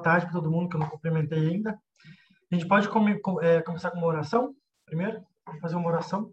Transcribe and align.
tarde 0.00 0.26
para 0.26 0.34
todo 0.34 0.50
mundo 0.50 0.68
que 0.68 0.76
eu 0.76 0.80
não 0.80 0.88
cumprimentei 0.88 1.48
ainda. 1.48 1.78
A 2.50 2.54
gente 2.54 2.66
pode 2.66 2.88
come, 2.88 3.20
é, 3.42 3.60
começar 3.62 3.90
com 3.90 3.98
uma 3.98 4.06
oração 4.06 4.54
primeiro? 4.88 5.22
Vamos 5.46 5.60
fazer 5.60 5.76
uma 5.76 5.88
oração. 5.88 6.32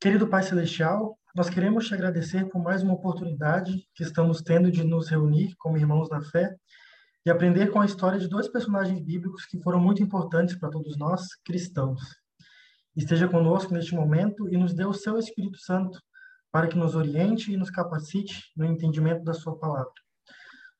Querido 0.00 0.26
Pai 0.26 0.42
Celestial, 0.42 1.16
nós 1.34 1.48
queremos 1.48 1.86
te 1.86 1.94
agradecer 1.94 2.48
por 2.48 2.60
mais 2.60 2.82
uma 2.82 2.94
oportunidade 2.94 3.88
que 3.94 4.02
estamos 4.02 4.42
tendo 4.42 4.70
de 4.70 4.82
nos 4.82 5.08
reunir 5.08 5.54
como 5.56 5.78
irmãos 5.78 6.10
na 6.10 6.20
fé 6.20 6.56
e 7.24 7.30
aprender 7.30 7.70
com 7.70 7.80
a 7.80 7.86
história 7.86 8.18
de 8.18 8.28
dois 8.28 8.48
personagens 8.48 9.00
bíblicos 9.00 9.46
que 9.46 9.62
foram 9.62 9.78
muito 9.80 10.02
importantes 10.02 10.56
para 10.56 10.70
todos 10.70 10.98
nós, 10.98 11.28
cristãos. 11.44 12.00
Esteja 12.96 13.28
conosco 13.28 13.72
neste 13.72 13.94
momento 13.94 14.48
e 14.52 14.56
nos 14.56 14.74
dê 14.74 14.84
o 14.84 14.92
seu 14.92 15.16
Espírito 15.18 15.58
Santo 15.58 16.00
para 16.50 16.66
que 16.66 16.76
nos 16.76 16.96
oriente 16.96 17.52
e 17.52 17.56
nos 17.56 17.70
capacite 17.70 18.50
no 18.56 18.64
entendimento 18.64 19.22
da 19.22 19.32
sua 19.32 19.56
palavra. 19.56 19.92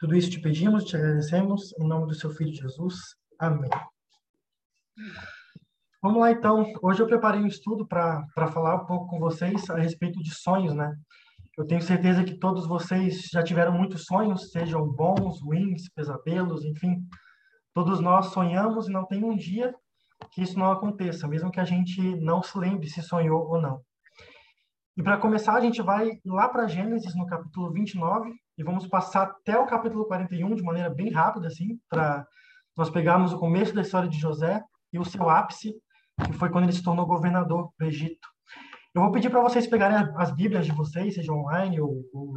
Tudo 0.02 0.16
isso 0.16 0.30
te 0.30 0.40
pedimos, 0.40 0.82
te 0.82 0.96
agradecemos, 0.96 1.72
em 1.78 1.86
nome 1.86 2.08
do 2.08 2.14
seu 2.14 2.28
Filho 2.28 2.52
Jesus. 2.52 2.96
Amém. 3.38 3.70
Vamos 6.02 6.18
lá, 6.18 6.32
então. 6.32 6.66
Hoje 6.82 7.00
eu 7.00 7.06
preparei 7.06 7.40
um 7.40 7.46
estudo 7.46 7.86
para 7.86 8.26
falar 8.52 8.82
um 8.82 8.84
pouco 8.84 9.06
com 9.06 9.20
vocês 9.20 9.70
a 9.70 9.76
respeito 9.76 10.20
de 10.20 10.34
sonhos, 10.34 10.74
né? 10.74 10.92
Eu 11.56 11.64
tenho 11.64 11.80
certeza 11.80 12.24
que 12.24 12.36
todos 12.36 12.66
vocês 12.66 13.28
já 13.32 13.44
tiveram 13.44 13.70
muitos 13.78 14.04
sonhos, 14.04 14.50
sejam 14.50 14.84
bons, 14.88 15.40
ruins, 15.40 15.88
pesadelos, 15.94 16.64
enfim. 16.64 16.96
Todos 17.72 18.00
nós 18.00 18.26
sonhamos 18.32 18.88
e 18.88 18.90
não 18.90 19.06
tem 19.06 19.22
um 19.22 19.36
dia 19.36 19.72
que 20.32 20.42
isso 20.42 20.58
não 20.58 20.72
aconteça, 20.72 21.28
mesmo 21.28 21.52
que 21.52 21.60
a 21.60 21.64
gente 21.64 22.00
não 22.16 22.42
se 22.42 22.58
lembre 22.58 22.88
se 22.88 23.02
sonhou 23.02 23.48
ou 23.48 23.62
não. 23.62 23.80
E 24.96 25.02
para 25.02 25.16
começar, 25.19 25.54
a 25.54 25.60
gente 25.60 25.80
vai 25.80 26.10
lá 26.26 26.48
para 26.48 26.66
Gênesis, 26.66 27.14
no 27.14 27.24
capítulo 27.24 27.72
29, 27.72 28.32
e 28.56 28.62
vamos 28.62 28.86
passar 28.86 29.22
até 29.22 29.58
o 29.58 29.66
capítulo 29.66 30.04
41 30.06 30.54
de 30.54 30.62
maneira 30.62 30.90
bem 30.90 31.10
rápida, 31.10 31.46
assim, 31.46 31.78
para 31.88 32.26
nós 32.76 32.90
pegarmos 32.90 33.32
o 33.32 33.38
começo 33.38 33.74
da 33.74 33.82
história 33.82 34.08
de 34.08 34.18
José 34.18 34.62
e 34.92 34.98
o 34.98 35.04
seu 35.04 35.28
ápice, 35.28 35.74
que 36.24 36.32
foi 36.32 36.50
quando 36.50 36.64
ele 36.64 36.72
se 36.72 36.82
tornou 36.82 37.06
governador 37.06 37.70
do 37.78 37.84
Egito. 37.84 38.28
Eu 38.94 39.02
vou 39.02 39.10
pedir 39.10 39.30
para 39.30 39.40
vocês 39.40 39.66
pegarem 39.66 39.96
as 40.16 40.30
Bíblias 40.30 40.66
de 40.66 40.72
vocês, 40.72 41.14
seja 41.14 41.32
online 41.32 41.80
ou, 41.80 42.02
ou, 42.12 42.34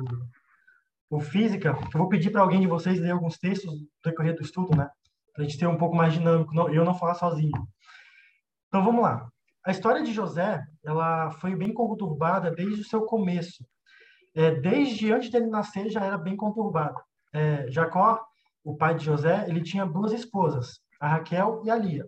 ou 1.10 1.20
física. 1.20 1.78
Eu 1.94 2.00
vou 2.00 2.08
pedir 2.08 2.30
para 2.30 2.42
alguém 2.42 2.62
de 2.62 2.68
vocês 2.68 3.00
ler 3.00 3.12
alguns 3.12 3.38
textos 3.38 3.74
do 3.74 3.88
decorrer 4.04 4.36
do 4.36 4.42
estudo, 4.42 4.76
né? 4.76 4.90
Para 5.34 5.44
a 5.44 5.48
gente 5.48 5.60
ter 5.60 5.68
um 5.68 5.78
pouco 5.78 5.96
mais 5.96 6.14
dinâmico, 6.14 6.54
não, 6.54 6.70
eu 6.70 6.86
não 6.86 6.94
falar 6.94 7.16
sozinho. 7.16 7.52
Então 8.70 8.84
vamos 8.86 9.04
lá. 9.04 9.28
A 9.66 9.72
história 9.72 10.02
de 10.02 10.14
José, 10.14 10.64
ela 10.84 11.32
foi 11.32 11.56
bem 11.56 11.74
conturbada 11.74 12.52
desde 12.52 12.82
o 12.82 12.86
seu 12.86 13.02
começo 13.02 13.66
é, 14.36 14.52
desde 14.52 15.12
antes 15.12 15.32
dele 15.32 15.48
nascer 15.48 15.90
já 15.90 16.04
era 16.04 16.18
bem 16.18 16.36
conturbado. 16.36 17.02
É, 17.34 17.70
Jacó, 17.72 18.22
o 18.64 18.76
pai 18.76 18.96
de 18.96 19.06
José, 19.06 19.46
ele 19.48 19.62
tinha 19.62 19.86
duas 19.86 20.12
esposas, 20.12 20.80
a 21.00 21.08
Raquel 21.08 21.62
e 21.64 21.72
a 21.72 21.76
Lia. 21.76 22.06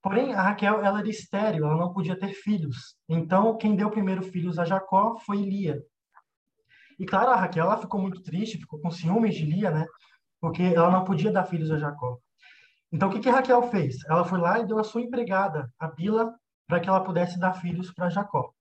Porém, 0.00 0.34
a 0.34 0.42
Raquel 0.42 0.84
ela 0.84 1.00
era 1.00 1.08
estéril, 1.08 1.64
ela 1.64 1.76
não 1.76 1.92
podia 1.92 2.18
ter 2.18 2.32
filhos. 2.32 2.96
Então, 3.08 3.56
quem 3.56 3.76
deu 3.76 3.90
primeiro 3.90 4.22
filhos 4.22 4.58
a 4.58 4.64
Jacó 4.64 5.16
foi 5.18 5.36
Lia. 5.36 5.80
E 6.98 7.06
claro, 7.06 7.30
a 7.30 7.36
Raquel 7.36 7.64
ela 7.64 7.78
ficou 7.78 8.00
muito 8.00 8.22
triste, 8.22 8.58
ficou 8.58 8.80
com 8.80 8.90
ciúmes 8.90 9.34
de 9.34 9.44
Lia, 9.44 9.70
né? 9.70 9.86
Porque 10.40 10.62
ela 10.62 10.90
não 10.90 11.04
podia 11.04 11.32
dar 11.32 11.44
filhos 11.44 11.70
a 11.70 11.78
Jacó. 11.78 12.18
Então, 12.92 13.08
o 13.08 13.12
que, 13.12 13.20
que 13.20 13.30
Raquel 13.30 13.62
fez? 13.70 13.96
Ela 14.08 14.24
foi 14.24 14.38
lá 14.38 14.58
e 14.58 14.66
deu 14.66 14.78
a 14.78 14.84
sua 14.84 15.00
empregada, 15.00 15.72
a 15.78 15.88
Bila, 15.88 16.34
para 16.66 16.78
que 16.78 16.88
ela 16.88 17.02
pudesse 17.02 17.38
dar 17.38 17.54
filhos 17.54 17.92
para 17.92 18.10
Jacó. 18.10 18.52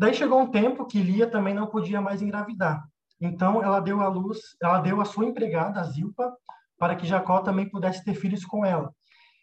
Daí 0.00 0.14
chegou 0.14 0.40
um 0.40 0.50
tempo 0.50 0.86
que 0.86 1.02
Lia 1.02 1.26
também 1.26 1.52
não 1.52 1.66
podia 1.66 2.00
mais 2.00 2.22
engravidar. 2.22 2.82
Então 3.20 3.62
ela 3.62 3.80
deu 3.80 4.00
a 4.00 4.08
luz, 4.08 4.38
ela 4.62 4.78
deu 4.78 4.98
a 4.98 5.04
sua 5.04 5.26
empregada, 5.26 5.78
a 5.78 5.84
Zilpa, 5.84 6.34
para 6.78 6.96
que 6.96 7.06
Jacó 7.06 7.40
também 7.40 7.68
pudesse 7.68 8.02
ter 8.02 8.14
filhos 8.14 8.42
com 8.42 8.64
ela. 8.64 8.94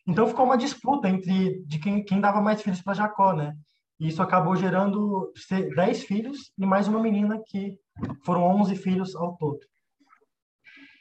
Então 0.07 0.25
ficou 0.25 0.45
uma 0.45 0.57
disputa 0.57 1.07
entre 1.07 1.63
de 1.63 1.77
quem, 1.77 2.03
quem 2.03 2.19
dava 2.19 2.41
mais 2.41 2.59
filhos 2.59 2.81
para 2.81 2.95
Jacó, 2.95 3.33
né? 3.33 3.55
E 3.99 4.07
isso 4.07 4.19
acabou 4.23 4.55
gerando 4.55 5.31
dez 5.75 6.03
filhos 6.05 6.51
e 6.57 6.65
mais 6.65 6.87
uma 6.87 6.99
menina 6.99 7.39
que 7.45 7.77
foram 8.25 8.41
onze 8.41 8.75
filhos 8.75 9.15
ao 9.15 9.37
todo. 9.37 9.59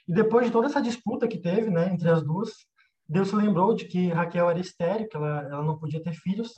E 0.06 0.12
depois 0.12 0.44
de 0.44 0.52
toda 0.52 0.66
essa 0.66 0.82
disputa 0.82 1.26
que 1.26 1.38
teve, 1.38 1.70
né, 1.70 1.90
entre 1.94 2.10
as 2.10 2.22
duas, 2.22 2.50
Deus 3.08 3.28
se 3.28 3.34
lembrou 3.34 3.74
de 3.74 3.86
que 3.86 4.08
Raquel 4.08 4.50
era 4.50 4.60
estéril, 4.60 5.08
que 5.08 5.16
ela, 5.16 5.48
ela 5.50 5.62
não 5.62 5.78
podia 5.78 6.02
ter 6.02 6.12
filhos, 6.12 6.52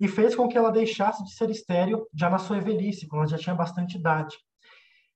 e 0.00 0.08
fez 0.08 0.34
com 0.34 0.48
que 0.48 0.56
ela 0.56 0.72
deixasse 0.72 1.22
de 1.24 1.34
ser 1.34 1.50
estéril 1.50 2.06
já 2.14 2.28
na 2.28 2.38
sua 2.38 2.60
velhice, 2.60 3.06
quando 3.06 3.22
ela 3.22 3.30
já 3.30 3.38
tinha 3.38 3.54
bastante 3.54 3.96
idade. 3.96 4.36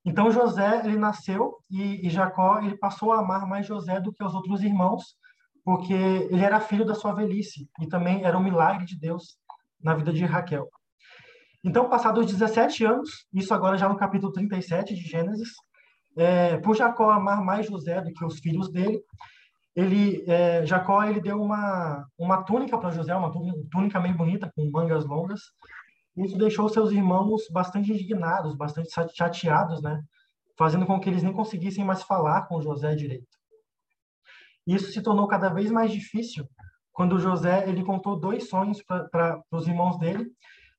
Então 0.04 0.30
José 0.30 0.82
ele 0.84 0.96
nasceu 0.96 1.56
e, 1.70 2.06
e, 2.06 2.10
Jacó 2.10 2.60
ele 2.60 2.76
passou 2.76 3.12
a 3.12 3.18
amar 3.18 3.46
mais 3.46 3.66
José 3.66 4.00
do 4.00 4.12
que 4.12 4.24
os 4.24 4.34
outros 4.34 4.62
irmãos, 4.62 5.16
porque 5.64 5.92
ele 5.92 6.42
era 6.42 6.60
filho 6.60 6.84
da 6.84 6.94
sua 6.94 7.12
velhice 7.12 7.68
e 7.80 7.86
também 7.86 8.24
era 8.24 8.38
um 8.38 8.42
milagre 8.42 8.86
de 8.86 8.98
Deus 8.98 9.36
na 9.82 9.94
vida 9.94 10.12
de 10.12 10.24
Raquel. 10.24 10.68
Então, 11.62 11.88
passados 11.88 12.26
17 12.26 12.84
anos, 12.84 13.26
isso 13.32 13.52
agora 13.52 13.76
já 13.76 13.88
no 13.88 13.96
capítulo 13.96 14.32
37 14.32 14.94
de 14.94 15.02
Gênesis, 15.02 15.50
é, 16.16 16.56
por 16.58 16.76
Jacó 16.76 17.10
amar 17.10 17.44
mais 17.44 17.66
José 17.66 18.00
do 18.00 18.12
que 18.12 18.24
os 18.24 18.38
filhos 18.38 18.70
dele, 18.70 19.02
ele 19.78 20.24
é, 20.26 20.66
Jacó 20.66 21.04
ele 21.04 21.20
deu 21.20 21.40
uma 21.40 22.04
uma 22.18 22.42
túnica 22.42 22.76
para 22.76 22.90
José, 22.90 23.14
uma 23.14 23.32
túnica 23.70 24.00
meio 24.00 24.16
bonita 24.16 24.50
com 24.56 24.68
mangas 24.72 25.04
longas. 25.04 25.40
Isso 26.16 26.36
deixou 26.36 26.68
seus 26.68 26.90
irmãos 26.90 27.42
bastante 27.52 27.92
indignados, 27.92 28.56
bastante 28.56 28.90
chateados, 29.14 29.80
né? 29.80 30.02
Fazendo 30.58 30.84
com 30.84 30.98
que 30.98 31.08
eles 31.08 31.22
nem 31.22 31.32
conseguissem 31.32 31.84
mais 31.84 32.02
falar 32.02 32.48
com 32.48 32.60
José 32.60 32.96
direito. 32.96 33.38
Isso 34.66 34.90
se 34.90 35.00
tornou 35.00 35.28
cada 35.28 35.48
vez 35.48 35.70
mais 35.70 35.92
difícil 35.92 36.44
quando 36.92 37.20
José 37.20 37.68
ele 37.68 37.84
contou 37.84 38.18
dois 38.18 38.48
sonhos 38.48 38.82
para 38.82 39.40
os 39.52 39.68
irmãos 39.68 39.96
dele. 39.96 40.26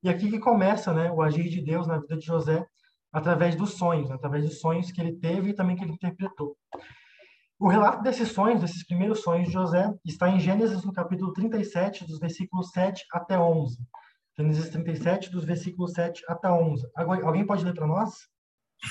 E 0.03 0.09
aqui 0.09 0.29
que 0.29 0.39
começa, 0.39 0.93
né, 0.93 1.09
o 1.09 1.21
agir 1.21 1.47
de 1.49 1.61
Deus 1.61 1.87
na 1.87 1.99
vida 1.99 2.17
de 2.17 2.25
José 2.25 2.65
através 3.13 3.55
dos 3.55 3.77
sonhos, 3.77 4.11
através 4.11 4.43
dos 4.43 4.59
sonhos 4.59 4.91
que 4.91 4.99
ele 4.99 5.13
teve 5.13 5.51
e 5.51 5.53
também 5.53 5.77
que 5.77 5.85
ele 5.85 5.93
interpretou. 5.93 6.57
O 7.59 7.67
relato 7.67 8.01
desses 8.01 8.31
sonhos, 8.31 8.61
desses 8.61 8.85
primeiros 8.85 9.19
sonhos 9.19 9.47
de 9.47 9.53
José, 9.53 9.93
está 10.05 10.29
em 10.29 10.39
Gênesis, 10.39 10.81
no 10.85 10.93
capítulo 10.93 11.33
37, 11.33 12.07
dos 12.07 12.17
versículos 12.17 12.71
7 12.71 13.05
até 13.11 13.37
11. 13.37 13.77
Gênesis 14.37 14.69
37, 14.69 15.29
dos 15.29 15.43
versículos 15.43 15.91
7 15.91 16.23
até 16.29 16.49
11. 16.49 16.89
Alguém 16.95 17.45
pode 17.45 17.65
ler 17.65 17.73
para 17.73 17.85
nós? 17.85 18.13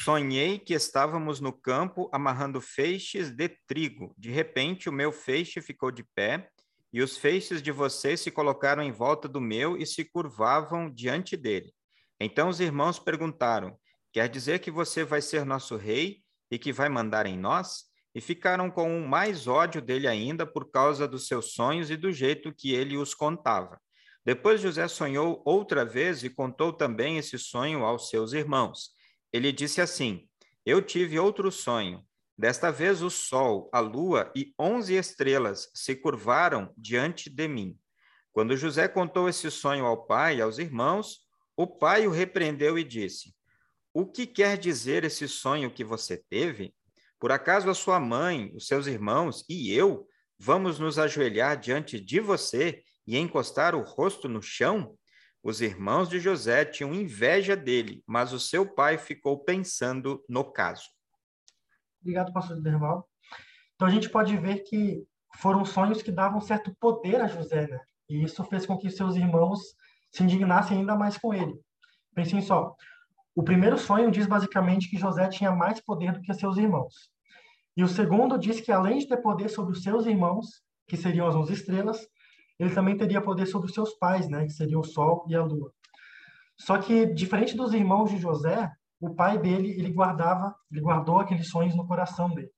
Sonhei 0.05 0.59
que 0.59 0.75
estávamos 0.75 1.41
no 1.41 1.51
campo 1.51 2.11
amarrando 2.13 2.61
feixes 2.61 3.31
de 3.31 3.49
trigo. 3.67 4.15
De 4.19 4.31
repente, 4.31 4.91
o 4.91 4.93
meu 4.93 5.13
feixe 5.13 5.63
ficou 5.63 5.91
de 5.91 6.05
pé, 6.15 6.51
e 6.93 7.01
os 7.01 7.17
feixes 7.17 7.63
de 7.63 7.73
vocês 7.73 8.21
se 8.21 8.31
colocaram 8.31 8.83
em 8.83 8.93
volta 8.93 9.27
do 9.27 9.41
meu 9.41 9.79
e 9.79 9.87
se 9.87 10.05
curvavam 10.05 10.91
diante 10.91 11.39
dele. 11.39 11.73
Então 12.21 12.51
os 12.51 12.61
irmãos 12.61 12.99
perguntaram: 12.99 13.79
Quer 14.13 14.29
dizer 14.29 14.59
que 14.59 14.71
você 14.71 15.05
vai 15.05 15.23
ser 15.23 15.47
nosso 15.47 15.75
rei 15.77 16.19
e 16.51 16.59
que 16.59 16.71
vai 16.71 16.91
mandar 16.91 17.25
em 17.25 17.39
nós? 17.39 17.89
E 18.15 18.21
ficaram 18.21 18.71
com 18.71 19.01
mais 19.01 19.47
ódio 19.47 19.81
dele 19.81 20.09
ainda 20.09 20.47
por 20.47 20.71
causa 20.71 21.07
dos 21.07 21.27
seus 21.27 21.53
sonhos 21.53 21.91
e 21.91 21.97
do 21.97 22.13
jeito 22.13 22.53
que 22.53 22.73
ele 22.73 22.97
os 22.97 23.15
contava. 23.15 23.81
Depois 24.25 24.61
José 24.61 24.87
sonhou 24.89 25.43
outra 25.45 25.85
vez 25.85 26.23
e 26.23 26.31
contou 26.31 26.73
também 26.73 27.19
esse 27.19 27.39
sonho 27.39 27.85
aos 27.85 28.09
seus 28.11 28.33
irmãos. 28.33 28.91
Ele 29.33 29.53
disse 29.53 29.81
assim: 29.81 30.29
Eu 30.65 30.83
tive 30.83 31.19
outro 31.19 31.51
sonho. 31.51 32.05
Desta 32.37 32.71
vez 32.71 33.03
o 33.03 33.11
sol, 33.11 33.69
a 33.73 33.81
lua 33.81 34.31
e 34.35 34.55
onze 34.59 34.95
estrelas 34.95 35.69
se 35.75 35.97
curvaram 35.97 36.73
diante 36.77 37.29
de 37.29 37.49
mim. 37.49 37.77
Quando 38.33 38.57
José 38.57 38.87
contou 38.87 39.29
esse 39.29 39.51
sonho 39.51 39.85
ao 39.85 40.07
pai 40.07 40.37
e 40.37 40.41
aos 40.41 40.59
irmãos, 40.59 41.27
o 41.57 41.67
pai 41.67 42.07
o 42.07 42.11
repreendeu 42.11 42.79
e 42.79 42.85
disse: 42.85 43.35
O 43.93 44.07
que 44.07 44.27
quer 44.27 44.57
dizer 44.57 45.03
esse 45.03 45.27
sonho 45.27 45.71
que 45.71 45.83
você 45.83 46.17
teve? 46.17 46.73
Por 47.19 47.33
acaso 47.33 47.69
a 47.69 47.75
sua 47.75 47.99
mãe, 47.99 48.53
os 48.55 48.67
seus 48.67 48.87
irmãos 48.87 49.45
e 49.49 49.73
eu 49.73 50.07
vamos 50.39 50.79
nos 50.79 50.99
ajoelhar 50.99 51.59
diante 51.59 52.01
de 52.01 52.21
você 52.21 52.83
e 53.07 53.19
encostar 53.19 53.75
o 53.75 53.83
rosto 53.83 54.29
no 54.29 54.41
chão? 54.41 54.97
Os 55.43 55.61
irmãos 55.61 56.09
de 56.09 56.21
José 56.21 56.65
tinham 56.65 56.95
inveja 56.95 57.57
dele, 57.57 58.03
mas 58.07 58.33
o 58.33 58.39
seu 58.39 58.73
pai 58.73 58.99
ficou 58.99 59.39
pensando 59.43 60.25
no 60.29 60.45
caso. 60.45 60.85
Obrigado, 62.01 62.33
pastor 62.33 62.61
Derval. 62.61 63.09
Então 63.75 63.89
a 63.89 63.91
gente 63.91 64.09
pode 64.09 64.37
ver 64.37 64.61
que 64.61 65.05
foram 65.37 65.65
sonhos 65.65 66.03
que 66.03 66.13
davam 66.13 66.41
certo 66.41 66.75
poder 66.79 67.21
a 67.21 67.27
José, 67.27 67.67
né? 67.67 67.81
E 68.09 68.23
isso 68.25 68.43
fez 68.45 68.65
com 68.65 68.79
que 68.79 68.91
seus 68.91 69.17
irmãos 69.17 69.61
se 70.11 70.23
indignassem 70.23 70.79
ainda 70.79 70.97
mais 70.97 71.19
com 71.19 71.35
ele. 71.35 71.61
Pensem 72.15 72.41
só, 72.41 72.75
o 73.39 73.43
primeiro 73.45 73.79
sonho 73.79 74.11
diz 74.11 74.27
basicamente 74.27 74.91
que 74.91 74.99
José 74.99 75.29
tinha 75.29 75.53
mais 75.53 75.81
poder 75.81 76.11
do 76.11 76.21
que 76.21 76.35
seus 76.35 76.57
irmãos. 76.57 77.09
E 77.77 77.85
o 77.85 77.87
segundo 77.87 78.37
diz 78.37 78.61
que 78.61 78.73
além 78.73 78.99
de 78.99 79.07
ter 79.07 79.19
poder 79.19 79.49
sobre 79.49 79.75
os 79.75 79.81
seus 79.81 80.07
irmãos, 80.07 80.61
que 80.89 80.97
seriam 80.97 81.25
as 81.25 81.37
onze 81.37 81.53
estrelas, 81.53 82.05
ele 82.59 82.75
também 82.75 82.97
teria 82.97 83.21
poder 83.21 83.47
sobre 83.47 83.69
os 83.69 83.75
seus 83.75 83.95
pais, 83.95 84.29
né, 84.29 84.45
que 84.45 84.51
seriam 84.51 84.81
o 84.81 84.85
sol 84.85 85.25
e 85.29 85.37
a 85.37 85.45
lua. 85.45 85.73
Só 86.59 86.79
que 86.79 87.07
diferente 87.07 87.57
dos 87.57 87.73
irmãos 87.73 88.11
de 88.11 88.19
José, 88.19 88.73
o 89.01 89.15
pai 89.15 89.39
dele, 89.39 89.71
ele 89.71 89.93
guardava, 89.93 90.53
ele 90.69 90.81
guardou 90.81 91.21
aqueles 91.21 91.49
sonhos 91.49 91.77
no 91.77 91.87
coração 91.87 92.31
dele. 92.31 92.51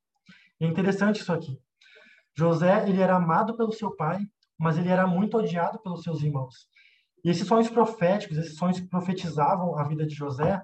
E 0.58 0.64
é 0.64 0.66
interessante 0.66 1.20
isso 1.20 1.30
aqui. 1.30 1.60
José, 2.34 2.88
ele 2.88 3.02
era 3.02 3.16
amado 3.16 3.54
pelo 3.54 3.72
seu 3.72 3.94
pai, 3.94 4.18
mas 4.58 4.78
ele 4.78 4.88
era 4.88 5.06
muito 5.06 5.36
odiado 5.36 5.78
pelos 5.82 6.02
seus 6.02 6.22
irmãos. 6.22 6.70
E 7.24 7.30
esses 7.30 7.46
sonhos 7.46 7.68
proféticos, 7.68 8.38
esses 8.38 8.56
sonhos 8.56 8.80
que 8.80 8.88
profetizavam 8.88 9.78
a 9.78 9.84
vida 9.84 10.06
de 10.06 10.14
José, 10.14 10.62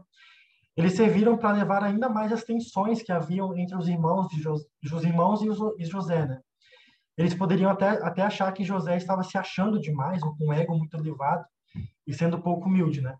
eles 0.76 0.94
serviram 0.94 1.36
para 1.36 1.56
levar 1.56 1.82
ainda 1.82 2.08
mais 2.08 2.32
as 2.32 2.44
tensões 2.44 3.02
que 3.02 3.10
haviam 3.10 3.56
entre 3.56 3.76
os 3.76 3.88
irmãos 3.88 4.28
de 4.28 4.40
José, 4.40 4.66
os 4.92 5.04
irmãos 5.04 5.42
e, 5.42 5.48
os, 5.48 5.58
e 5.78 5.84
José, 5.84 6.26
né? 6.26 6.40
Eles 7.16 7.34
poderiam 7.34 7.70
até, 7.70 7.88
até 8.04 8.22
achar 8.22 8.52
que 8.52 8.62
José 8.62 8.96
estava 8.96 9.22
se 9.22 9.38
achando 9.38 9.80
demais, 9.80 10.20
com 10.20 10.36
um 10.38 10.52
ego 10.52 10.76
muito 10.76 10.94
elevado, 10.96 11.46
e 12.06 12.12
sendo 12.12 12.42
pouco 12.42 12.68
humilde, 12.68 13.00
né? 13.00 13.16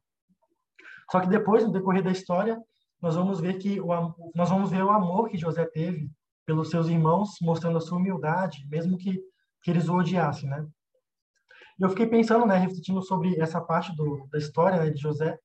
Só 1.11 1.21
que 1.21 1.29
depois, 1.29 1.65
no 1.65 1.73
decorrer 1.73 2.03
da 2.03 2.11
história, 2.11 2.61
nós 3.01 3.15
vamos 3.15 3.41
ver 3.41 3.59
que 3.59 3.81
o, 3.81 3.89
nós 4.35 4.51
vamos 4.51 4.71
ver 4.71 4.83
o 4.83 4.91
amor 4.91 5.29
que 5.29 5.39
José 5.39 5.65
teve 5.65 6.11
pelos 6.45 6.71
seus 6.71 6.89
irmãos, 6.89 7.37
mostrando 7.41 7.79
a 7.79 7.81
sua 7.81 7.99
humildade, 7.99 8.67
mesmo 8.69 8.99
que, 8.99 9.19
que 9.63 9.71
eles 9.71 9.89
o 9.89 9.95
odiassem, 9.95 10.49
né? 10.49 10.67
E 11.79 11.83
eu 11.83 11.91
fiquei 11.91 12.07
pensando, 12.07 12.47
né, 12.47 12.57
refletindo 12.57 13.03
sobre 13.03 13.39
essa 13.41 13.61
parte 13.61 13.95
do, 13.95 14.27
da 14.31 14.39
história 14.39 14.83
né, 14.83 14.91
de 14.91 15.01
José. 15.01 15.39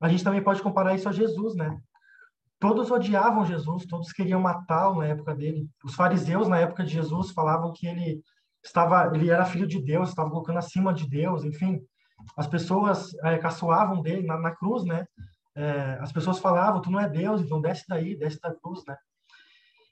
A 0.00 0.08
gente 0.08 0.24
também 0.24 0.42
pode 0.42 0.62
comparar 0.62 0.94
isso 0.94 1.08
a 1.08 1.12
Jesus, 1.12 1.54
né? 1.54 1.78
Todos 2.58 2.90
odiavam 2.90 3.44
Jesus, 3.44 3.84
todos 3.86 4.12
queriam 4.12 4.40
matá-lo 4.40 5.00
na 5.00 5.06
época 5.06 5.34
dele. 5.34 5.68
Os 5.84 5.94
fariseus 5.94 6.48
na 6.48 6.58
época 6.58 6.84
de 6.84 6.92
Jesus 6.92 7.30
falavam 7.32 7.72
que 7.72 7.86
ele 7.86 8.22
estava, 8.64 9.10
ele 9.14 9.30
era 9.30 9.44
filho 9.44 9.66
de 9.66 9.80
Deus, 9.80 10.08
estava 10.08 10.30
colocando 10.30 10.58
acima 10.58 10.92
de 10.92 11.08
Deus, 11.08 11.44
enfim. 11.44 11.80
As 12.36 12.46
pessoas 12.46 13.14
é, 13.24 13.36
caçoavam 13.38 14.00
dele 14.00 14.26
na, 14.26 14.38
na 14.38 14.50
cruz, 14.54 14.84
né? 14.84 15.06
É, 15.54 15.98
as 16.00 16.12
pessoas 16.12 16.38
falavam, 16.38 16.80
tu 16.80 16.90
não 16.90 17.00
é 17.00 17.08
Deus, 17.08 17.40
então 17.40 17.60
desce 17.60 17.84
daí, 17.88 18.16
desce 18.16 18.40
da 18.40 18.54
cruz, 18.54 18.82
né? 18.86 18.96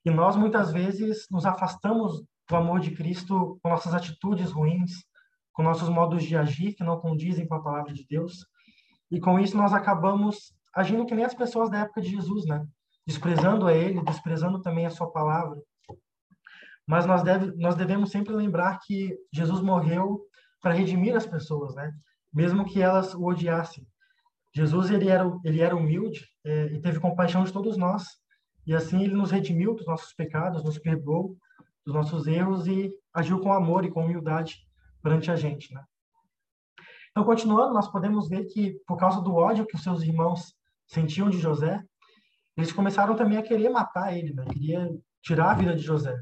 E 0.04 0.11
nós 0.11 0.37
muitas 0.37 0.73
vezes 0.73 1.26
nos 1.30 1.47
afastamos 1.47 2.23
do 2.49 2.56
amor 2.56 2.80
de 2.80 2.90
Cristo 2.90 3.58
com 3.62 3.70
nossas 3.70 3.94
atitudes 3.94 4.52
ruins, 4.52 4.92
com 5.54 5.62
nossos 5.62 5.88
modos 5.88 6.25
de 6.25 6.37
agir 6.37 6.75
que 6.75 6.84
não 6.84 7.00
condizem 7.00 7.46
com 7.46 7.54
a 7.54 7.62
palavra 7.62 7.94
de 7.94 8.04
Deus. 8.06 8.44
E 9.11 9.20
com 9.20 9.38
isso 9.38 9.56
nós 9.56 9.73
acabamos 9.73 10.52
agindo 10.75 11.06
que 11.06 11.14
nem 11.14 11.25
as 11.25 11.34
pessoas 11.34 11.70
da 11.70 11.78
época 11.78 12.02
de 12.02 12.11
Jesus, 12.11 12.44
né? 12.44 12.66
Desprezando 13.06 13.66
a 13.66 13.73
ele, 13.73 14.02
desprezando 14.02 14.61
também 14.61 14.84
a 14.84 14.90
sua 14.90 15.11
palavra. 15.11 15.56
Mas 16.87 17.06
nós, 17.06 17.23
deve, 17.23 17.54
nós 17.56 17.76
devemos 17.76 18.11
sempre 18.11 18.34
lembrar 18.34 18.78
que 18.80 19.16
Jesus 19.32 19.62
morreu 19.62 20.20
para 20.61 20.75
redimir 20.75 21.16
as 21.16 21.25
pessoas, 21.25 21.75
né? 21.75 21.92
Mesmo 22.32 22.64
que 22.64 22.82
elas 22.82 23.14
o 23.14 23.25
odiassem. 23.25 23.87
Jesus 24.52 24.90
ele 24.90 25.08
era 25.08 25.25
ele 25.44 25.61
era 25.61 25.76
humilde 25.76 26.26
é, 26.44 26.66
e 26.66 26.80
teve 26.80 26.99
compaixão 26.99 27.44
de 27.44 27.52
todos 27.52 27.76
nós. 27.76 28.04
E 28.66 28.75
assim 28.75 29.04
ele 29.04 29.14
nos 29.14 29.30
redimiu 29.30 29.75
dos 29.75 29.87
nossos 29.87 30.12
pecados, 30.14 30.64
nos 30.64 30.78
perdoou 30.78 31.37
dos 31.87 31.94
nossos 31.94 32.26
erros 32.26 32.66
e 32.66 32.92
agiu 33.12 33.38
com 33.40 33.52
amor 33.52 33.84
e 33.84 33.90
com 33.90 34.04
humildade 34.04 34.64
perante 35.04 35.30
a 35.30 35.37
gente, 35.37 35.73
né? 35.75 35.84
Então, 37.11 37.25
continuando, 37.25 37.75
nós 37.75 37.87
podemos 37.92 38.26
ver 38.26 38.46
que, 38.46 38.80
por 38.87 38.96
causa 38.96 39.20
do 39.20 39.34
ódio 39.34 39.66
que 39.66 39.76
os 39.76 39.82
seus 39.82 40.02
irmãos 40.02 40.54
sentiam 40.87 41.28
de 41.28 41.38
José, 41.38 41.80
eles 42.56 42.73
começaram 42.73 43.14
também 43.14 43.37
a 43.37 43.42
querer 43.42 43.68
matar 43.68 44.16
ele, 44.16 44.32
né? 44.32 44.44
Queria 44.46 44.90
tirar 45.23 45.50
a 45.50 45.54
vida 45.54 45.76
de 45.76 45.82
José. 45.82 46.18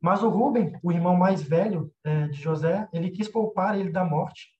Mas 0.00 0.22
o 0.22 0.28
Rubem, 0.28 0.78
o 0.82 0.92
irmão 0.92 1.16
mais 1.16 1.42
velho 1.42 1.90
é, 2.04 2.28
de 2.28 2.40
José, 2.40 2.86
ele 2.92 3.10
quis 3.10 3.28
poupar 3.28 3.78
ele 3.78 3.90
da 3.90 4.04
morte. 4.04 4.50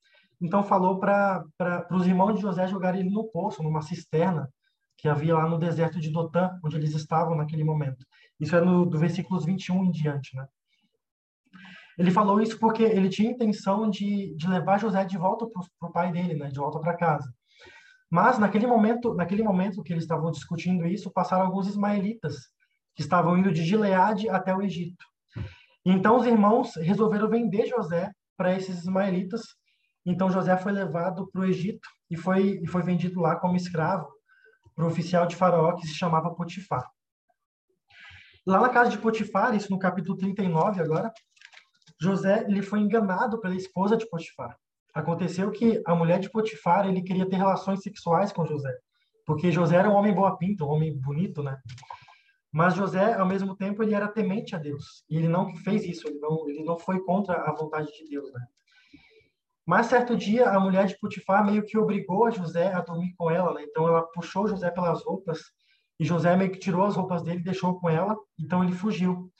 Então 0.40 0.64
falou 0.64 0.98
para 0.98 1.44
os 1.90 2.06
irmãos 2.06 2.34
de 2.34 2.40
José 2.40 2.66
jogar 2.66 2.94
ele 2.96 3.10
no 3.10 3.24
poço, 3.24 3.62
numa 3.62 3.82
cisterna 3.82 4.48
que 4.96 5.08
havia 5.08 5.34
lá 5.34 5.48
no 5.48 5.58
deserto 5.58 6.00
de 6.00 6.10
Dotã, 6.10 6.58
onde 6.64 6.76
eles 6.76 6.94
estavam 6.94 7.36
naquele 7.36 7.64
momento. 7.64 8.04
Isso 8.40 8.56
é 8.56 8.60
no, 8.60 8.86
do 8.86 8.98
versículos 8.98 9.44
21 9.44 9.84
em 9.84 9.90
diante, 9.90 10.34
né? 10.36 10.46
Ele 11.98 12.10
falou 12.10 12.40
isso 12.40 12.58
porque 12.58 12.82
ele 12.82 13.08
tinha 13.08 13.30
intenção 13.30 13.88
de, 13.88 14.34
de 14.36 14.48
levar 14.48 14.78
José 14.78 15.04
de 15.04 15.18
volta 15.18 15.46
para 15.46 15.88
o 15.88 15.92
pai 15.92 16.10
dele, 16.10 16.34
né, 16.34 16.48
de 16.48 16.58
volta 16.58 16.80
para 16.80 16.96
casa. 16.96 17.32
Mas 18.10 18.38
naquele 18.38 18.66
momento, 18.66 19.14
naquele 19.14 19.42
momento 19.42 19.82
que 19.82 19.92
eles 19.92 20.04
estavam 20.04 20.30
discutindo 20.30 20.86
isso, 20.86 21.10
passaram 21.10 21.46
alguns 21.46 21.66
ismaelitas 21.66 22.36
que 22.94 23.02
estavam 23.02 23.38
indo 23.38 23.52
de 23.52 23.64
Gileade 23.64 24.28
até 24.28 24.54
o 24.54 24.62
Egito. 24.62 25.04
Então 25.84 26.16
os 26.16 26.26
irmãos 26.26 26.76
resolveram 26.76 27.28
vender 27.28 27.66
José 27.66 28.10
para 28.36 28.54
esses 28.54 28.80
ismaelitas. 28.80 29.42
Então 30.04 30.30
José 30.30 30.56
foi 30.56 30.72
levado 30.72 31.28
para 31.30 31.40
o 31.40 31.44
Egito 31.44 31.88
e 32.10 32.16
foi 32.16 32.60
e 32.62 32.66
foi 32.66 32.82
vendido 32.82 33.20
lá 33.20 33.36
como 33.36 33.56
escravo 33.56 34.08
para 34.74 34.84
o 34.84 34.88
oficial 34.88 35.26
de 35.26 35.36
Faraó 35.36 35.74
que 35.74 35.86
se 35.86 35.94
chamava 35.94 36.34
Potifar. 36.34 36.86
Lá 38.46 38.60
na 38.60 38.68
casa 38.68 38.90
de 38.90 38.98
Potifar, 38.98 39.54
isso 39.54 39.70
no 39.70 39.78
capítulo 39.78 40.16
39 40.16 40.82
agora, 40.82 41.12
José 42.02 42.44
ele 42.48 42.62
foi 42.62 42.80
enganado 42.80 43.40
pela 43.40 43.54
esposa 43.54 43.96
de 43.96 44.08
Potifar. 44.10 44.58
Aconteceu 44.92 45.52
que 45.52 45.80
a 45.86 45.94
mulher 45.94 46.18
de 46.18 46.28
Potifar 46.28 46.88
ele 46.88 47.00
queria 47.00 47.28
ter 47.28 47.36
relações 47.36 47.80
sexuais 47.80 48.32
com 48.32 48.44
José, 48.44 48.76
porque 49.24 49.52
José 49.52 49.76
era 49.76 49.88
um 49.88 49.94
homem 49.94 50.12
boa 50.12 50.36
pinta, 50.36 50.64
um 50.64 50.70
homem 50.70 50.92
bonito, 50.98 51.44
né? 51.44 51.56
Mas 52.50 52.74
José, 52.74 53.14
ao 53.14 53.24
mesmo 53.24 53.56
tempo, 53.56 53.82
ele 53.82 53.94
era 53.94 54.08
temente 54.08 54.54
a 54.54 54.58
Deus. 54.58 55.04
E 55.08 55.16
ele 55.16 55.28
não 55.28 55.54
fez 55.54 55.84
isso, 55.84 56.08
ele 56.08 56.18
não, 56.18 56.48
ele 56.48 56.64
não 56.64 56.76
foi 56.76 57.00
contra 57.04 57.34
a 57.34 57.54
vontade 57.54 57.86
de 57.92 58.10
Deus, 58.10 58.30
né? 58.32 58.40
Mas 59.64 59.86
certo 59.86 60.16
dia, 60.16 60.50
a 60.50 60.58
mulher 60.58 60.86
de 60.86 60.98
Potifar 60.98 61.46
meio 61.46 61.64
que 61.64 61.78
obrigou 61.78 62.26
a 62.26 62.30
José 62.30 62.72
a 62.72 62.80
dormir 62.80 63.14
com 63.16 63.30
ela, 63.30 63.54
né? 63.54 63.62
Então 63.62 63.86
ela 63.86 64.02
puxou 64.02 64.48
José 64.48 64.72
pelas 64.72 65.04
roupas 65.04 65.40
e 66.00 66.04
José 66.04 66.36
meio 66.36 66.50
que 66.50 66.58
tirou 66.58 66.84
as 66.84 66.96
roupas 66.96 67.22
dele 67.22 67.40
deixou 67.44 67.78
com 67.78 67.88
ela, 67.88 68.16
então 68.38 68.64
ele 68.64 68.72
fugiu. 68.72 69.30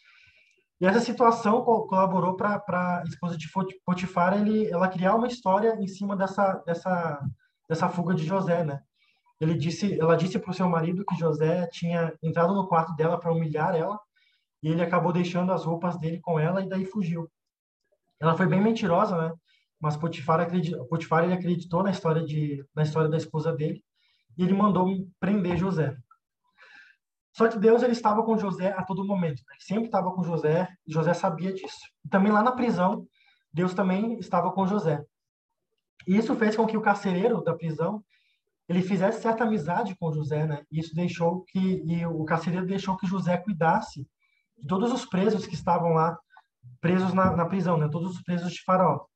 E 0.83 0.85
essa 0.85 0.99
situação 0.99 1.63
colaborou 1.63 2.35
para 2.35 2.61
a 2.67 3.05
esposa 3.07 3.39
de 3.39 3.49
Potifar 3.87 4.37
ele, 4.37 4.69
ela 4.69 4.89
criar 4.89 5.15
uma 5.15 5.29
história 5.29 5.77
em 5.81 5.87
cima 5.87 6.17
dessa, 6.17 6.55
dessa, 6.67 7.25
dessa 7.69 7.89
fuga 7.89 8.13
de 8.13 8.25
José, 8.25 8.65
né? 8.65 8.83
Ele 9.41 9.55
disse, 9.55 9.97
ela 10.01 10.17
disse 10.17 10.41
para 10.41 10.51
o 10.51 10.55
seu 10.55 10.69
marido 10.69 11.05
que 11.05 11.15
José 11.15 11.69
tinha 11.69 12.13
entrado 12.21 12.53
no 12.53 12.67
quarto 12.67 12.97
dela 12.97 13.17
para 13.17 13.33
humilhar 13.33 13.77
ela 13.77 13.97
e 14.61 14.71
ele 14.71 14.83
acabou 14.83 15.13
deixando 15.13 15.53
as 15.53 15.65
roupas 15.65 15.97
dele 16.01 16.19
com 16.21 16.37
ela 16.37 16.61
e 16.61 16.69
daí 16.69 16.85
fugiu. 16.85 17.31
Ela 18.21 18.37
foi 18.37 18.49
bem 18.49 18.61
mentirosa, 18.61 19.17
né? 19.17 19.33
Mas 19.81 19.97
Potifar, 19.97 20.41
acreditou, 20.41 20.85
Potifar 20.87 21.23
ele 21.23 21.35
acreditou 21.35 21.85
na 21.85 21.93
história 21.93 22.25
de 22.25 22.67
na 22.75 22.83
história 22.83 23.09
da 23.09 23.17
esposa 23.17 23.53
dele 23.53 23.85
e 24.37 24.43
ele 24.43 24.53
mandou 24.53 24.89
prender 25.21 25.57
José. 25.57 25.97
Só 27.33 27.49
que 27.49 27.59
Deus 27.59 27.83
ele 27.83 27.93
estava 27.93 28.23
com 28.23 28.37
José 28.37 28.73
a 28.77 28.85
todo 28.85 29.07
momento. 29.07 29.43
Ele 29.51 29.61
sempre 29.61 29.85
estava 29.87 30.13
com 30.13 30.23
José 30.23 30.69
e 30.87 30.93
José 30.93 31.15
sabia 31.15 31.53
disso. 31.53 31.81
Também 32.11 32.31
lá 32.31 32.43
na 32.43 32.53
prisão, 32.53 33.07
Deus 33.53 33.73
também 33.75 34.19
estava 34.19 34.53
com 34.53 34.67
José. 34.67 35.03
E 36.07 36.17
isso 36.17 36.35
fez 36.37 36.57
com 36.57 36.67
que 36.67 36.77
o 36.77 36.83
carcereiro 36.83 37.43
da 37.43 37.55
prisão 37.55 38.03
ele 38.69 38.83
fizesse 38.83 39.23
certa 39.23 39.45
amizade 39.45 39.97
com 39.97 40.13
José, 40.13 40.47
né? 40.47 40.63
E 40.71 40.81
isso 40.81 40.95
deixou 40.95 41.43
que 41.45 41.83
e 41.87 42.07
o 42.07 42.25
carcereiro 42.25 42.67
deixou 42.67 42.97
que 42.97 43.07
José 43.07 43.37
cuidasse 43.37 44.07
de 44.59 44.67
todos 44.67 44.93
os 44.93 45.05
presos 45.05 45.47
que 45.47 45.55
estavam 45.55 45.93
lá 45.93 46.19
presos 46.81 47.13
na, 47.13 47.35
na 47.35 47.47
prisão, 47.47 47.77
né? 47.77 47.89
Todos 47.89 48.17
os 48.17 48.23
presos 48.23 48.53
de 48.53 48.63
Faraó. 48.63 49.07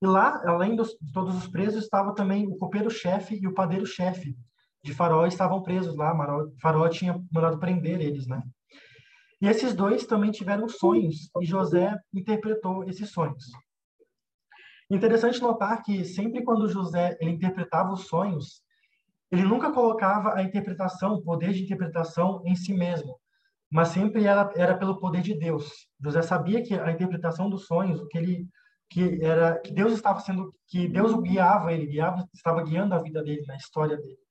E 0.00 0.06
lá, 0.06 0.42
além 0.46 0.76
dos, 0.76 0.90
de 1.00 1.12
todos 1.12 1.34
os 1.36 1.48
presos, 1.48 1.84
estava 1.84 2.14
também 2.14 2.46
o 2.46 2.56
copeiro-chefe 2.56 3.38
e 3.40 3.46
o 3.46 3.54
padeiro-chefe 3.54 4.36
de 4.82 4.94
Faraó 4.94 5.26
estavam 5.26 5.62
presos 5.62 5.96
lá. 5.96 6.14
Faraó 6.60 6.88
tinha 6.88 7.20
mandado 7.30 7.58
prender 7.58 8.00
eles, 8.00 8.26
né? 8.26 8.42
E 9.40 9.46
esses 9.46 9.74
dois 9.74 10.06
também 10.06 10.30
tiveram 10.30 10.68
sonhos 10.68 11.30
e 11.40 11.44
José 11.44 11.94
interpretou 12.12 12.84
esses 12.84 13.10
sonhos. 13.10 13.44
Interessante 14.88 15.40
notar 15.40 15.82
que 15.82 16.04
sempre 16.04 16.44
quando 16.44 16.68
José 16.68 17.16
ele 17.20 17.32
interpretava 17.32 17.92
os 17.92 18.06
sonhos, 18.06 18.62
ele 19.30 19.42
nunca 19.42 19.72
colocava 19.72 20.34
a 20.34 20.42
interpretação, 20.42 21.14
o 21.14 21.22
poder 21.22 21.52
de 21.52 21.64
interpretação 21.64 22.40
em 22.46 22.54
si 22.54 22.72
mesmo, 22.72 23.18
mas 23.70 23.88
sempre 23.88 24.24
era, 24.24 24.50
era 24.56 24.78
pelo 24.78 24.98
poder 24.98 25.22
de 25.22 25.36
Deus. 25.36 25.88
José 26.00 26.22
sabia 26.22 26.62
que 26.62 26.74
a 26.74 26.90
interpretação 26.90 27.50
dos 27.50 27.66
sonhos, 27.66 28.00
o 28.00 28.06
que 28.06 28.18
ele 28.18 28.48
que 28.88 29.20
era 29.22 29.58
que 29.58 29.72
Deus 29.72 29.92
estava 29.92 30.20
sendo 30.20 30.54
que 30.68 30.88
Deus 30.88 31.12
o 31.12 31.20
guiava, 31.20 31.72
ele 31.72 31.86
guiava, 31.86 32.24
estava 32.32 32.62
guiando 32.62 32.94
a 32.94 33.02
vida 33.02 33.22
dele, 33.22 33.44
na 33.46 33.56
história 33.56 33.96
dele. 33.96 34.25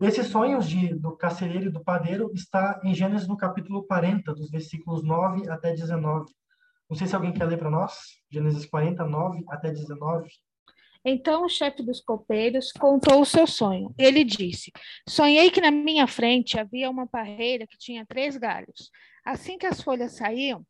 Esses 0.00 0.28
sonhos 0.28 0.66
de, 0.66 0.94
do 0.94 1.14
carcereiro 1.14 1.66
e 1.66 1.70
do 1.70 1.84
padeiro 1.84 2.30
está 2.34 2.80
em 2.82 2.94
Gênesis 2.94 3.28
no 3.28 3.36
capítulo 3.36 3.84
40, 3.84 4.34
dos 4.34 4.50
versículos 4.50 5.04
9 5.04 5.50
até 5.50 5.72
19. 5.72 6.32
Não 6.88 6.96
sei 6.96 7.06
se 7.06 7.14
alguém 7.14 7.34
quer 7.34 7.44
ler 7.44 7.58
para 7.58 7.70
nós. 7.70 7.98
Gênesis 8.30 8.64
40, 8.64 9.04
9 9.04 9.44
até 9.48 9.70
19. 9.70 10.30
Então 11.04 11.44
o 11.44 11.48
chefe 11.50 11.82
dos 11.82 12.00
copeiros 12.00 12.72
contou 12.72 13.20
o 13.20 13.26
seu 13.26 13.46
sonho. 13.46 13.94
Ele 13.98 14.24
disse: 14.24 14.72
Sonhei 15.06 15.50
que 15.50 15.60
na 15.60 15.70
minha 15.70 16.06
frente 16.06 16.58
havia 16.58 16.88
uma 16.88 17.06
parreira 17.06 17.66
que 17.66 17.76
tinha 17.76 18.06
três 18.06 18.38
galhos. 18.38 18.90
Assim 19.22 19.58
que 19.58 19.66
as 19.66 19.82
folhas 19.82 20.12
saíam, 20.12 20.66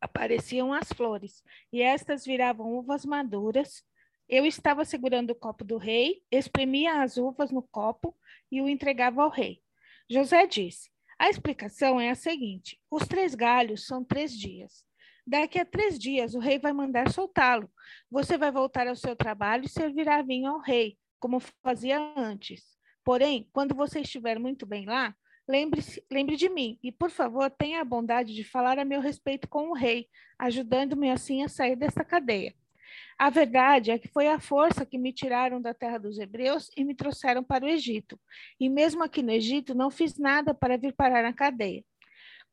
apareciam 0.00 0.72
as 0.72 0.88
flores, 0.92 1.42
e 1.72 1.82
estas 1.82 2.24
viravam 2.24 2.72
uvas 2.74 3.04
maduras. 3.04 3.82
Eu 4.32 4.46
estava 4.46 4.84
segurando 4.84 5.30
o 5.30 5.34
copo 5.34 5.64
do 5.64 5.76
rei, 5.76 6.22
exprimia 6.30 7.02
as 7.02 7.16
uvas 7.16 7.50
no 7.50 7.62
copo 7.64 8.16
e 8.48 8.62
o 8.62 8.68
entregava 8.68 9.24
ao 9.24 9.28
rei. 9.28 9.60
José 10.08 10.46
disse: 10.46 10.88
A 11.18 11.28
explicação 11.28 12.00
é 12.00 12.10
a 12.10 12.14
seguinte: 12.14 12.80
os 12.88 13.08
três 13.08 13.34
galhos 13.34 13.84
são 13.84 14.04
três 14.04 14.30
dias. 14.30 14.84
Daqui 15.26 15.58
a 15.58 15.64
três 15.64 15.98
dias 15.98 16.32
o 16.36 16.38
rei 16.38 16.60
vai 16.60 16.72
mandar 16.72 17.10
soltá-lo. 17.10 17.68
Você 18.08 18.38
vai 18.38 18.52
voltar 18.52 18.86
ao 18.86 18.94
seu 18.94 19.16
trabalho 19.16 19.64
e 19.64 19.68
servirá 19.68 20.22
vinho 20.22 20.48
ao 20.48 20.60
rei, 20.60 20.96
como 21.18 21.40
fazia 21.60 21.98
antes. 22.16 22.62
Porém, 23.04 23.50
quando 23.52 23.74
você 23.74 23.98
estiver 23.98 24.38
muito 24.38 24.64
bem 24.64 24.86
lá, 24.86 25.12
lembre, 25.48 25.80
lembre 26.08 26.36
de 26.36 26.48
mim 26.48 26.78
e, 26.84 26.92
por 26.92 27.10
favor, 27.10 27.50
tenha 27.50 27.80
a 27.80 27.84
bondade 27.84 28.32
de 28.32 28.44
falar 28.44 28.78
a 28.78 28.84
meu 28.84 29.00
respeito 29.00 29.48
com 29.48 29.70
o 29.70 29.74
rei, 29.74 30.06
ajudando-me 30.38 31.10
assim 31.10 31.42
a 31.42 31.48
sair 31.48 31.74
desta 31.74 32.04
cadeia. 32.04 32.54
A 33.18 33.28
verdade 33.28 33.90
é 33.90 33.98
que 33.98 34.08
foi 34.08 34.28
a 34.28 34.40
força 34.40 34.86
que 34.86 34.98
me 34.98 35.12
tiraram 35.12 35.60
da 35.60 35.74
terra 35.74 35.98
dos 35.98 36.18
hebreus 36.18 36.70
e 36.76 36.84
me 36.84 36.94
trouxeram 36.94 37.44
para 37.44 37.64
o 37.64 37.68
Egito. 37.68 38.18
E 38.58 38.68
mesmo 38.68 39.02
aqui 39.02 39.22
no 39.22 39.30
Egito, 39.30 39.74
não 39.74 39.90
fiz 39.90 40.18
nada 40.18 40.54
para 40.54 40.78
vir 40.78 40.94
parar 40.94 41.22
na 41.22 41.32
cadeia. 41.32 41.84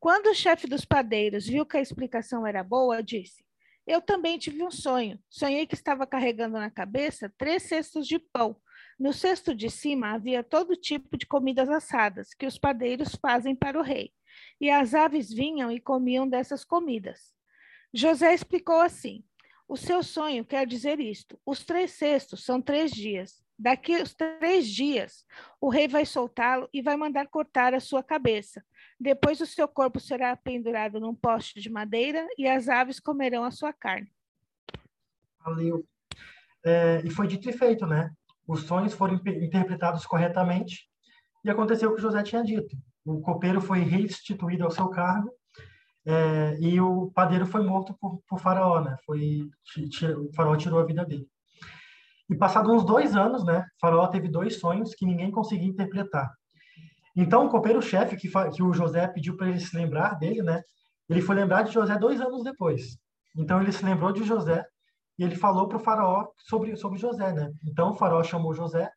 Quando 0.00 0.28
o 0.28 0.34
chefe 0.34 0.66
dos 0.66 0.84
padeiros 0.84 1.46
viu 1.46 1.66
que 1.66 1.76
a 1.76 1.80
explicação 1.80 2.46
era 2.46 2.62
boa, 2.62 3.02
disse: 3.02 3.44
Eu 3.86 4.00
também 4.00 4.38
tive 4.38 4.62
um 4.62 4.70
sonho. 4.70 5.18
Sonhei 5.28 5.66
que 5.66 5.74
estava 5.74 6.06
carregando 6.06 6.58
na 6.58 6.70
cabeça 6.70 7.32
três 7.36 7.64
cestos 7.64 8.06
de 8.06 8.18
pão. 8.18 8.56
No 8.98 9.12
cesto 9.12 9.54
de 9.54 9.70
cima 9.70 10.12
havia 10.12 10.42
todo 10.42 10.76
tipo 10.76 11.16
de 11.16 11.26
comidas 11.26 11.68
assadas 11.68 12.34
que 12.34 12.46
os 12.46 12.58
padeiros 12.58 13.14
fazem 13.14 13.54
para 13.54 13.78
o 13.78 13.82
rei. 13.82 14.12
E 14.60 14.70
as 14.70 14.94
aves 14.94 15.32
vinham 15.32 15.70
e 15.70 15.80
comiam 15.80 16.28
dessas 16.28 16.64
comidas. 16.64 17.32
José 17.92 18.34
explicou 18.34 18.80
assim: 18.80 19.24
O 19.68 19.76
seu 19.76 20.02
sonho 20.02 20.46
quer 20.46 20.66
dizer 20.66 20.98
isto: 20.98 21.38
os 21.44 21.62
três 21.62 21.92
cestos 21.92 22.42
são 22.42 22.60
três 22.60 22.90
dias. 22.90 23.46
Daqui 23.60 23.96
a 23.96 24.04
três 24.04 24.68
dias, 24.68 25.26
o 25.60 25.68
rei 25.68 25.88
vai 25.88 26.06
soltá-lo 26.06 26.68
e 26.72 26.80
vai 26.80 26.96
mandar 26.96 27.26
cortar 27.26 27.74
a 27.74 27.80
sua 27.80 28.02
cabeça. 28.02 28.64
Depois 28.98 29.40
o 29.40 29.46
seu 29.46 29.68
corpo 29.68 29.98
será 30.00 30.34
pendurado 30.36 31.00
num 31.00 31.14
poste 31.14 31.60
de 31.60 31.68
madeira 31.68 32.26
e 32.38 32.48
as 32.48 32.68
aves 32.68 33.00
comerão 33.00 33.44
a 33.44 33.50
sua 33.50 33.72
carne. 33.72 34.10
Valeu. 35.44 35.84
É, 36.64 37.02
e 37.04 37.10
foi 37.10 37.26
dito 37.26 37.50
e 37.50 37.52
feito, 37.52 37.84
né? 37.84 38.10
Os 38.46 38.60
sonhos 38.62 38.94
foram 38.94 39.16
interpretados 39.16 40.06
corretamente 40.06 40.88
e 41.44 41.50
aconteceu 41.50 41.90
o 41.90 41.94
que 41.94 42.00
José 42.00 42.22
tinha 42.22 42.42
dito. 42.42 42.76
O 43.04 43.20
copeiro 43.20 43.60
foi 43.60 43.80
restituído 43.80 44.64
ao 44.64 44.70
seu 44.70 44.88
cargo 44.88 45.32
é, 46.10 46.56
e 46.58 46.80
o 46.80 47.10
padeiro 47.14 47.44
foi 47.44 47.62
morto 47.62 47.94
por, 48.00 48.22
por 48.26 48.40
faraó, 48.40 48.80
né? 48.80 48.96
Foi, 49.04 49.46
o 50.16 50.32
faraó 50.34 50.56
tirou 50.56 50.80
a 50.80 50.84
vida 50.86 51.04
dele. 51.04 51.28
E 52.30 52.34
passados 52.34 52.70
uns 52.70 52.84
dois 52.84 53.14
anos, 53.14 53.44
né, 53.44 53.64
Faraó 53.80 54.06
teve 54.06 54.28
dois 54.28 54.58
sonhos 54.58 54.94
que 54.94 55.06
ninguém 55.06 55.30
conseguia 55.30 55.68
interpretar. 55.68 56.30
Então, 57.16 57.46
o 57.46 57.48
copeiro-chefe 57.48 58.16
que, 58.16 58.28
que 58.28 58.62
o 58.62 58.72
José 58.72 59.06
pediu 59.08 59.36
para 59.36 59.48
ele 59.48 59.60
se 59.60 59.74
lembrar 59.74 60.18
dele, 60.18 60.42
né, 60.42 60.62
ele 61.08 61.22
foi 61.22 61.34
lembrar 61.34 61.62
de 61.62 61.72
José 61.72 61.96
dois 61.98 62.20
anos 62.20 62.42
depois. 62.42 62.98
Então, 63.36 63.60
ele 63.60 63.72
se 63.72 63.84
lembrou 63.84 64.12
de 64.12 64.24
José 64.24 64.64
e 65.18 65.24
ele 65.24 65.36
falou 65.36 65.68
para 65.68 65.78
o 65.78 65.80
faraó 65.80 66.26
sobre, 66.38 66.76
sobre 66.76 66.98
José, 66.98 67.32
né? 67.32 67.50
Então, 67.64 67.90
o 67.90 67.94
faraó 67.94 68.22
chamou 68.22 68.54
José 68.54 68.90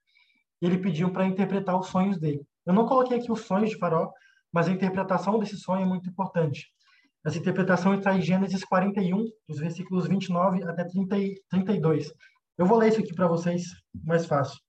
e 0.62 0.66
ele 0.66 0.78
pediu 0.78 1.12
para 1.12 1.26
interpretar 1.26 1.80
os 1.80 1.88
sonhos 1.88 2.18
dele. 2.20 2.46
Eu 2.66 2.74
não 2.74 2.86
coloquei 2.86 3.18
aqui 3.18 3.32
os 3.32 3.42
sonhos 3.42 3.70
de 3.70 3.78
faraó, 3.78 4.12
mas 4.52 4.68
a 4.68 4.72
interpretação 4.72 5.40
desse 5.40 5.58
sonho 5.58 5.84
é 5.84 5.86
muito 5.86 6.10
importante. 6.10 6.68
Essa 7.26 7.38
interpretação 7.38 7.94
está 7.94 8.16
em 8.16 8.22
Gênesis 8.22 8.64
41, 8.64 9.26
dos 9.48 9.60
versículos 9.60 10.08
29 10.08 10.64
até 10.64 10.84
30, 10.84 11.16
32. 11.50 12.12
Eu 12.58 12.66
vou 12.66 12.78
ler 12.78 12.90
isso 12.90 13.00
aqui 13.00 13.14
para 13.14 13.28
vocês, 13.28 13.64
mais 14.04 14.26
fácil. 14.26 14.60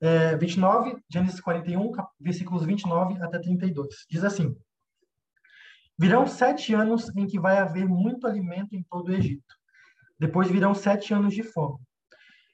É, 0.00 0.36
29, 0.36 0.96
Gênesis 1.10 1.40
41, 1.40 1.92
versículos 2.18 2.64
29 2.64 3.22
até 3.22 3.38
32. 3.38 3.88
Diz 4.10 4.24
assim: 4.24 4.56
Virão 5.98 6.26
sete 6.26 6.74
anos 6.74 7.14
em 7.14 7.26
que 7.26 7.38
vai 7.38 7.58
haver 7.58 7.86
muito 7.86 8.26
alimento 8.26 8.74
em 8.74 8.82
todo 8.90 9.08
o 9.08 9.14
Egito. 9.14 9.54
Depois 10.18 10.50
virão 10.50 10.74
sete 10.74 11.12
anos 11.12 11.34
de 11.34 11.42
fome. 11.42 11.78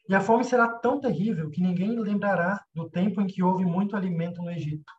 E 0.09 0.15
a 0.15 0.21
fome 0.21 0.45
será 0.45 0.69
tão 0.69 1.01
terrível 1.01 1.51
que 1.51 1.63
ninguém 1.63 1.99
lembrará 1.99 2.63
do 2.75 2.91
tempo 2.91 3.21
em 3.21 3.27
que 3.27 3.43
houve 3.43 3.65
muito 3.65 3.95
alimento 3.95 4.43
no 4.43 4.51
Egito. 4.51 4.93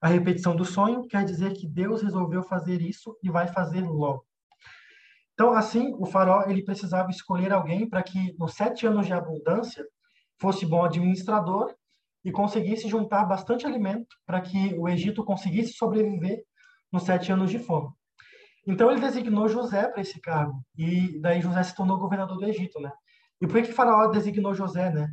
A 0.00 0.08
repetição 0.08 0.56
do 0.56 0.64
sonho 0.64 1.06
quer 1.06 1.24
dizer 1.24 1.52
que 1.52 1.68
Deus 1.68 2.02
resolveu 2.02 2.42
fazer 2.42 2.80
isso 2.80 3.16
e 3.22 3.30
vai 3.30 3.46
fazer 3.46 3.82
logo. 3.82 4.24
Então, 5.34 5.52
assim, 5.52 5.94
o 5.98 6.06
faraó 6.06 6.44
ele 6.48 6.64
precisava 6.64 7.10
escolher 7.10 7.52
alguém 7.52 7.88
para 7.88 8.02
que, 8.02 8.34
nos 8.38 8.54
sete 8.54 8.86
anos 8.86 9.06
de 9.06 9.12
abundância, 9.12 9.84
fosse 10.38 10.64
bom 10.64 10.84
administrador 10.84 11.74
e 12.24 12.30
conseguisse 12.30 12.88
juntar 12.88 13.24
bastante 13.24 13.66
alimento 13.66 14.16
para 14.26 14.40
que 14.40 14.74
o 14.78 14.88
Egito 14.88 15.24
conseguisse 15.24 15.72
sobreviver 15.74 16.42
nos 16.92 17.04
sete 17.04 17.32
anos 17.32 17.50
de 17.50 17.58
fome. 17.58 17.88
Então, 18.66 18.90
ele 18.90 19.00
designou 19.00 19.48
José 19.48 19.88
para 19.88 20.02
esse 20.02 20.20
cargo, 20.20 20.62
e 20.76 21.18
daí 21.20 21.40
José 21.40 21.62
se 21.62 21.74
tornou 21.74 21.98
governador 21.98 22.36
do 22.36 22.44
Egito, 22.44 22.78
né? 22.80 22.92
E 23.40 23.46
por 23.46 23.56
que, 23.56 23.68
que 23.68 23.72
faraó 23.72 24.08
designou 24.08 24.54
José, 24.54 24.90
né? 24.90 25.08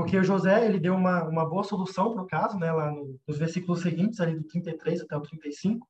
Porque 0.00 0.16
o 0.16 0.24
José 0.24 0.64
ele 0.64 0.80
deu 0.80 0.94
uma, 0.94 1.24
uma 1.24 1.44
boa 1.46 1.62
solução 1.62 2.14
para 2.14 2.22
o 2.22 2.26
caso, 2.26 2.58
né, 2.58 2.72
lá 2.72 2.90
no, 2.90 3.20
nos 3.28 3.36
versículos 3.36 3.82
seguintes, 3.82 4.18
ali 4.18 4.34
do 4.34 4.44
33 4.44 5.02
até 5.02 5.14
o 5.14 5.20
35. 5.20 5.86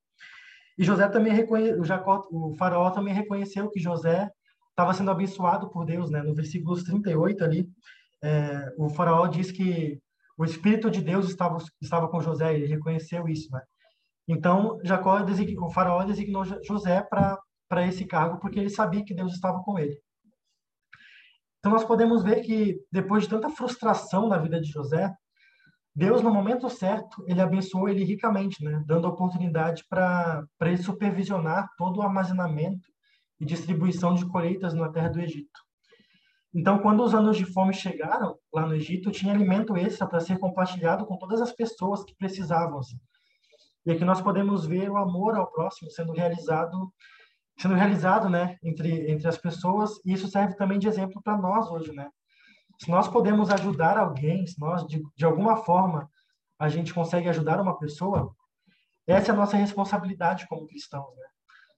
E 0.77 0.83
José 0.83 1.09
também 1.09 1.33
reconhe, 1.33 1.75
o 1.75 1.85
Jacó, 1.85 2.27
o 2.29 2.53
faraó 2.57 2.91
também 2.91 3.15
reconheceu 3.15 3.71
que 3.71 3.79
José 3.79 4.29
estava 4.71 4.93
sendo 4.95 5.13
abençoado 5.13 5.71
por 5.71 5.85
Deus, 5.85 6.11
né? 6.11 6.25
No 6.25 6.35
versículos 6.35 6.83
38 6.83 7.45
ali, 7.45 7.69
é, 8.21 8.75
o 8.77 8.89
faraó 8.89 9.29
diz 9.29 9.53
que 9.53 10.01
o 10.37 10.45
espírito 10.45 10.91
de 10.91 11.01
Deus 11.01 11.29
estava 11.29 11.59
estava 11.81 12.09
com 12.09 12.21
José, 12.21 12.53
ele 12.53 12.67
reconheceu 12.67 13.29
isso, 13.29 13.49
né? 13.53 13.61
Então, 14.27 14.81
Jacó 14.83 15.21
o 15.21 15.71
faraó 15.71 16.03
designou 16.03 16.45
José 16.65 17.01
para 17.03 17.39
para 17.69 17.87
esse 17.87 18.05
cargo 18.05 18.41
porque 18.41 18.59
ele 18.59 18.71
sabia 18.71 19.05
que 19.05 19.15
Deus 19.15 19.35
estava 19.35 19.63
com 19.63 19.79
ele. 19.79 19.97
Então 21.61 21.73
nós 21.73 21.85
podemos 21.85 22.23
ver 22.23 22.41
que 22.41 22.79
depois 22.91 23.25
de 23.25 23.31
tanta 23.31 23.49
frustração 23.49 24.29
na 24.29 24.39
vida 24.39 24.61
de 24.61 24.69
José, 24.69 25.15
Deus 25.95 26.23
no 26.23 26.33
momento 26.33 26.69
certo 26.69 27.23
ele 27.27 27.41
abençoou 27.41 27.89
ele 27.89 28.03
ricamente, 28.03 28.65
né, 28.65 28.83
dando 28.87 29.07
oportunidade 29.07 29.85
para 29.89 30.43
para 30.59 30.69
ele 30.69 30.83
supervisionar 30.83 31.69
todo 31.77 31.99
o 31.99 32.03
armazenamento 32.03 32.89
e 33.39 33.45
distribuição 33.45 34.15
de 34.15 34.27
colheitas 34.27 34.75
na 34.75 34.89
terra 34.91 35.09
do 35.09 35.21
Egito. 35.21 35.61
Então, 36.53 36.79
quando 36.79 37.05
os 37.05 37.15
anos 37.15 37.37
de 37.37 37.45
fome 37.45 37.73
chegaram 37.73 38.37
lá 38.53 38.67
no 38.67 38.75
Egito, 38.75 39.11
tinha 39.13 39.33
alimento 39.33 39.77
extra 39.77 40.07
para 40.07 40.19
ser 40.19 40.39
compartilhado 40.39 41.07
com 41.07 41.17
todas 41.17 41.41
as 41.41 41.53
pessoas 41.53 42.03
que 42.03 42.15
precisavam. 42.17 42.79
Assim. 42.81 42.99
E 43.87 43.93
aqui 43.93 44.05
nós 44.05 44.21
podemos 44.21 44.67
ver 44.67 44.91
o 44.91 44.97
amor 44.97 45.37
ao 45.37 45.51
próximo 45.51 45.91
sendo 45.91 46.13
realizado 46.13 46.93
sendo 47.61 47.75
realizado, 47.75 48.31
né, 48.31 48.57
entre 48.63 49.11
entre 49.11 49.29
as 49.29 49.37
pessoas, 49.37 50.01
e 50.03 50.15
isso 50.15 50.29
serve 50.29 50.57
também 50.57 50.79
de 50.79 50.89
exemplo 50.89 51.21
para 51.23 51.37
nós 51.37 51.71
hoje, 51.71 51.93
né? 51.93 52.09
Se 52.81 52.91
nós 52.91 53.07
podemos 53.07 53.51
ajudar 53.51 53.99
alguém, 53.99 54.47
se 54.47 54.59
nós 54.59 54.87
de, 54.87 55.03
de 55.15 55.25
alguma 55.27 55.59
forma 55.59 56.09
a 56.59 56.71
gente 56.71 56.95
consegue 56.95 57.29
ajudar 57.29 57.61
uma 57.61 57.79
pessoa, 57.79 58.35
essa 59.07 59.31
é 59.31 59.35
a 59.35 59.37
nossa 59.37 59.59
responsabilidade 59.59 60.47
como 60.49 60.67
cristãos, 60.67 61.15
né? 61.17 61.27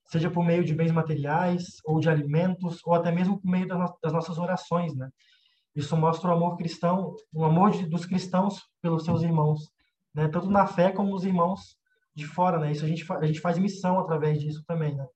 Seja 0.05 0.31
por 0.31 0.45
meio 0.45 0.65
de 0.65 0.73
bens 0.73 0.93
materiais 0.93 1.79
ou 1.85 1.99
de 1.99 2.09
alimentos, 2.09 2.79
ou 2.85 2.95
até 2.95 3.11
mesmo 3.11 3.41
por 3.41 3.51
meio 3.51 3.67
das 3.67 4.13
nossas 4.13 4.39
orações, 4.39 4.95
né? 4.95 5.11
Isso 5.75 5.97
mostra 5.97 6.29
o 6.29 6.33
amor 6.33 6.57
cristão, 6.57 7.13
o 7.33 7.45
amor 7.45 7.73
de, 7.73 7.87
dos 7.87 8.07
cristãos 8.07 8.63
pelos 8.81 9.05
seus 9.05 9.23
irmãos, 9.23 9.69
né? 10.15 10.29
Tanto 10.29 10.49
na 10.49 10.65
fé 10.65 10.93
como 10.93 11.11
nos 11.11 11.25
irmãos 11.25 11.77
de 12.15 12.25
fora, 12.25 12.61
né? 12.61 12.71
Isso 12.71 12.85
a 12.85 12.89
gente 12.89 13.05
a 13.13 13.27
gente 13.27 13.41
faz 13.41 13.59
missão 13.59 13.99
através 13.99 14.39
disso 14.39 14.63
também, 14.65 14.95
né? 14.95 15.07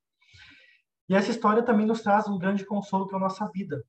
E 1.09 1.15
essa 1.15 1.31
história 1.31 1.63
também 1.63 1.87
nos 1.87 2.03
traz 2.03 2.29
um 2.29 2.39
grande 2.39 2.65
consolo 2.65 3.07
para 3.07 3.17
a 3.17 3.21
nossa 3.21 3.49
vida. 3.53 3.83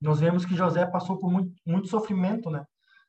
Nós 0.00 0.20
vemos 0.20 0.44
que 0.44 0.56
José 0.56 0.86
passou 0.86 1.18
por 1.18 1.30
muito, 1.30 1.54
muito 1.64 1.88
sofrimento, 1.88 2.50
né? 2.50 2.64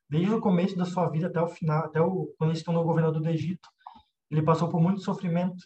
Desde 0.08 0.32
o 0.34 0.40
começo 0.40 0.76
da 0.76 0.84
sua 0.84 1.08
vida 1.08 1.26
até 1.26 1.40
o 1.40 1.48
final, 1.48 1.84
até 1.84 2.00
o, 2.00 2.32
quando 2.38 2.50
ele 2.50 2.58
se 2.58 2.64
tornou 2.64 2.84
governador 2.84 3.20
do 3.20 3.28
Egito, 3.28 3.68
ele 4.30 4.42
passou 4.42 4.68
por 4.68 4.80
muito 4.80 5.00
sofrimento, 5.00 5.64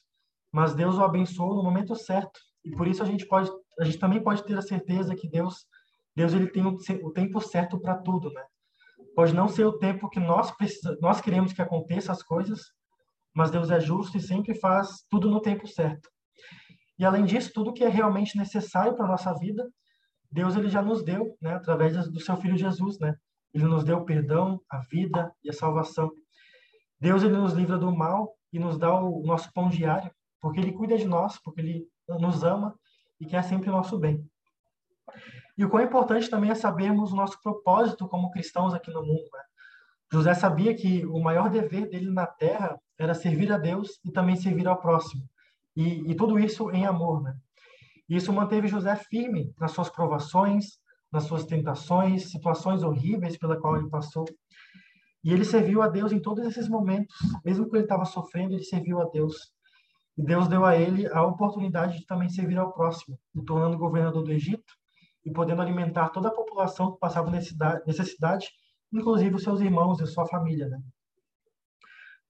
mas 0.52 0.74
Deus 0.74 0.96
o 0.96 1.02
abençoou 1.02 1.54
no 1.54 1.62
momento 1.62 1.94
certo. 1.96 2.40
E 2.64 2.70
por 2.70 2.86
isso 2.86 3.02
a 3.02 3.06
gente 3.06 3.26
pode, 3.26 3.50
a 3.78 3.84
gente 3.84 3.98
também 3.98 4.22
pode 4.22 4.44
ter 4.44 4.56
a 4.56 4.62
certeza 4.62 5.14
que 5.14 5.28
Deus, 5.28 5.66
Deus 6.14 6.32
ele 6.32 6.48
tem 6.48 6.64
o, 6.64 6.76
o 7.02 7.12
tempo 7.12 7.40
certo 7.40 7.78
para 7.78 7.96
tudo, 7.96 8.32
né? 8.32 8.44
Pode 9.14 9.34
não 9.34 9.48
ser 9.48 9.64
o 9.64 9.78
tempo 9.78 10.08
que 10.08 10.20
nós 10.20 10.50
precisamos, 10.52 11.00
nós 11.00 11.20
queremos 11.20 11.52
que 11.52 11.60
aconteça 11.60 12.12
as 12.12 12.22
coisas, 12.22 12.72
mas 13.34 13.50
Deus 13.50 13.70
é 13.70 13.80
justo 13.80 14.16
e 14.16 14.20
sempre 14.20 14.54
faz 14.54 15.04
tudo 15.10 15.30
no 15.30 15.40
tempo 15.40 15.66
certo. 15.66 16.08
E 16.98 17.04
além 17.04 17.24
disso, 17.24 17.52
tudo 17.52 17.72
que 17.72 17.84
é 17.84 17.88
realmente 17.88 18.36
necessário 18.36 18.94
para 18.94 19.06
nossa 19.06 19.32
vida, 19.34 19.68
Deus 20.30 20.56
ele 20.56 20.68
já 20.68 20.82
nos 20.82 21.02
deu, 21.02 21.36
né, 21.40 21.54
através 21.54 22.08
do 22.08 22.20
seu 22.20 22.36
filho 22.36 22.56
Jesus, 22.56 22.98
né? 22.98 23.14
Ele 23.54 23.64
nos 23.64 23.84
deu 23.84 23.98
o 23.98 24.04
perdão, 24.04 24.60
a 24.68 24.78
vida 24.78 25.32
e 25.42 25.48
a 25.48 25.52
salvação. 25.52 26.10
Deus 27.00 27.22
ele 27.22 27.36
nos 27.36 27.54
livra 27.54 27.78
do 27.78 27.94
mal 27.94 28.34
e 28.52 28.58
nos 28.58 28.76
dá 28.76 29.00
o 29.00 29.22
nosso 29.24 29.50
pão 29.52 29.68
diário, 29.68 30.10
porque 30.40 30.60
ele 30.60 30.72
cuida 30.72 30.98
de 30.98 31.06
nós, 31.06 31.38
porque 31.42 31.60
ele 31.60 31.88
nos 32.08 32.42
ama 32.44 32.74
e 33.20 33.26
quer 33.26 33.42
sempre 33.42 33.70
o 33.70 33.72
nosso 33.72 33.98
bem. 33.98 34.22
E 35.56 35.64
o 35.64 35.70
quão 35.70 35.82
importante 35.82 36.28
também 36.28 36.50
é 36.50 36.54
sabermos 36.54 37.12
o 37.12 37.16
nosso 37.16 37.40
propósito 37.42 38.06
como 38.06 38.30
cristãos 38.30 38.74
aqui 38.74 38.90
no 38.90 39.02
mundo. 39.02 39.28
Né? 39.32 39.40
José 40.12 40.34
sabia 40.34 40.74
que 40.74 41.04
o 41.06 41.20
maior 41.20 41.48
dever 41.50 41.88
dele 41.88 42.10
na 42.10 42.26
terra 42.26 42.78
era 42.98 43.14
servir 43.14 43.52
a 43.52 43.58
Deus 43.58 43.98
e 44.04 44.10
também 44.10 44.36
servir 44.36 44.68
ao 44.68 44.80
próximo. 44.80 45.28
E, 45.78 46.10
e 46.10 46.16
tudo 46.16 46.40
isso 46.40 46.72
em 46.72 46.84
amor, 46.84 47.22
né? 47.22 47.36
Isso 48.08 48.32
manteve 48.32 48.66
José 48.66 48.96
firme 48.96 49.54
nas 49.60 49.70
suas 49.70 49.88
provações, 49.88 50.80
nas 51.12 51.22
suas 51.22 51.44
tentações, 51.44 52.32
situações 52.32 52.82
horríveis 52.82 53.38
pela 53.38 53.56
qual 53.56 53.76
ele 53.76 53.88
passou. 53.88 54.24
E 55.22 55.32
ele 55.32 55.44
serviu 55.44 55.80
a 55.80 55.88
Deus 55.88 56.10
em 56.10 56.20
todos 56.20 56.44
esses 56.44 56.68
momentos, 56.68 57.14
mesmo 57.44 57.70
que 57.70 57.76
ele 57.76 57.84
estava 57.84 58.04
sofrendo, 58.04 58.54
ele 58.54 58.64
serviu 58.64 59.00
a 59.00 59.04
Deus. 59.04 59.52
E 60.16 60.24
Deus 60.24 60.48
deu 60.48 60.64
a 60.64 60.76
ele 60.76 61.06
a 61.12 61.22
oportunidade 61.22 61.98
de 61.98 62.06
também 62.06 62.28
servir 62.28 62.58
ao 62.58 62.72
próximo, 62.72 63.16
se 63.32 63.44
tornando 63.44 63.78
governador 63.78 64.24
do 64.24 64.32
Egito 64.32 64.74
e 65.24 65.30
podendo 65.30 65.62
alimentar 65.62 66.08
toda 66.08 66.26
a 66.26 66.34
população 66.34 66.92
que 66.92 66.98
passava 66.98 67.30
necessidade, 67.86 68.48
inclusive 68.92 69.36
os 69.36 69.44
seus 69.44 69.60
irmãos 69.60 70.00
e 70.00 70.06
sua 70.08 70.26
família, 70.26 70.66
né? 70.66 70.80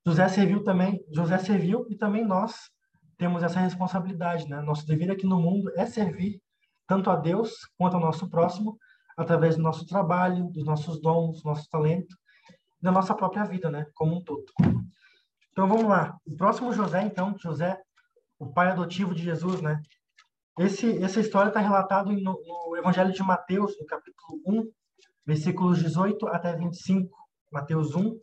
José 0.06 0.28
serviu 0.28 0.62
também, 0.62 1.02
José 1.10 1.38
serviu 1.38 1.86
e 1.88 1.96
também 1.96 2.26
nós 2.26 2.54
temos 3.18 3.42
essa 3.42 3.60
responsabilidade, 3.60 4.48
né? 4.48 4.60
Nosso 4.62 4.86
dever 4.86 5.10
aqui 5.10 5.26
no 5.26 5.40
mundo 5.40 5.70
é 5.76 5.84
servir 5.84 6.40
tanto 6.86 7.10
a 7.10 7.16
Deus 7.16 7.66
quanto 7.76 7.94
ao 7.94 8.00
nosso 8.00 8.30
próximo, 8.30 8.78
através 9.16 9.56
do 9.56 9.62
nosso 9.62 9.84
trabalho, 9.84 10.48
dos 10.50 10.64
nossos 10.64 11.00
dons, 11.02 11.42
do 11.42 11.48
nosso 11.48 11.68
talento, 11.68 12.16
da 12.80 12.92
nossa 12.92 13.14
própria 13.14 13.44
vida, 13.44 13.68
né? 13.68 13.86
Como 13.94 14.16
um 14.16 14.22
todo. 14.22 14.44
Então 15.50 15.66
vamos 15.66 15.84
lá. 15.84 16.16
O 16.24 16.36
próximo 16.36 16.72
José, 16.72 17.02
então, 17.02 17.36
José, 17.36 17.78
o 18.38 18.46
pai 18.46 18.70
adotivo 18.70 19.12
de 19.12 19.24
Jesus, 19.24 19.60
né? 19.60 19.82
Esse, 20.58 21.02
essa 21.02 21.20
história 21.20 21.48
está 21.48 21.60
relatada 21.60 22.10
no, 22.10 22.20
no 22.20 22.76
Evangelho 22.76 23.12
de 23.12 23.22
Mateus, 23.22 23.76
no 23.78 23.86
capítulo 23.86 24.40
1, 24.46 24.70
versículos 25.26 25.78
18 25.80 26.26
até 26.28 26.54
25. 26.56 27.16
Mateus 27.50 27.94
1, 27.94 28.16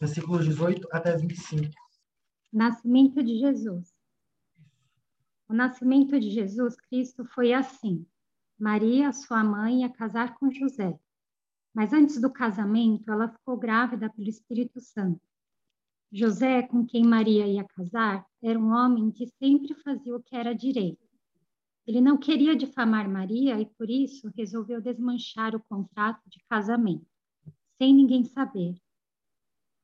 versículos 0.00 0.44
18 0.44 0.88
até 0.90 1.16
25. 1.16 1.70
Nascimento 2.52 3.22
de 3.22 3.38
Jesus. 3.38 3.91
O 5.48 5.54
nascimento 5.54 6.18
de 6.18 6.30
Jesus 6.30 6.76
Cristo 6.76 7.24
foi 7.24 7.52
assim. 7.52 8.06
Maria, 8.58 9.12
sua 9.12 9.42
mãe, 9.42 9.82
ia 9.82 9.88
casar 9.88 10.38
com 10.38 10.50
José. 10.50 10.98
Mas 11.74 11.92
antes 11.92 12.20
do 12.20 12.30
casamento, 12.30 13.10
ela 13.10 13.28
ficou 13.28 13.56
grávida 13.56 14.10
pelo 14.10 14.28
Espírito 14.28 14.80
Santo. 14.80 15.20
José, 16.12 16.62
com 16.62 16.84
quem 16.84 17.04
Maria 17.04 17.46
ia 17.46 17.64
casar, 17.64 18.26
era 18.42 18.58
um 18.58 18.70
homem 18.72 19.10
que 19.10 19.26
sempre 19.26 19.74
fazia 19.74 20.14
o 20.14 20.22
que 20.22 20.36
era 20.36 20.54
direito. 20.54 21.02
Ele 21.86 22.00
não 22.00 22.16
queria 22.18 22.54
difamar 22.54 23.08
Maria 23.08 23.58
e, 23.60 23.66
por 23.66 23.90
isso, 23.90 24.30
resolveu 24.36 24.80
desmanchar 24.80 25.56
o 25.56 25.60
contrato 25.60 26.20
de 26.28 26.38
casamento, 26.48 27.06
sem 27.78 27.94
ninguém 27.94 28.24
saber. 28.24 28.74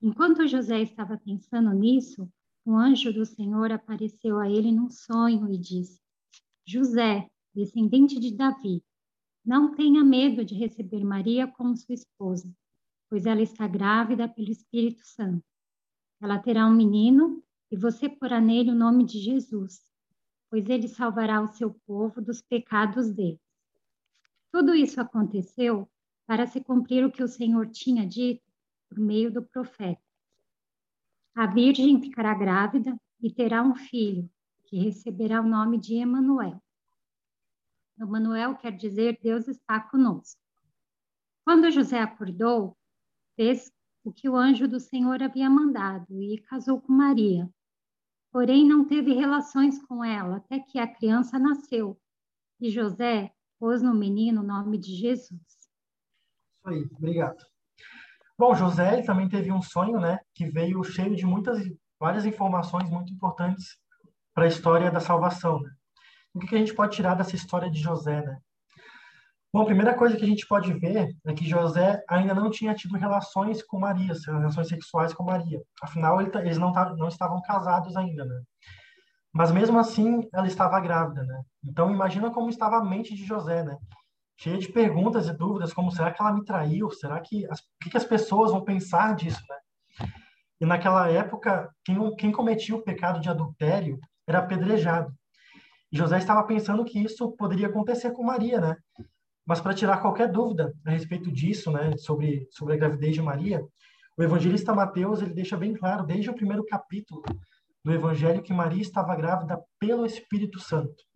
Enquanto 0.00 0.46
José 0.46 0.80
estava 0.82 1.16
pensando 1.16 1.72
nisso, 1.72 2.30
um 2.68 2.76
anjo 2.76 3.10
do 3.10 3.24
Senhor 3.24 3.72
apareceu 3.72 4.38
a 4.38 4.46
ele 4.46 4.70
num 4.70 4.90
sonho 4.90 5.50
e 5.50 5.56
disse: 5.56 5.98
José, 6.66 7.26
descendente 7.54 8.20
de 8.20 8.36
Davi, 8.36 8.84
não 9.42 9.74
tenha 9.74 10.04
medo 10.04 10.44
de 10.44 10.54
receber 10.54 11.02
Maria 11.02 11.46
como 11.46 11.74
sua 11.74 11.94
esposa, 11.94 12.46
pois 13.08 13.24
ela 13.24 13.40
está 13.40 13.66
grávida 13.66 14.28
pelo 14.28 14.50
Espírito 14.50 15.00
Santo. 15.02 15.42
Ela 16.20 16.38
terá 16.38 16.66
um 16.66 16.76
menino 16.76 17.42
e 17.70 17.76
você 17.76 18.06
porá 18.06 18.38
nele 18.38 18.70
o 18.70 18.74
nome 18.74 19.02
de 19.06 19.18
Jesus, 19.18 19.80
pois 20.50 20.68
ele 20.68 20.88
salvará 20.88 21.40
o 21.40 21.48
seu 21.48 21.72
povo 21.86 22.20
dos 22.20 22.42
pecados 22.42 23.10
deles. 23.10 23.40
Tudo 24.52 24.74
isso 24.74 25.00
aconteceu 25.00 25.88
para 26.26 26.46
se 26.46 26.60
cumprir 26.60 27.02
o 27.02 27.10
que 27.10 27.22
o 27.22 27.28
Senhor 27.28 27.70
tinha 27.70 28.06
dito 28.06 28.42
por 28.90 28.98
meio 28.98 29.32
do 29.32 29.42
profeta. 29.42 30.07
A 31.38 31.46
virgem 31.46 32.00
ficará 32.02 32.34
grávida 32.34 33.00
e 33.22 33.32
terá 33.32 33.62
um 33.62 33.72
filho, 33.72 34.28
que 34.64 34.76
receberá 34.76 35.40
o 35.40 35.48
nome 35.48 35.78
de 35.78 35.94
Emanuel. 35.94 36.60
Emanuel 37.96 38.56
quer 38.56 38.72
dizer 38.72 39.20
Deus 39.22 39.46
está 39.46 39.78
conosco. 39.78 40.40
Quando 41.44 41.70
José 41.70 42.00
acordou, 42.00 42.76
fez 43.36 43.70
o 44.02 44.12
que 44.12 44.28
o 44.28 44.34
anjo 44.34 44.66
do 44.66 44.80
Senhor 44.80 45.22
havia 45.22 45.48
mandado 45.48 46.20
e 46.20 46.40
casou 46.40 46.80
com 46.80 46.92
Maria. 46.92 47.48
Porém, 48.32 48.66
não 48.66 48.84
teve 48.84 49.12
relações 49.12 49.80
com 49.86 50.04
ela 50.04 50.38
até 50.38 50.58
que 50.58 50.76
a 50.76 50.92
criança 50.92 51.38
nasceu. 51.38 51.96
E 52.60 52.68
José 52.68 53.32
pôs 53.60 53.80
no 53.80 53.94
menino 53.94 54.40
o 54.40 54.44
nome 54.44 54.76
de 54.76 54.92
Jesus. 54.92 55.40
Isso 55.40 55.70
aí, 56.64 56.82
obrigado. 56.96 57.46
Bom, 58.38 58.54
José 58.54 59.02
também 59.02 59.28
teve 59.28 59.50
um 59.50 59.60
sonho, 59.60 59.98
né, 59.98 60.20
que 60.32 60.46
veio 60.46 60.84
cheio 60.84 61.16
de 61.16 61.26
muitas, 61.26 61.58
várias 61.98 62.24
informações 62.24 62.88
muito 62.88 63.12
importantes 63.12 63.76
para 64.32 64.44
a 64.44 64.48
história 64.48 64.90
da 64.92 65.00
salvação. 65.00 65.60
Né? 65.60 65.70
O 66.32 66.38
que, 66.38 66.46
que 66.46 66.54
a 66.54 66.58
gente 66.58 66.72
pode 66.72 66.94
tirar 66.94 67.14
dessa 67.14 67.34
história 67.34 67.68
de 67.68 67.80
José, 67.80 68.22
né? 68.24 68.38
Bom, 69.52 69.62
a 69.62 69.66
primeira 69.66 69.94
coisa 69.94 70.16
que 70.16 70.24
a 70.24 70.28
gente 70.28 70.46
pode 70.46 70.72
ver 70.74 71.16
é 71.26 71.32
que 71.32 71.48
José 71.48 72.00
ainda 72.08 72.34
não 72.34 72.50
tinha 72.50 72.74
tido 72.74 72.96
relações 72.96 73.62
com 73.62 73.80
Maria, 73.80 74.12
relações 74.26 74.68
sexuais 74.68 75.12
com 75.14 75.24
Maria. 75.24 75.60
Afinal, 75.82 76.20
eles 76.20 76.58
não, 76.58 76.70
não 76.96 77.08
estavam 77.08 77.40
casados 77.40 77.96
ainda, 77.96 78.24
né? 78.26 78.42
Mas 79.32 79.50
mesmo 79.50 79.78
assim, 79.78 80.20
ela 80.32 80.46
estava 80.46 80.78
grávida, 80.80 81.24
né? 81.24 81.42
Então, 81.64 81.90
imagina 81.90 82.30
como 82.30 82.50
estava 82.50 82.76
a 82.76 82.84
mente 82.84 83.14
de 83.14 83.24
José, 83.24 83.64
né? 83.64 83.76
Cheia 84.40 84.56
de 84.56 84.68
perguntas 84.68 85.26
e 85.26 85.36
dúvidas, 85.36 85.72
como 85.72 85.90
será 85.90 86.12
que 86.12 86.22
ela 86.22 86.32
me 86.32 86.44
traiu? 86.44 86.90
Será 86.90 87.20
que 87.20 87.44
as, 87.46 87.58
o 87.58 87.64
que, 87.82 87.90
que 87.90 87.96
as 87.96 88.04
pessoas 88.04 88.52
vão 88.52 88.62
pensar 88.62 89.16
disso, 89.16 89.42
né? 89.48 89.56
E 90.60 90.66
naquela 90.66 91.10
época, 91.10 91.68
quem, 91.84 92.14
quem 92.16 92.30
cometia 92.30 92.76
o 92.76 92.82
pecado 92.82 93.20
de 93.20 93.28
adultério 93.28 93.98
era 94.26 94.38
apedrejado. 94.38 95.12
E 95.90 95.96
José 95.96 96.18
estava 96.18 96.44
pensando 96.44 96.84
que 96.84 97.00
isso 97.00 97.32
poderia 97.32 97.66
acontecer 97.66 98.12
com 98.12 98.22
Maria, 98.22 98.60
né? 98.60 98.76
Mas 99.44 99.60
para 99.60 99.74
tirar 99.74 100.00
qualquer 100.00 100.30
dúvida 100.30 100.72
a 100.86 100.90
respeito 100.90 101.32
disso, 101.32 101.70
né, 101.72 101.96
sobre 101.96 102.46
sobre 102.50 102.74
a 102.74 102.76
gravidez 102.76 103.14
de 103.14 103.22
Maria, 103.22 103.60
o 104.16 104.22
evangelista 104.22 104.74
Mateus 104.74 105.20
ele 105.20 105.32
deixa 105.32 105.56
bem 105.56 105.74
claro 105.74 106.04
desde 106.04 106.30
o 106.30 106.34
primeiro 106.34 106.64
capítulo 106.64 107.22
do 107.84 107.92
evangelho 107.92 108.42
que 108.42 108.52
Maria 108.52 108.82
estava 108.82 109.16
grávida 109.16 109.58
pelo 109.80 110.04
Espírito 110.04 110.60
Santo. 110.60 111.07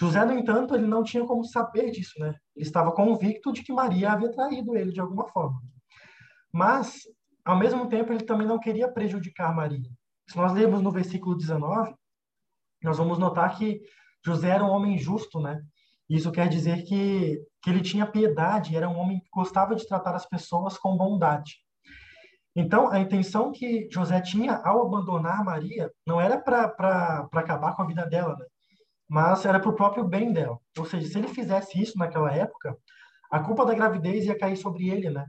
José, 0.00 0.24
no 0.24 0.32
entanto, 0.32 0.74
ele 0.74 0.86
não 0.86 1.04
tinha 1.04 1.24
como 1.24 1.44
saber 1.44 1.90
disso, 1.90 2.18
né? 2.18 2.34
Ele 2.56 2.66
estava 2.66 2.92
convicto 2.92 3.52
de 3.52 3.62
que 3.62 3.72
Maria 3.72 4.12
havia 4.12 4.30
traído 4.30 4.76
ele 4.76 4.92
de 4.92 5.00
alguma 5.00 5.26
forma. 5.28 5.60
Mas, 6.52 7.02
ao 7.44 7.56
mesmo 7.56 7.88
tempo, 7.88 8.12
ele 8.12 8.24
também 8.24 8.46
não 8.46 8.58
queria 8.58 8.90
prejudicar 8.90 9.54
Maria. 9.54 9.88
Se 10.28 10.36
nós 10.36 10.52
lermos 10.52 10.82
no 10.82 10.90
versículo 10.90 11.36
19, 11.36 11.94
nós 12.82 12.98
vamos 12.98 13.18
notar 13.18 13.56
que 13.56 13.80
José 14.24 14.48
era 14.50 14.64
um 14.64 14.70
homem 14.70 14.98
justo, 14.98 15.40
né? 15.40 15.62
Isso 16.08 16.30
quer 16.32 16.48
dizer 16.48 16.82
que, 16.84 17.40
que 17.62 17.70
ele 17.70 17.80
tinha 17.80 18.06
piedade, 18.06 18.76
era 18.76 18.88
um 18.88 18.96
homem 18.96 19.20
que 19.20 19.28
gostava 19.32 19.74
de 19.74 19.86
tratar 19.86 20.14
as 20.14 20.26
pessoas 20.26 20.76
com 20.76 20.96
bondade. 20.96 21.56
Então, 22.56 22.88
a 22.88 23.00
intenção 23.00 23.50
que 23.50 23.88
José 23.90 24.20
tinha 24.20 24.56
ao 24.56 24.86
abandonar 24.86 25.44
Maria 25.44 25.90
não 26.06 26.20
era 26.20 26.38
para 26.38 27.28
acabar 27.32 27.74
com 27.74 27.82
a 27.82 27.86
vida 27.86 28.06
dela, 28.06 28.36
né? 28.36 28.46
Mas 29.08 29.44
era 29.44 29.60
para 29.60 29.70
o 29.70 29.74
próprio 29.74 30.04
bem 30.04 30.32
dela. 30.32 30.58
Ou 30.78 30.84
seja, 30.84 31.06
se 31.06 31.18
ele 31.18 31.28
fizesse 31.28 31.80
isso 31.80 31.98
naquela 31.98 32.32
época, 32.32 32.76
a 33.30 33.40
culpa 33.40 33.64
da 33.64 33.74
gravidez 33.74 34.24
ia 34.24 34.38
cair 34.38 34.56
sobre 34.56 34.88
ele, 34.88 35.10
né? 35.10 35.26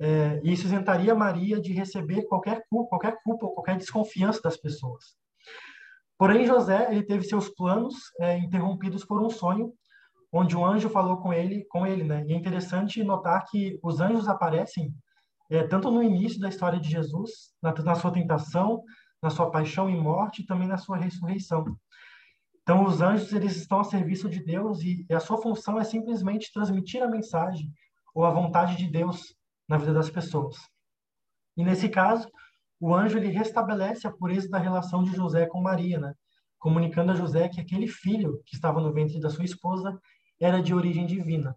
É, 0.00 0.40
e 0.44 0.52
isso 0.52 0.66
isentaria 0.66 1.14
Maria 1.14 1.60
de 1.60 1.72
receber 1.72 2.22
qualquer 2.22 2.62
culpa, 2.70 2.90
qualquer 2.90 3.16
culpa 3.24 3.46
ou 3.46 3.52
qualquer 3.52 3.76
desconfiança 3.76 4.40
das 4.42 4.56
pessoas. 4.56 5.16
Porém, 6.16 6.46
José 6.46 6.88
ele 6.90 7.02
teve 7.02 7.24
seus 7.24 7.48
planos 7.48 7.94
é, 8.20 8.38
interrompidos 8.38 9.04
por 9.04 9.20
um 9.20 9.30
sonho 9.30 9.72
onde 10.32 10.56
o 10.56 10.64
anjo 10.64 10.88
falou 10.88 11.16
com 11.18 11.32
ele, 11.32 11.64
com 11.70 11.86
ele, 11.86 12.04
né? 12.04 12.24
E 12.26 12.32
é 12.32 12.36
interessante 12.36 13.02
notar 13.02 13.44
que 13.46 13.78
os 13.82 14.00
anjos 14.00 14.28
aparecem 14.28 14.94
é, 15.50 15.62
tanto 15.62 15.90
no 15.90 16.02
início 16.02 16.38
da 16.38 16.48
história 16.48 16.78
de 16.78 16.88
Jesus, 16.90 17.30
na, 17.62 17.72
na, 17.72 17.94
sua 17.94 18.12
tentação, 18.12 18.82
na 19.22 19.30
sua 19.30 19.50
paixão 19.50 19.88
e 19.88 19.96
morte, 19.96 20.42
e 20.42 20.46
também 20.46 20.68
na 20.68 20.76
sua 20.76 20.98
ressurreição. 20.98 21.64
Então, 22.68 22.84
os 22.84 23.00
anjos 23.00 23.32
eles 23.32 23.56
estão 23.56 23.80
a 23.80 23.84
serviço 23.84 24.28
de 24.28 24.44
Deus 24.44 24.82
e, 24.82 25.06
e 25.08 25.14
a 25.14 25.20
sua 25.20 25.40
função 25.40 25.80
é 25.80 25.84
simplesmente 25.84 26.52
transmitir 26.52 27.02
a 27.02 27.08
mensagem 27.08 27.72
ou 28.14 28.26
a 28.26 28.30
vontade 28.30 28.76
de 28.76 28.86
Deus 28.86 29.34
na 29.66 29.78
vida 29.78 29.94
das 29.94 30.10
pessoas. 30.10 30.58
E 31.56 31.64
nesse 31.64 31.88
caso, 31.88 32.28
o 32.78 32.94
anjo 32.94 33.16
ele 33.16 33.28
restabelece 33.28 34.06
a 34.06 34.12
pureza 34.12 34.50
da 34.50 34.58
relação 34.58 35.02
de 35.02 35.16
José 35.16 35.46
com 35.46 35.62
Maria, 35.62 35.98
né? 35.98 36.12
comunicando 36.58 37.10
a 37.10 37.14
José 37.14 37.48
que 37.48 37.58
aquele 37.58 37.88
filho 37.88 38.42
que 38.44 38.54
estava 38.54 38.82
no 38.82 38.92
ventre 38.92 39.18
da 39.18 39.30
sua 39.30 39.46
esposa 39.46 39.98
era 40.38 40.60
de 40.60 40.74
origem 40.74 41.06
divina. 41.06 41.56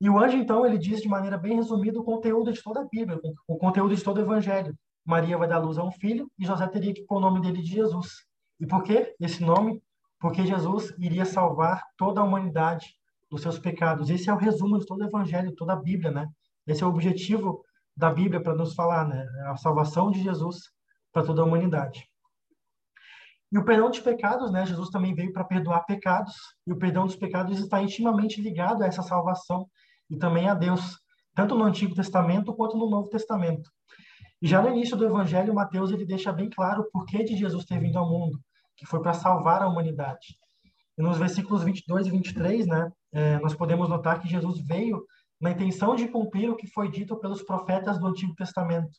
E 0.00 0.08
o 0.08 0.18
anjo, 0.18 0.38
então, 0.38 0.64
ele 0.64 0.78
diz 0.78 1.02
de 1.02 1.08
maneira 1.08 1.36
bem 1.36 1.56
resumida 1.56 2.00
o 2.00 2.04
conteúdo 2.04 2.50
de 2.50 2.62
toda 2.62 2.80
a 2.80 2.88
Bíblia, 2.90 3.20
o 3.46 3.58
conteúdo 3.58 3.94
de 3.94 4.02
todo 4.02 4.16
o 4.16 4.22
Evangelho. 4.22 4.74
Maria 5.04 5.36
vai 5.36 5.46
dar 5.46 5.58
luz 5.58 5.76
a 5.76 5.84
um 5.84 5.92
filho 5.92 6.26
e 6.38 6.46
José 6.46 6.66
teria 6.68 6.94
que 6.94 7.04
pôr 7.04 7.18
o 7.18 7.20
nome 7.20 7.42
dele 7.42 7.60
de 7.60 7.68
Jesus. 7.68 8.24
E 8.64 8.66
por 8.66 8.82
que 8.82 9.14
esse 9.20 9.44
nome? 9.44 9.82
Porque 10.18 10.46
Jesus 10.46 10.94
iria 10.96 11.26
salvar 11.26 11.82
toda 11.98 12.22
a 12.22 12.24
humanidade 12.24 12.96
dos 13.30 13.42
seus 13.42 13.58
pecados. 13.58 14.08
Esse 14.08 14.30
é 14.30 14.32
o 14.32 14.38
resumo 14.38 14.78
de 14.78 14.86
todo 14.86 15.02
o 15.02 15.04
Evangelho, 15.04 15.54
toda 15.54 15.74
a 15.74 15.76
Bíblia, 15.76 16.10
né? 16.10 16.26
Esse 16.66 16.82
é 16.82 16.86
o 16.86 16.88
objetivo 16.88 17.62
da 17.94 18.08
Bíblia 18.08 18.42
para 18.42 18.54
nos 18.54 18.74
falar, 18.74 19.06
né? 19.06 19.22
A 19.48 19.56
salvação 19.58 20.10
de 20.10 20.22
Jesus 20.22 20.70
para 21.12 21.22
toda 21.22 21.42
a 21.42 21.44
humanidade. 21.44 22.08
E 23.52 23.58
o 23.58 23.64
perdão 23.66 23.90
dos 23.90 24.00
pecados, 24.00 24.50
né? 24.50 24.64
Jesus 24.64 24.88
também 24.88 25.14
veio 25.14 25.30
para 25.30 25.44
perdoar 25.44 25.84
pecados, 25.84 26.34
e 26.66 26.72
o 26.72 26.78
perdão 26.78 27.04
dos 27.04 27.16
pecados 27.16 27.58
está 27.58 27.82
intimamente 27.82 28.40
ligado 28.40 28.82
a 28.82 28.86
essa 28.86 29.02
salvação 29.02 29.68
e 30.08 30.16
também 30.16 30.48
a 30.48 30.54
Deus, 30.54 30.98
tanto 31.34 31.54
no 31.54 31.64
Antigo 31.64 31.94
Testamento 31.94 32.54
quanto 32.54 32.78
no 32.78 32.88
Novo 32.88 33.10
Testamento. 33.10 33.70
E 34.40 34.46
já 34.46 34.62
no 34.62 34.70
início 34.70 34.96
do 34.96 35.04
Evangelho, 35.04 35.52
Mateus 35.52 35.90
ele 35.90 36.06
deixa 36.06 36.32
bem 36.32 36.48
claro 36.48 36.80
o 36.80 36.90
porquê 36.90 37.24
de 37.24 37.36
Jesus 37.36 37.66
ter 37.66 37.78
vindo 37.78 37.98
ao 37.98 38.08
mundo, 38.08 38.40
que 38.76 38.86
foi 38.86 39.00
para 39.00 39.12
salvar 39.12 39.62
a 39.62 39.68
humanidade. 39.68 40.38
E 40.96 41.02
nos 41.02 41.18
versículos 41.18 41.62
22 41.64 42.06
e 42.06 42.10
23, 42.10 42.66
né, 42.66 42.90
é, 43.12 43.38
nós 43.38 43.54
podemos 43.54 43.88
notar 43.88 44.20
que 44.20 44.28
Jesus 44.28 44.60
veio 44.60 45.04
na 45.40 45.50
intenção 45.50 45.94
de 45.94 46.08
cumprir 46.08 46.50
o 46.50 46.56
que 46.56 46.66
foi 46.66 46.90
dito 46.90 47.16
pelos 47.16 47.42
profetas 47.42 47.98
do 47.98 48.06
Antigo 48.06 48.34
Testamento. 48.34 48.96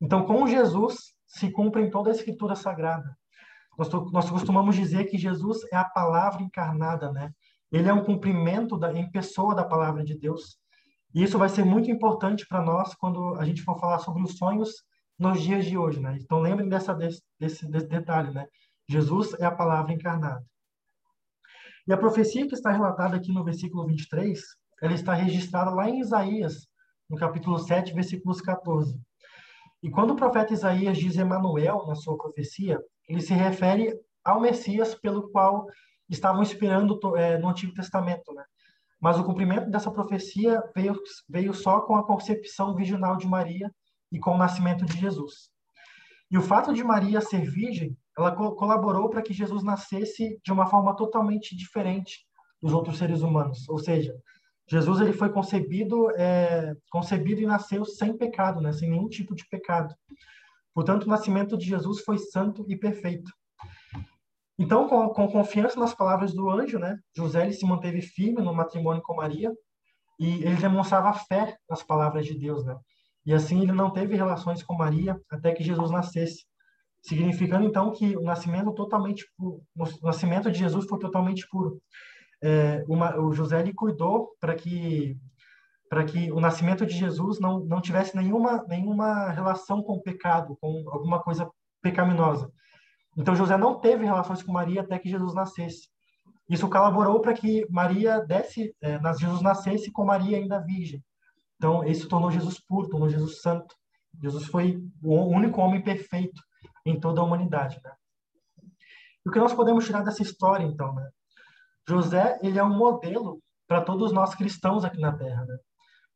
Então, 0.00 0.24
com 0.24 0.46
Jesus 0.46 1.12
se 1.26 1.50
cumpre 1.50 1.90
toda 1.90 2.10
a 2.10 2.14
Escritura 2.14 2.56
Sagrada. 2.56 3.16
Nós, 3.78 3.88
nós 4.12 4.30
costumamos 4.30 4.74
dizer 4.74 5.04
que 5.04 5.18
Jesus 5.18 5.60
é 5.72 5.76
a 5.76 5.84
palavra 5.84 6.42
encarnada, 6.42 7.12
né? 7.12 7.30
Ele 7.70 7.88
é 7.88 7.92
um 7.92 8.02
cumprimento 8.02 8.76
da, 8.76 8.92
em 8.92 9.10
pessoa 9.10 9.54
da 9.54 9.64
palavra 9.64 10.02
de 10.02 10.18
Deus. 10.18 10.58
E 11.14 11.22
isso 11.22 11.38
vai 11.38 11.48
ser 11.48 11.64
muito 11.64 11.90
importante 11.90 12.46
para 12.46 12.62
nós 12.62 12.94
quando 12.94 13.34
a 13.36 13.44
gente 13.44 13.62
for 13.62 13.78
falar 13.78 13.98
sobre 13.98 14.22
os 14.22 14.36
sonhos 14.36 14.84
nos 15.18 15.40
dias 15.40 15.66
de 15.66 15.76
hoje, 15.76 16.00
né? 16.00 16.18
Então 16.20 16.40
lembrem 16.40 16.68
dessa, 16.68 16.94
desse, 16.94 17.22
desse, 17.38 17.70
desse 17.70 17.86
detalhe, 17.86 18.32
né? 18.32 18.46
Jesus 18.90 19.34
é 19.38 19.44
a 19.44 19.54
palavra 19.54 19.92
encarnada. 19.92 20.44
E 21.86 21.92
a 21.92 21.96
profecia 21.96 22.46
que 22.48 22.54
está 22.54 22.72
relatada 22.72 23.16
aqui 23.16 23.32
no 23.32 23.44
versículo 23.44 23.86
23, 23.86 24.42
ela 24.82 24.92
está 24.92 25.14
registrada 25.14 25.70
lá 25.70 25.88
em 25.88 26.00
Isaías, 26.00 26.66
no 27.08 27.16
capítulo 27.16 27.56
7, 27.56 27.94
versículos 27.94 28.40
14. 28.40 29.00
E 29.80 29.90
quando 29.90 30.10
o 30.10 30.16
profeta 30.16 30.52
Isaías 30.52 30.98
diz 30.98 31.16
Emanuel 31.16 31.86
na 31.86 31.94
sua 31.94 32.16
profecia, 32.16 32.80
ele 33.08 33.20
se 33.20 33.32
refere 33.32 33.96
ao 34.24 34.40
Messias 34.40 34.92
pelo 34.96 35.30
qual 35.30 35.66
estavam 36.08 36.42
esperando 36.42 36.98
é, 37.16 37.38
no 37.38 37.48
Antigo 37.48 37.72
Testamento, 37.72 38.34
né? 38.34 38.42
Mas 39.00 39.18
o 39.18 39.24
cumprimento 39.24 39.70
dessa 39.70 39.90
profecia 39.90 40.60
veio, 40.74 40.94
veio 41.28 41.54
só 41.54 41.80
com 41.82 41.94
a 41.94 42.04
concepção 42.04 42.74
virginal 42.74 43.16
de 43.16 43.26
Maria 43.26 43.72
e 44.10 44.18
com 44.18 44.34
o 44.34 44.38
nascimento 44.38 44.84
de 44.84 44.98
Jesus. 44.98 45.48
E 46.28 46.36
o 46.36 46.42
fato 46.42 46.74
de 46.74 46.82
Maria 46.82 47.20
ser 47.20 47.48
virgem, 47.48 47.96
ela 48.16 48.34
co 48.34 48.54
colaborou 48.54 49.08
para 49.08 49.22
que 49.22 49.32
Jesus 49.32 49.62
nascesse 49.62 50.38
de 50.44 50.52
uma 50.52 50.66
forma 50.66 50.94
totalmente 50.94 51.56
diferente 51.56 52.18
dos 52.60 52.72
outros 52.72 52.98
seres 52.98 53.22
humanos. 53.22 53.68
Ou 53.68 53.78
seja, 53.78 54.14
Jesus 54.68 55.00
ele 55.00 55.12
foi 55.12 55.30
concebido, 55.30 56.10
é, 56.12 56.74
concebido 56.90 57.40
e 57.40 57.46
nasceu 57.46 57.84
sem 57.84 58.16
pecado, 58.16 58.60
né? 58.60 58.72
sem 58.72 58.90
nenhum 58.90 59.08
tipo 59.08 59.34
de 59.34 59.44
pecado. 59.48 59.94
Portanto, 60.74 61.04
o 61.04 61.08
nascimento 61.08 61.58
de 61.58 61.66
Jesus 61.66 62.00
foi 62.00 62.18
santo 62.18 62.64
e 62.68 62.76
perfeito. 62.76 63.30
Então, 64.58 64.86
com, 64.86 65.08
com 65.08 65.26
confiança 65.26 65.80
nas 65.80 65.94
palavras 65.94 66.34
do 66.34 66.50
anjo, 66.50 66.78
né, 66.78 66.98
José 67.16 67.44
ele 67.44 67.52
se 67.52 67.64
manteve 67.64 68.02
firme 68.02 68.42
no 68.42 68.54
matrimônio 68.54 69.02
com 69.02 69.16
Maria 69.16 69.50
e 70.18 70.44
ele 70.44 70.56
demonstrava 70.56 71.14
fé 71.14 71.56
nas 71.68 71.82
palavras 71.82 72.26
de 72.26 72.38
Deus, 72.38 72.64
né? 72.64 72.76
E 73.24 73.32
assim 73.32 73.62
ele 73.62 73.72
não 73.72 73.90
teve 73.90 74.14
relações 74.14 74.62
com 74.62 74.74
Maria 74.74 75.18
até 75.30 75.52
que 75.52 75.64
Jesus 75.64 75.90
nascesse, 75.90 76.44
significando 77.02 77.64
então 77.64 77.90
que 77.92 78.16
o 78.16 78.22
nascimento 78.22 78.72
totalmente 78.72 79.26
o 79.38 79.62
nascimento 80.02 80.50
de 80.50 80.58
Jesus 80.58 80.86
foi 80.86 80.98
totalmente 80.98 81.46
puro. 81.48 81.80
É, 82.42 82.84
uma, 82.88 83.18
o 83.18 83.32
José 83.32 83.60
ele 83.60 83.74
cuidou 83.74 84.30
para 84.40 84.54
que 84.54 85.16
para 85.88 86.04
que 86.04 86.30
o 86.30 86.38
nascimento 86.38 86.86
de 86.86 86.96
Jesus 86.96 87.40
não, 87.40 87.64
não 87.64 87.80
tivesse 87.80 88.16
nenhuma, 88.16 88.64
nenhuma 88.68 89.30
relação 89.30 89.82
com 89.82 89.94
o 89.94 90.00
pecado, 90.00 90.56
com 90.60 90.84
alguma 90.88 91.20
coisa 91.20 91.50
pecaminosa. 91.82 92.48
Então 93.16 93.34
José 93.34 93.56
não 93.56 93.80
teve 93.80 94.04
relações 94.04 94.40
com 94.40 94.52
Maria 94.52 94.82
até 94.82 94.96
que 95.00 95.10
Jesus 95.10 95.34
nascesse. 95.34 95.88
Isso 96.48 96.68
colaborou 96.68 97.20
para 97.20 97.34
que 97.34 97.66
Maria 97.68 98.20
desse, 98.20 98.72
é, 98.80 99.00
Jesus 99.18 99.42
nascesse 99.42 99.90
com 99.90 100.04
Maria 100.04 100.38
ainda 100.38 100.60
virgem. 100.60 101.02
Então 101.56 101.84
isso 101.84 102.08
tornou 102.08 102.30
Jesus 102.30 102.60
puro, 102.60 102.88
tornou 102.88 103.08
Jesus 103.08 103.40
santo. 103.40 103.74
Jesus 104.22 104.46
foi 104.46 104.80
o 105.02 105.24
único 105.26 105.60
homem 105.60 105.82
perfeito 105.82 106.40
em 106.84 106.98
toda 106.98 107.20
a 107.20 107.24
humanidade, 107.24 107.80
né? 107.84 107.92
E 109.24 109.28
o 109.28 109.32
que 109.32 109.38
nós 109.38 109.52
podemos 109.52 109.84
tirar 109.84 110.02
dessa 110.02 110.22
história, 110.22 110.64
então, 110.64 110.94
né? 110.94 111.08
José, 111.88 112.38
ele 112.42 112.58
é 112.58 112.64
um 112.64 112.76
modelo 112.76 113.40
para 113.66 113.80
todos 113.80 114.12
nós 114.12 114.34
cristãos 114.34 114.84
aqui 114.84 115.00
na 115.00 115.12
Terra, 115.12 115.44
né? 115.44 115.58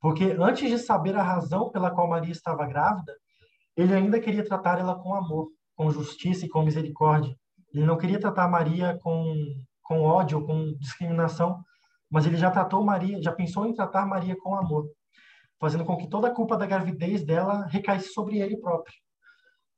Porque 0.00 0.36
antes 0.38 0.68
de 0.68 0.78
saber 0.78 1.16
a 1.16 1.22
razão 1.22 1.70
pela 1.70 1.90
qual 1.90 2.08
Maria 2.08 2.32
estava 2.32 2.66
grávida, 2.66 3.14
ele 3.76 3.94
ainda 3.94 4.20
queria 4.20 4.44
tratar 4.44 4.78
ela 4.78 4.94
com 4.94 5.14
amor, 5.14 5.48
com 5.74 5.90
justiça 5.90 6.44
e 6.46 6.48
com 6.48 6.62
misericórdia. 6.62 7.36
Ele 7.72 7.84
não 7.84 7.96
queria 7.96 8.20
tratar 8.20 8.48
Maria 8.48 8.98
com, 9.02 9.34
com 9.82 10.02
ódio, 10.02 10.44
com 10.46 10.74
discriminação, 10.78 11.62
mas 12.10 12.26
ele 12.26 12.36
já 12.36 12.50
tratou 12.50 12.84
Maria, 12.84 13.20
já 13.20 13.32
pensou 13.32 13.66
em 13.66 13.74
tratar 13.74 14.06
Maria 14.06 14.36
com 14.36 14.54
amor, 14.54 14.88
fazendo 15.58 15.84
com 15.84 15.96
que 15.96 16.08
toda 16.08 16.28
a 16.28 16.34
culpa 16.34 16.56
da 16.56 16.66
gravidez 16.66 17.24
dela 17.24 17.66
recaísse 17.66 18.12
sobre 18.12 18.38
ele 18.38 18.56
próprio. 18.56 18.94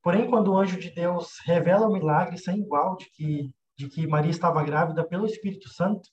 Porém, 0.07 0.31
quando 0.31 0.53
o 0.53 0.57
anjo 0.57 0.79
de 0.79 0.89
Deus 0.89 1.41
revela 1.45 1.89
o 1.89 1.93
milagre 1.93 2.39
sem 2.39 2.61
igual 2.61 2.97
de 2.97 3.11
que 3.11 3.53
de 3.77 3.89
que 3.89 4.07
Maria 4.07 4.31
estava 4.31 4.63
grávida 4.63 5.05
pelo 5.05 5.27
Espírito 5.27 5.69
Santo, 5.69 6.09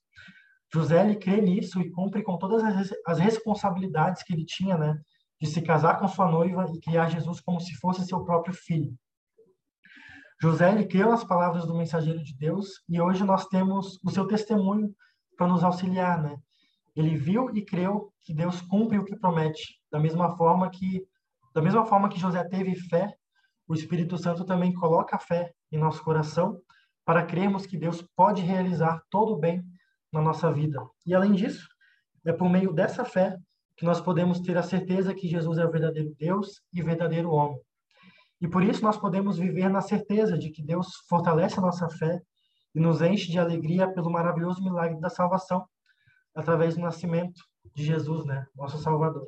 José 0.73 1.05
ele 1.05 1.15
crê 1.15 1.39
nisso 1.39 1.79
e 1.79 1.91
cumpre 1.91 2.23
com 2.23 2.35
todas 2.35 2.91
as 3.05 3.19
responsabilidades 3.19 4.23
que 4.23 4.33
ele 4.33 4.45
tinha, 4.45 4.75
né, 4.79 4.99
de 5.39 5.47
se 5.47 5.61
casar 5.61 5.99
com 5.99 6.07
sua 6.07 6.27
noiva 6.27 6.65
e 6.73 6.79
criar 6.79 7.07
Jesus 7.07 7.39
como 7.39 7.61
se 7.61 7.75
fosse 7.75 8.03
seu 8.03 8.25
próprio 8.25 8.51
filho. 8.51 8.97
José 10.41 10.71
ele 10.71 10.87
creu 10.87 11.11
nas 11.11 11.23
palavras 11.23 11.67
do 11.67 11.77
mensageiro 11.77 12.23
de 12.23 12.35
Deus 12.35 12.81
e 12.89 12.99
hoje 12.99 13.23
nós 13.23 13.45
temos 13.45 13.99
o 14.03 14.09
seu 14.09 14.25
testemunho 14.25 14.91
para 15.37 15.47
nos 15.47 15.63
auxiliar, 15.63 16.19
né? 16.19 16.35
Ele 16.95 17.15
viu 17.15 17.55
e 17.55 17.63
creu 17.63 18.11
que 18.21 18.33
Deus 18.33 18.59
cumpre 18.59 18.97
o 18.97 19.05
que 19.05 19.15
promete, 19.15 19.79
da 19.91 19.99
mesma 19.99 20.35
forma 20.35 20.67
que 20.71 21.05
da 21.53 21.61
mesma 21.61 21.85
forma 21.85 22.09
que 22.09 22.19
José 22.19 22.43
teve 22.45 22.73
fé, 22.73 23.15
o 23.67 23.73
Espírito 23.73 24.17
Santo 24.17 24.45
também 24.45 24.73
coloca 24.73 25.15
a 25.15 25.19
fé 25.19 25.53
em 25.71 25.77
nosso 25.77 26.03
coração 26.03 26.59
para 27.05 27.25
crermos 27.25 27.65
que 27.65 27.77
Deus 27.77 28.01
pode 28.15 28.41
realizar 28.41 29.01
todo 29.09 29.33
o 29.33 29.39
bem 29.39 29.63
na 30.11 30.21
nossa 30.21 30.51
vida. 30.51 30.79
E 31.05 31.13
além 31.13 31.33
disso, 31.33 31.67
é 32.25 32.31
por 32.31 32.49
meio 32.49 32.71
dessa 32.73 33.03
fé 33.03 33.37
que 33.75 33.85
nós 33.85 33.99
podemos 33.99 34.39
ter 34.39 34.57
a 34.57 34.63
certeza 34.63 35.13
que 35.13 35.27
Jesus 35.27 35.57
é 35.57 35.65
o 35.65 35.71
verdadeiro 35.71 36.15
Deus 36.17 36.61
e 36.71 36.81
verdadeiro 36.81 37.31
homem. 37.31 37.59
E 38.39 38.47
por 38.47 38.63
isso 38.63 38.83
nós 38.83 38.97
podemos 38.97 39.37
viver 39.37 39.69
na 39.69 39.81
certeza 39.81 40.37
de 40.37 40.49
que 40.49 40.63
Deus 40.63 40.87
fortalece 41.07 41.57
a 41.59 41.61
nossa 41.61 41.89
fé 41.89 42.21
e 42.75 42.79
nos 42.79 43.01
enche 43.01 43.31
de 43.31 43.39
alegria 43.39 43.91
pelo 43.91 44.11
maravilhoso 44.11 44.63
milagre 44.63 44.99
da 44.99 45.09
salvação 45.09 45.65
através 46.35 46.75
do 46.75 46.81
nascimento 46.81 47.41
de 47.73 47.83
Jesus, 47.83 48.25
né, 48.25 48.45
nosso 48.55 48.77
Salvador. 48.77 49.27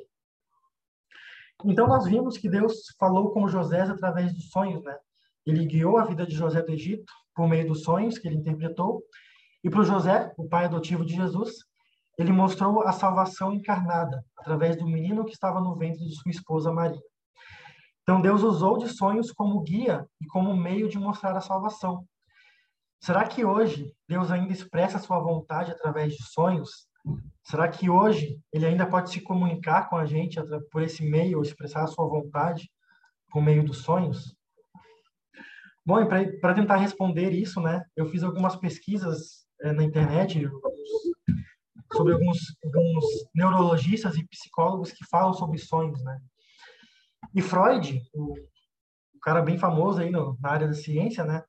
Então 1.64 1.86
nós 1.86 2.04
vimos 2.04 2.36
que 2.36 2.48
Deus 2.48 2.94
falou 2.98 3.32
com 3.32 3.48
José 3.48 3.80
através 3.80 4.34
dos 4.34 4.50
sonhos, 4.50 4.82
né? 4.84 4.96
Ele 5.44 5.64
guiou 5.64 5.96
a 5.96 6.04
vida 6.04 6.26
de 6.26 6.34
José 6.34 6.62
do 6.62 6.72
Egito 6.72 7.12
por 7.34 7.48
meio 7.48 7.68
dos 7.68 7.82
sonhos 7.82 8.18
que 8.18 8.26
ele 8.26 8.36
interpretou. 8.36 9.02
E 9.62 9.70
para 9.70 9.84
José, 9.84 10.32
o 10.36 10.48
pai 10.48 10.64
adotivo 10.64 11.04
de 11.04 11.14
Jesus, 11.14 11.54
ele 12.18 12.32
mostrou 12.32 12.82
a 12.82 12.92
salvação 12.92 13.52
encarnada 13.52 14.24
através 14.36 14.76
do 14.76 14.86
menino 14.86 15.24
que 15.24 15.32
estava 15.32 15.60
no 15.60 15.76
ventre 15.76 16.04
de 16.04 16.14
sua 16.14 16.30
esposa 16.30 16.72
Maria. 16.72 17.00
Então 18.02 18.20
Deus 18.20 18.42
usou 18.42 18.78
de 18.78 18.88
sonhos 18.88 19.32
como 19.32 19.62
guia 19.62 20.06
e 20.20 20.26
como 20.26 20.56
meio 20.56 20.88
de 20.88 20.98
mostrar 20.98 21.36
a 21.36 21.40
salvação. 21.40 22.06
Será 23.00 23.26
que 23.26 23.44
hoje 23.44 23.92
Deus 24.08 24.30
ainda 24.30 24.52
expressa 24.52 24.98
sua 24.98 25.18
vontade 25.18 25.70
através 25.70 26.14
de 26.14 26.22
sonhos? 26.22 26.85
Será 27.44 27.68
que 27.68 27.88
hoje 27.88 28.40
ele 28.52 28.66
ainda 28.66 28.86
pode 28.86 29.10
se 29.10 29.20
comunicar 29.20 29.88
com 29.88 29.96
a 29.96 30.04
gente 30.04 30.38
por 30.70 30.82
esse 30.82 31.04
meio, 31.04 31.42
expressar 31.42 31.84
a 31.84 31.86
sua 31.86 32.06
vontade 32.08 32.70
por 33.30 33.40
meio 33.40 33.64
dos 33.64 33.78
sonhos? 33.78 34.34
Bom, 35.84 36.04
para 36.40 36.54
tentar 36.54 36.76
responder 36.76 37.30
isso, 37.30 37.60
né, 37.60 37.84
eu 37.94 38.06
fiz 38.06 38.24
algumas 38.24 38.56
pesquisas 38.56 39.46
é, 39.60 39.72
na 39.72 39.84
internet 39.84 40.50
sobre 41.92 42.14
alguns, 42.14 42.38
alguns 42.64 43.04
neurologistas 43.32 44.16
e 44.16 44.26
psicólogos 44.26 44.90
que 44.90 45.06
falam 45.06 45.32
sobre 45.32 45.58
sonhos, 45.58 46.02
né? 46.02 46.18
E 47.32 47.40
Freud, 47.40 48.02
o 48.14 48.34
cara 49.22 49.40
bem 49.40 49.56
famoso 49.56 50.00
aí 50.00 50.10
no, 50.10 50.36
na 50.40 50.50
área 50.50 50.66
da 50.66 50.74
ciência, 50.74 51.24
né? 51.24 51.44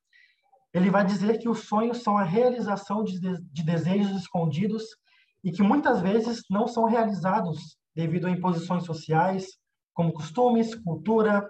Ele 0.72 0.90
vai 0.90 1.04
dizer 1.04 1.38
que 1.38 1.48
os 1.48 1.66
sonhos 1.66 2.02
são 2.02 2.16
a 2.16 2.22
realização 2.22 3.02
de, 3.02 3.18
de 3.20 3.62
desejos 3.64 4.12
escondidos 4.12 4.84
e 5.42 5.52
que 5.52 5.62
muitas 5.62 6.00
vezes 6.00 6.42
não 6.50 6.66
são 6.66 6.84
realizados 6.84 7.76
devido 7.94 8.26
a 8.26 8.30
imposições 8.30 8.84
sociais, 8.84 9.46
como 9.92 10.12
costumes, 10.12 10.74
cultura, 10.74 11.48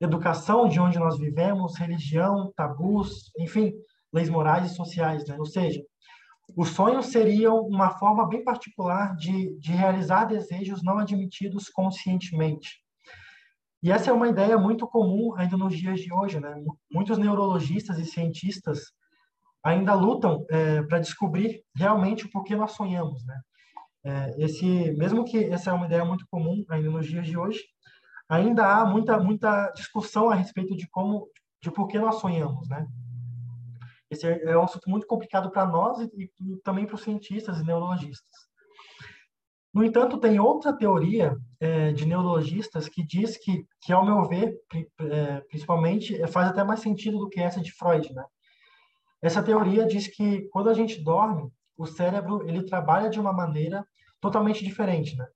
educação 0.00 0.68
de 0.68 0.80
onde 0.80 0.98
nós 0.98 1.18
vivemos, 1.18 1.76
religião, 1.78 2.52
tabus, 2.56 3.30
enfim, 3.38 3.72
leis 4.12 4.28
morais 4.28 4.70
e 4.70 4.74
sociais, 4.74 5.26
né? 5.26 5.36
Ou 5.38 5.46
seja, 5.46 5.82
os 6.56 6.70
sonhos 6.70 7.06
seriam 7.06 7.60
uma 7.60 7.90
forma 7.90 8.28
bem 8.28 8.44
particular 8.44 9.16
de, 9.16 9.56
de 9.58 9.72
realizar 9.72 10.24
desejos 10.24 10.82
não 10.82 10.98
admitidos 10.98 11.68
conscientemente. 11.68 12.82
E 13.82 13.90
essa 13.90 14.10
é 14.10 14.12
uma 14.12 14.28
ideia 14.28 14.56
muito 14.58 14.86
comum 14.86 15.34
ainda 15.36 15.56
nos 15.56 15.76
dias 15.76 16.00
de 16.00 16.12
hoje, 16.12 16.40
né? 16.40 16.54
Muitos 16.90 17.18
neurologistas 17.18 17.98
e 17.98 18.04
cientistas 18.04 18.80
ainda 19.64 19.94
lutam 19.94 20.44
é, 20.50 20.82
para 20.82 20.98
descobrir 20.98 21.62
realmente 21.74 22.26
o 22.26 22.30
porquê 22.30 22.54
nós 22.54 22.72
sonhamos, 22.72 23.24
né? 23.24 23.40
É, 24.04 24.34
esse, 24.44 24.92
mesmo 24.92 25.24
que 25.24 25.44
essa 25.44 25.70
é 25.70 25.72
uma 25.72 25.86
ideia 25.86 26.04
muito 26.04 26.26
comum 26.30 26.62
ainda 26.68 26.90
nos 26.90 27.06
dias 27.06 27.26
de 27.26 27.38
hoje, 27.38 27.60
ainda 28.28 28.66
há 28.66 28.84
muita, 28.84 29.18
muita 29.18 29.70
discussão 29.70 30.28
a 30.28 30.34
respeito 30.34 30.76
de 30.76 30.86
como, 30.88 31.26
de 31.62 31.70
por 31.70 31.86
que 31.88 31.98
nós 31.98 32.16
sonhamos, 32.16 32.68
né? 32.68 32.86
Esse 34.10 34.26
é, 34.26 34.44
é 34.44 34.58
um 34.58 34.62
assunto 34.62 34.90
muito 34.90 35.06
complicado 35.06 35.50
para 35.50 35.66
nós 35.66 35.98
e, 35.98 36.30
e 36.40 36.56
também 36.62 36.84
para 36.84 36.96
os 36.96 37.02
cientistas 37.02 37.58
e 37.58 37.64
neurologistas. 37.64 38.44
No 39.72 39.82
entanto, 39.82 40.20
tem 40.20 40.38
outra 40.38 40.76
teoria 40.76 41.34
é, 41.58 41.90
de 41.90 42.06
neurologistas 42.06 42.88
que 42.88 43.04
diz 43.04 43.38
que, 43.38 43.66
que 43.80 43.92
ao 43.92 44.04
meu 44.04 44.28
ver, 44.28 44.54
é, 45.00 45.40
principalmente, 45.48 46.24
faz 46.28 46.50
até 46.50 46.62
mais 46.62 46.80
sentido 46.80 47.18
do 47.18 47.28
que 47.28 47.40
essa 47.40 47.60
de 47.60 47.72
Freud, 47.72 48.12
né? 48.12 48.24
Essa 49.24 49.42
teoria 49.42 49.86
diz 49.86 50.06
que 50.06 50.42
quando 50.50 50.68
a 50.68 50.74
gente 50.74 51.02
dorme, 51.02 51.50
o 51.78 51.86
cérebro 51.86 52.46
ele 52.46 52.62
trabalha 52.62 53.08
de 53.08 53.18
uma 53.18 53.32
maneira 53.32 53.82
totalmente 54.20 54.62
diferente, 54.62 55.16
né? 55.16 55.26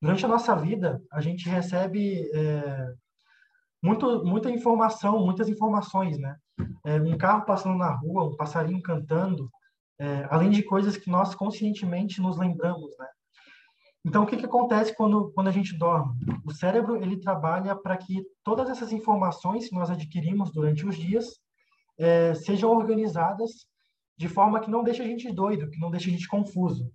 Durante 0.00 0.24
a 0.24 0.28
nossa 0.28 0.56
vida, 0.56 1.00
a 1.12 1.20
gente 1.20 1.48
recebe 1.48 2.28
é, 2.34 2.92
muito, 3.80 4.24
muita 4.24 4.50
informação, 4.50 5.24
muitas 5.24 5.48
informações, 5.48 6.18
né? 6.18 6.36
É, 6.84 7.00
um 7.00 7.16
carro 7.16 7.46
passando 7.46 7.78
na 7.78 7.94
rua, 7.94 8.24
um 8.24 8.34
passarinho 8.36 8.82
cantando, 8.82 9.48
é, 10.00 10.26
além 10.28 10.50
de 10.50 10.64
coisas 10.64 10.96
que 10.96 11.08
nós 11.08 11.32
conscientemente 11.32 12.20
nos 12.20 12.36
lembramos, 12.36 12.90
né? 12.98 13.06
Então, 14.04 14.24
o 14.24 14.26
que, 14.26 14.36
que 14.36 14.46
acontece 14.46 14.96
quando, 14.96 15.30
quando 15.32 15.46
a 15.46 15.52
gente 15.52 15.78
dorme? 15.78 16.12
O 16.44 16.52
cérebro 16.52 16.96
ele 16.96 17.20
trabalha 17.20 17.76
para 17.76 17.96
que 17.96 18.20
todas 18.42 18.68
essas 18.68 18.90
informações 18.90 19.68
que 19.68 19.76
nós 19.76 19.90
adquirimos 19.90 20.50
durante 20.50 20.84
os 20.84 20.96
dias 20.96 21.40
é, 21.98 22.34
sejam 22.34 22.70
organizadas 22.70 23.66
de 24.16 24.28
forma 24.28 24.60
que 24.60 24.70
não 24.70 24.84
deixe 24.84 25.02
a 25.02 25.06
gente 25.06 25.30
doido, 25.32 25.68
que 25.70 25.80
não 25.80 25.90
deixe 25.90 26.08
a 26.08 26.12
gente 26.12 26.28
confuso. 26.28 26.90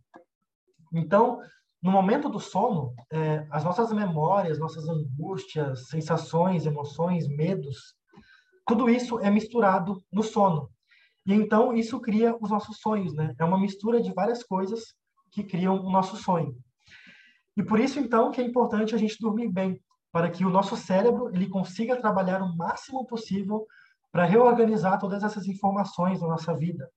Então, 0.94 1.40
no 1.82 1.92
momento 1.92 2.30
do 2.30 2.40
sono, 2.40 2.94
é, 3.12 3.46
as 3.52 3.64
nossas 3.64 3.92
memórias, 3.92 4.60
nossas 4.60 4.88
angústias, 4.88 5.88
sensações, 5.90 6.66
emoções, 6.66 7.28
medos, 7.28 7.96
tudo 8.66 8.90
isso 8.90 9.20
é 9.20 9.30
misturado 9.30 10.02
no 10.12 10.24
sono. 10.24 10.70
E 11.26 11.34
então 11.34 11.74
isso 11.74 12.00
cria 12.00 12.36
os 12.40 12.50
nossos 12.50 12.78
sonhos, 12.80 13.14
né? 13.14 13.36
É 13.38 13.44
uma 13.44 13.60
mistura 13.60 14.02
de 14.02 14.14
várias 14.14 14.44
coisas 14.44 14.96
que 15.32 15.44
criam 15.44 15.80
o 15.80 15.92
nosso 15.92 16.16
sonho. 16.18 16.56
E 17.56 17.64
por 17.64 17.80
isso 17.80 18.00
então 18.00 18.32
que 18.32 18.42
é 18.42 18.44
importante 18.44 18.96
a 18.96 18.98
gente 18.98 19.18
dormir 19.20 19.50
bem, 19.50 19.82
para 20.12 20.30
que 20.30 20.46
o 20.46 20.50
nosso 20.50 20.76
cérebro 20.76 21.30
ele 21.34 21.50
consiga 21.50 22.00
trabalhar 22.00 22.42
o 22.42 22.56
máximo 22.56 23.06
possível 23.06 23.66
para 24.18 24.26
reorganizar 24.26 24.98
todas 24.98 25.22
essas 25.22 25.46
informações 25.46 26.20
da 26.20 26.26
nossa 26.26 26.52
vida. 26.56 26.90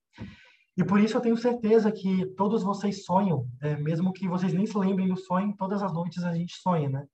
E 0.75 0.83
por 0.83 0.99
isso 0.99 1.19
eu 1.19 1.21
tenho 1.21 1.37
certeza 1.37 1.93
que 1.93 2.25
todos 2.35 2.63
vocês 2.63 3.05
sonham, 3.05 3.47
é, 3.61 3.77
mesmo 3.77 4.11
que 4.11 4.27
vocês 4.27 4.55
nem 4.55 4.65
se 4.65 4.79
lembrem 4.79 5.07
do 5.07 5.19
sonho, 5.19 5.55
todas 5.59 5.83
as 5.83 5.93
noites 5.93 6.25
a 6.25 6.33
gente 6.33 6.55
sonha, 6.55 6.89
né? 6.89 7.05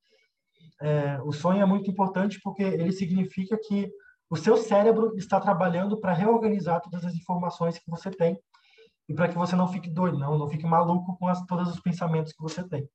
É, 0.81 1.21
o 1.25 1.33
sonho 1.33 1.61
é 1.61 1.67
muito 1.67 1.91
importante 1.91 2.39
porque 2.41 2.63
ele 2.63 2.93
significa 2.93 3.59
que 3.59 3.91
o 4.31 4.37
seu 4.37 4.57
cérebro 4.57 5.13
está 5.17 5.41
trabalhando 5.41 5.99
para 5.99 6.13
reorganizar 6.13 6.81
todas 6.81 7.05
as 7.05 7.17
informações 7.17 7.77
que 7.77 7.91
você 7.91 8.09
tem 8.09 8.39
e 9.09 9.13
para 9.13 9.27
que 9.27 9.35
você 9.35 9.57
não 9.57 9.67
fique 9.67 9.91
doido, 9.91 10.21
não, 10.21 10.39
não 10.39 10.49
fique 10.49 10.65
maluco 10.65 11.19
com 11.19 11.27
as, 11.27 11.45
todos 11.47 11.69
os 11.69 11.81
pensamentos 11.81 12.33
que 12.33 12.41
você 12.41 12.63
tem. 12.63 12.89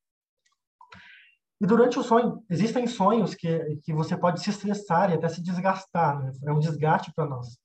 E 1.61 1.65
durante 1.67 1.99
o 1.99 2.03
sonho, 2.03 2.43
existem 2.49 2.87
sonhos 2.87 3.35
que, 3.35 3.77
que 3.83 3.93
você 3.93 4.17
pode 4.17 4.41
se 4.41 4.49
estressar 4.49 5.11
e 5.11 5.13
até 5.13 5.29
se 5.29 5.43
desgastar, 5.43 6.19
né? 6.19 6.31
é 6.43 6.51
um 6.51 6.57
desgaste 6.57 7.13
para 7.13 7.27
nós. 7.27 7.59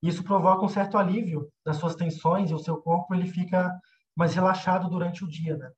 Isso 0.00 0.22
provoca 0.22 0.64
um 0.64 0.68
certo 0.68 0.96
alívio 0.96 1.50
das 1.66 1.78
suas 1.78 1.96
tensões 1.96 2.48
e 2.48 2.54
o 2.54 2.60
seu 2.60 2.76
corpo 2.76 3.12
ele 3.12 3.26
fica 3.26 3.76
mais 4.16 4.36
relaxado 4.36 4.88
durante 4.88 5.24
o 5.24 5.28
dia, 5.28 5.56
né? 5.56 5.72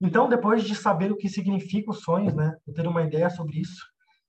Então, 0.00 0.28
depois 0.28 0.62
de 0.62 0.76
saber 0.76 1.10
o 1.10 1.16
que 1.16 1.28
significa 1.28 1.90
os 1.90 2.02
sonhos, 2.02 2.34
né, 2.34 2.54
ter 2.72 2.86
uma 2.86 3.02
ideia 3.02 3.28
sobre 3.28 3.58
isso, 3.58 3.82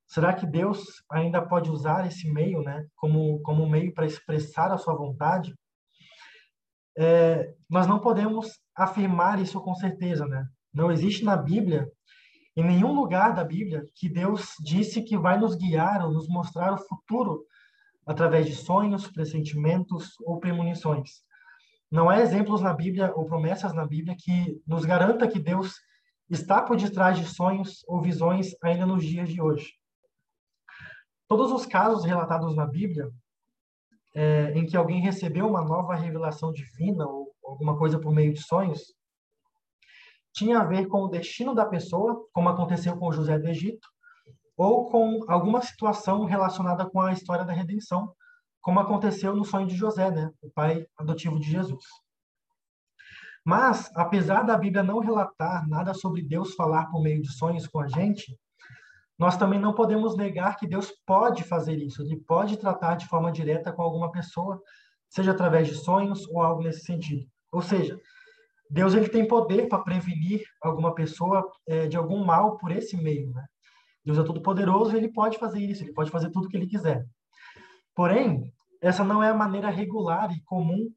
será 0.08 0.34
que 0.34 0.48
Deus 0.48 0.84
ainda 1.12 1.46
pode 1.46 1.70
usar 1.70 2.08
esse 2.08 2.32
meio, 2.32 2.64
né, 2.64 2.88
como 2.96 3.40
como 3.42 3.64
um 3.64 3.70
meio 3.70 3.94
para 3.94 4.06
expressar 4.08 4.72
a 4.72 4.78
sua 4.78 4.96
vontade? 4.96 5.54
É, 6.98 7.54
nós 7.70 7.86
não 7.86 8.00
podemos 8.00 8.60
afirmar 8.76 9.40
isso 9.40 9.62
com 9.62 9.76
certeza, 9.76 10.26
né? 10.26 10.48
Não 10.78 10.92
existe 10.92 11.26
na 11.26 11.36
Bíblia, 11.36 11.92
em 12.56 12.64
nenhum 12.64 12.94
lugar 12.94 13.34
da 13.34 13.44
Bíblia, 13.44 13.84
que 13.96 14.08
Deus 14.08 14.54
disse 14.60 15.02
que 15.02 15.18
vai 15.18 15.36
nos 15.40 15.56
guiar 15.56 16.06
ou 16.06 16.12
nos 16.12 16.28
mostrar 16.28 16.72
o 16.72 16.78
futuro 16.78 17.44
através 18.06 18.46
de 18.46 18.54
sonhos, 18.54 19.08
pressentimentos 19.08 20.12
ou 20.24 20.40
premonições. 20.40 21.24
Não 21.90 22.08
há 22.08 22.20
exemplos 22.20 22.62
na 22.62 22.76
Bíblia 22.76 23.12
ou 23.16 23.26
promessas 23.26 23.74
na 23.74 23.88
Bíblia 23.88 24.16
que 24.16 24.62
nos 24.68 24.86
garanta 24.86 25.28
que 25.28 25.40
Deus 25.40 25.74
está 26.30 26.62
por 26.62 26.78
detrás 26.78 27.18
de 27.18 27.26
sonhos 27.26 27.84
ou 27.88 28.00
visões 28.00 28.52
ainda 28.62 28.86
nos 28.86 29.04
dias 29.04 29.30
de 29.30 29.42
hoje. 29.42 29.74
Todos 31.28 31.52
os 31.52 31.66
casos 31.66 32.06
relatados 32.06 32.56
na 32.56 32.68
Bíblia 32.68 33.10
é, 34.14 34.52
em 34.52 34.64
que 34.64 34.78
alguém 34.78 35.02
recebeu 35.02 35.48
uma 35.48 35.64
nova 35.64 35.96
revelação 35.96 36.52
divina 36.52 37.08
ou 37.08 37.34
alguma 37.44 37.76
coisa 37.76 38.00
por 38.00 38.14
meio 38.14 38.32
de 38.32 38.44
sonhos 38.44 38.96
tinha 40.38 40.60
a 40.60 40.64
ver 40.64 40.88
com 40.88 41.02
o 41.02 41.08
destino 41.08 41.56
da 41.56 41.66
pessoa, 41.66 42.24
como 42.32 42.48
aconteceu 42.48 42.96
com 42.96 43.12
José 43.12 43.40
do 43.40 43.48
Egito, 43.48 43.88
ou 44.56 44.88
com 44.88 45.26
alguma 45.28 45.64
situação 45.64 46.26
relacionada 46.26 46.88
com 46.88 47.02
a 47.02 47.12
história 47.12 47.44
da 47.44 47.54
redenção, 47.54 48.14
como 48.62 48.80
aconteceu 48.80 49.36
no 49.36 49.44
sonho 49.44 49.66
de 49.66 49.76
José, 49.76 50.12
né, 50.12 50.32
o 50.40 50.50
pai 50.52 50.86
adotivo 50.96 51.40
de 51.40 51.50
Jesus. 51.50 51.84
Mas, 53.44 53.90
apesar 53.96 54.44
da 54.44 54.56
Bíblia 54.58 54.84
não 54.84 55.00
relatar 55.00 55.68
nada 55.68 55.94
sobre 55.94 56.22
Deus 56.22 56.54
falar 56.54 56.86
por 56.92 57.02
meio 57.02 57.22
de 57.22 57.32
sonhos 57.32 57.66
com 57.66 57.80
a 57.80 57.88
gente, 57.88 58.38
nós 59.18 59.38
também 59.38 59.60
não 59.60 59.74
podemos 59.74 60.16
negar 60.16 60.58
que 60.58 60.68
Deus 60.68 60.92
pode 61.04 61.44
fazer 61.44 61.78
isso, 61.78 62.04
ele 62.04 62.18
pode 62.18 62.58
tratar 62.58 62.96
de 62.96 63.08
forma 63.08 63.32
direta 63.32 63.72
com 63.72 63.82
alguma 63.82 64.12
pessoa, 64.12 64.62
seja 65.10 65.32
através 65.32 65.68
de 65.68 65.76
sonhos 65.76 66.28
ou 66.28 66.42
algo 66.44 66.62
nesse 66.62 66.82
sentido. 66.82 67.26
Ou 67.52 67.62
seja, 67.62 68.00
Deus 68.70 68.94
ele 68.94 69.10
tem 69.10 69.28
poder 69.28 69.68
para 69.68 69.80
prevenir 69.80 70.42
alguma 70.62 70.94
pessoa 70.94 71.50
é, 71.68 71.88
de 71.88 71.98
algum 71.98 72.24
mal 72.24 72.58
por 72.58 72.72
esse 72.72 72.98
meio, 72.98 73.32
né? 73.32 73.46
Deus 74.04 74.18
é 74.18 74.24
todo 74.24 74.42
poderoso, 74.42 74.96
ele 74.96 75.12
pode 75.12 75.38
fazer 75.38 75.60
isso, 75.60 75.84
ele 75.84 75.94
pode 75.94 76.10
fazer 76.10 76.30
tudo 76.32 76.46
o 76.46 76.50
que 76.50 76.56
ele 76.56 76.68
quiser. 76.68 77.06
Porém, 77.94 78.54
essa 78.82 79.04
não 79.04 79.22
é 79.22 79.30
a 79.30 79.34
maneira 79.34 79.70
regular 79.70 80.32
e 80.32 80.42
comum 80.44 80.90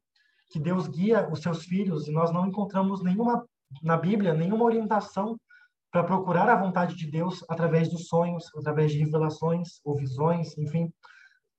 que 0.49 0.59
Deus 0.59 0.87
guia 0.87 1.29
os 1.31 1.41
seus 1.41 1.63
filhos, 1.65 2.07
e 2.07 2.11
nós 2.11 2.31
não 2.31 2.45
encontramos 2.45 3.03
nenhuma 3.03 3.45
na 3.81 3.95
Bíblia 3.95 4.33
nenhuma 4.33 4.65
orientação 4.65 5.37
para 5.91 6.03
procurar 6.03 6.49
a 6.49 6.55
vontade 6.55 6.95
de 6.95 7.09
Deus 7.09 7.43
através 7.49 7.89
dos 7.89 8.07
sonhos, 8.07 8.45
através 8.55 8.91
de 8.91 8.99
revelações 8.99 9.79
ou 9.83 9.95
visões, 9.95 10.57
enfim, 10.57 10.91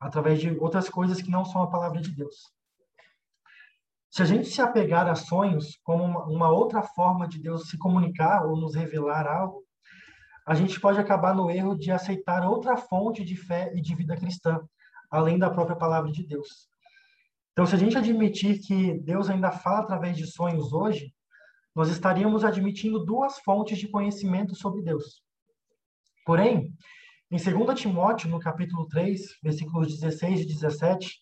através 0.00 0.40
de 0.40 0.50
outras 0.58 0.88
coisas 0.88 1.20
que 1.20 1.30
não 1.30 1.44
são 1.44 1.62
a 1.62 1.70
palavra 1.70 2.00
de 2.00 2.10
Deus. 2.14 2.50
Se 4.12 4.20
a 4.20 4.26
gente 4.26 4.46
se 4.46 4.60
apegar 4.60 5.08
a 5.08 5.14
sonhos 5.14 5.78
como 5.82 6.04
uma, 6.04 6.50
outra 6.50 6.82
forma 6.82 7.26
de 7.26 7.38
Deus 7.38 7.70
se 7.70 7.78
comunicar 7.78 8.44
ou 8.44 8.54
nos 8.54 8.74
revelar 8.74 9.26
algo, 9.26 9.64
a 10.46 10.54
gente 10.54 10.78
pode 10.78 11.00
acabar 11.00 11.34
no 11.34 11.50
erro 11.50 11.74
de 11.74 11.90
aceitar 11.90 12.46
outra 12.46 12.76
fonte 12.76 13.24
de 13.24 13.34
fé 13.34 13.72
e 13.74 13.80
de 13.80 13.94
vida 13.94 14.14
cristã, 14.14 14.60
além 15.10 15.38
da 15.38 15.48
própria 15.48 15.76
palavra 15.76 16.12
de 16.12 16.26
Deus. 16.26 16.68
Então, 17.52 17.64
se 17.64 17.74
a 17.74 17.78
gente 17.78 17.96
admitir 17.96 18.60
que 18.60 18.98
Deus 18.98 19.30
ainda 19.30 19.50
fala 19.50 19.78
através 19.78 20.14
de 20.14 20.26
sonhos 20.26 20.74
hoje, 20.74 21.10
nós 21.74 21.88
estaríamos 21.88 22.44
admitindo 22.44 23.02
duas 23.02 23.38
fontes 23.38 23.78
de 23.78 23.88
conhecimento 23.88 24.54
sobre 24.54 24.82
Deus. 24.82 25.22
Porém, 26.26 26.70
em 27.30 27.38
2 27.38 27.80
Timóteo, 27.80 28.28
no 28.28 28.38
capítulo 28.38 28.86
3, 28.88 29.38
versículos 29.42 29.98
16 29.98 30.42
e 30.42 30.44
17, 30.44 31.18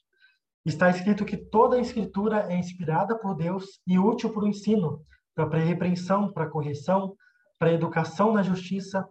está 0.64 0.90
escrito 0.90 1.24
que 1.24 1.36
toda 1.36 1.76
a 1.76 1.80
escritura 1.80 2.46
é 2.52 2.56
inspirada 2.56 3.18
por 3.18 3.34
Deus 3.34 3.80
e 3.86 3.98
útil 3.98 4.32
para 4.32 4.44
o 4.44 4.48
ensino, 4.48 5.04
para 5.34 5.58
a 5.58 5.64
repreensão, 5.64 6.32
para 6.32 6.44
a 6.44 6.50
correção, 6.50 7.14
para 7.58 7.70
a 7.70 7.74
educação 7.74 8.32
na 8.32 8.42
justiça, 8.42 9.06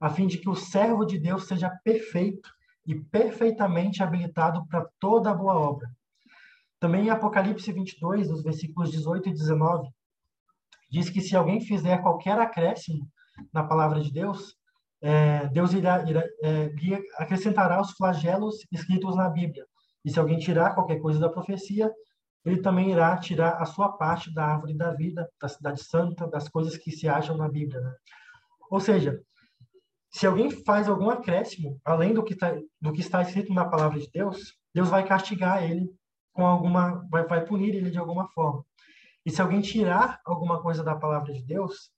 a 0.00 0.10
fim 0.10 0.26
de 0.26 0.38
que 0.38 0.48
o 0.48 0.54
servo 0.54 1.04
de 1.04 1.18
Deus 1.18 1.46
seja 1.46 1.70
perfeito 1.82 2.48
e 2.86 2.94
perfeitamente 2.94 4.02
habilitado 4.02 4.66
para 4.66 4.86
toda 5.00 5.34
boa 5.34 5.54
obra. 5.54 5.88
Também 6.78 7.06
em 7.06 7.10
Apocalipse 7.10 7.72
22, 7.72 8.30
os 8.30 8.42
versículos 8.42 8.90
18 8.90 9.30
e 9.30 9.32
19, 9.32 9.88
diz 10.90 11.08
que 11.08 11.20
se 11.20 11.34
alguém 11.34 11.60
fizer 11.60 11.98
qualquer 12.02 12.38
acréscimo 12.38 13.08
na 13.52 13.64
palavra 13.64 14.00
de 14.00 14.12
Deus, 14.12 14.54
é, 15.00 15.48
Deus 15.48 15.72
irá, 15.72 16.04
irá 16.08 16.22
é, 16.42 16.70
acrescentará 17.18 17.80
os 17.80 17.92
flagelos 17.92 18.56
escritos 18.70 19.16
na 19.16 19.28
Bíblia. 19.28 19.66
E 20.04 20.10
se 20.10 20.18
alguém 20.18 20.38
tirar 20.38 20.74
qualquer 20.74 21.00
coisa 21.00 21.18
da 21.18 21.28
profecia, 21.28 21.92
ele 22.44 22.60
também 22.60 22.92
irá 22.92 23.16
tirar 23.16 23.60
a 23.60 23.64
sua 23.64 23.90
parte 23.90 24.32
da 24.32 24.44
árvore 24.44 24.74
da 24.74 24.92
vida, 24.92 25.28
da 25.40 25.48
cidade 25.48 25.82
santa, 25.82 26.26
das 26.26 26.48
coisas 26.48 26.76
que 26.76 26.90
se 26.90 27.08
acham 27.08 27.36
na 27.36 27.48
Bíblia. 27.48 27.80
Né? 27.80 27.94
Ou 28.70 28.80
seja, 28.80 29.20
se 30.12 30.26
alguém 30.26 30.50
faz 30.50 30.88
algum 30.88 31.08
acréscimo, 31.08 31.80
além 31.84 32.12
do 32.12 32.22
que, 32.22 32.36
tá, 32.36 32.54
do 32.80 32.92
que 32.92 33.00
está 33.00 33.22
escrito 33.22 33.52
na 33.52 33.64
palavra 33.64 33.98
de 33.98 34.08
Deus, 34.10 34.54
Deus 34.74 34.88
vai 34.88 35.06
castigar 35.06 35.64
ele 35.64 35.90
com 36.32 36.46
alguma, 36.46 37.06
vai, 37.10 37.26
vai 37.26 37.44
punir 37.44 37.74
ele 37.74 37.90
de 37.90 37.98
alguma 37.98 38.28
forma. 38.28 38.64
E 39.24 39.30
se 39.30 39.40
alguém 39.40 39.62
tirar 39.62 40.20
alguma 40.24 40.60
coisa 40.60 40.84
da 40.84 40.94
palavra 40.94 41.32
de 41.32 41.42
Deus, 41.42 41.90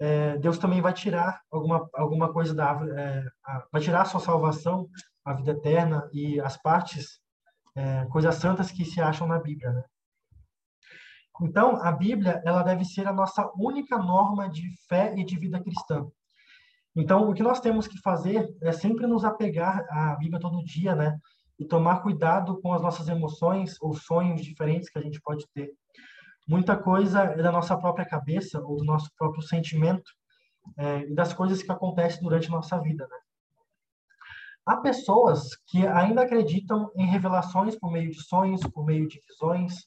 é, 0.00 0.38
Deus 0.38 0.56
também 0.56 0.80
vai 0.80 0.94
tirar 0.94 1.42
alguma, 1.50 1.88
alguma 1.94 2.32
coisa 2.32 2.54
da 2.54 2.72
é, 2.96 3.22
a, 3.44 3.66
vai 3.70 3.82
tirar 3.82 4.02
a 4.02 4.06
sua 4.06 4.20
salvação, 4.20 4.88
a 5.24 5.34
vida 5.34 5.50
eterna 5.50 6.08
e 6.12 6.40
as 6.40 6.56
partes 6.56 7.19
é, 7.76 8.06
coisas 8.06 8.34
santas 8.36 8.70
que 8.70 8.84
se 8.84 9.00
acham 9.00 9.26
na 9.26 9.38
Bíblia, 9.38 9.72
né? 9.72 9.84
Então, 11.42 11.76
a 11.82 11.90
Bíblia, 11.90 12.42
ela 12.44 12.62
deve 12.62 12.84
ser 12.84 13.06
a 13.06 13.12
nossa 13.12 13.50
única 13.56 13.96
norma 13.96 14.48
de 14.48 14.68
fé 14.88 15.14
e 15.16 15.24
de 15.24 15.38
vida 15.38 15.58
cristã. 15.58 16.06
Então, 16.94 17.30
o 17.30 17.34
que 17.34 17.42
nós 17.42 17.60
temos 17.60 17.86
que 17.86 17.98
fazer 18.00 18.48
é 18.60 18.72
sempre 18.72 19.06
nos 19.06 19.24
apegar 19.24 19.86
à 19.88 20.16
Bíblia 20.16 20.40
todo 20.40 20.64
dia, 20.64 20.94
né? 20.94 21.18
E 21.58 21.64
tomar 21.64 22.02
cuidado 22.02 22.60
com 22.60 22.72
as 22.74 22.82
nossas 22.82 23.08
emoções 23.08 23.76
ou 23.80 23.94
sonhos 23.94 24.42
diferentes 24.42 24.90
que 24.90 24.98
a 24.98 25.02
gente 25.02 25.20
pode 25.20 25.46
ter. 25.54 25.70
Muita 26.48 26.76
coisa 26.76 27.22
é 27.22 27.42
da 27.42 27.52
nossa 27.52 27.76
própria 27.76 28.04
cabeça 28.04 28.60
ou 28.60 28.76
do 28.76 28.84
nosso 28.84 29.10
próprio 29.16 29.42
sentimento 29.42 30.10
é, 30.76 31.00
e 31.08 31.14
das 31.14 31.32
coisas 31.32 31.62
que 31.62 31.70
acontecem 31.70 32.22
durante 32.22 32.48
a 32.48 32.52
nossa 32.52 32.78
vida, 32.80 33.06
né? 33.06 33.16
Há 34.66 34.76
pessoas 34.76 35.56
que 35.66 35.86
ainda 35.86 36.22
acreditam 36.22 36.90
em 36.96 37.06
revelações 37.06 37.78
por 37.78 37.90
meio 37.90 38.10
de 38.10 38.22
sonhos, 38.22 38.60
por 38.62 38.84
meio 38.84 39.08
de 39.08 39.20
visões, 39.28 39.86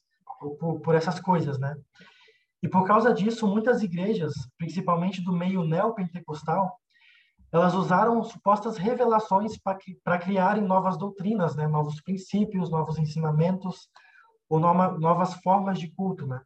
por, 0.59 0.79
por 0.81 0.95
essas 0.95 1.19
coisas, 1.19 1.59
né? 1.59 1.75
E 2.61 2.67
por 2.67 2.85
causa 2.85 3.13
disso, 3.13 3.47
muitas 3.47 3.83
igrejas, 3.83 4.33
principalmente 4.57 5.21
do 5.21 5.33
meio 5.33 5.63
neopentecostal, 5.63 6.79
elas 7.51 7.75
usaram 7.75 8.23
supostas 8.23 8.77
revelações 8.77 9.59
para 10.03 10.17
criarem 10.17 10.63
novas 10.63 10.97
doutrinas, 10.97 11.55
né? 11.55 11.67
novos 11.67 12.01
princípios, 12.01 12.71
novos 12.71 12.97
ensinamentos, 12.97 13.89
ou 14.49 14.59
nova, 14.59 14.97
novas 14.97 15.35
formas 15.35 15.77
de 15.77 15.93
culto. 15.93 16.25
Né? 16.25 16.41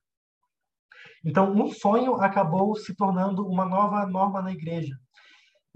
Então, 1.23 1.53
um 1.53 1.71
sonho 1.71 2.15
acabou 2.15 2.75
se 2.75 2.93
tornando 2.93 3.47
uma 3.47 3.63
nova 3.63 4.05
norma 4.05 4.41
na 4.41 4.51
igreja. 4.51 4.99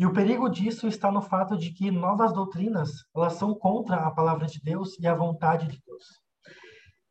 E 0.01 0.05
o 0.07 0.11
perigo 0.11 0.49
disso 0.49 0.87
está 0.87 1.11
no 1.11 1.21
fato 1.21 1.55
de 1.55 1.71
que 1.71 1.91
novas 1.91 2.33
doutrinas, 2.33 2.89
elas 3.15 3.33
são 3.33 3.53
contra 3.53 3.97
a 3.97 4.09
palavra 4.09 4.47
de 4.47 4.59
Deus 4.59 4.97
e 4.97 5.05
a 5.05 5.13
vontade 5.13 5.67
de 5.67 5.79
Deus. 5.85 6.03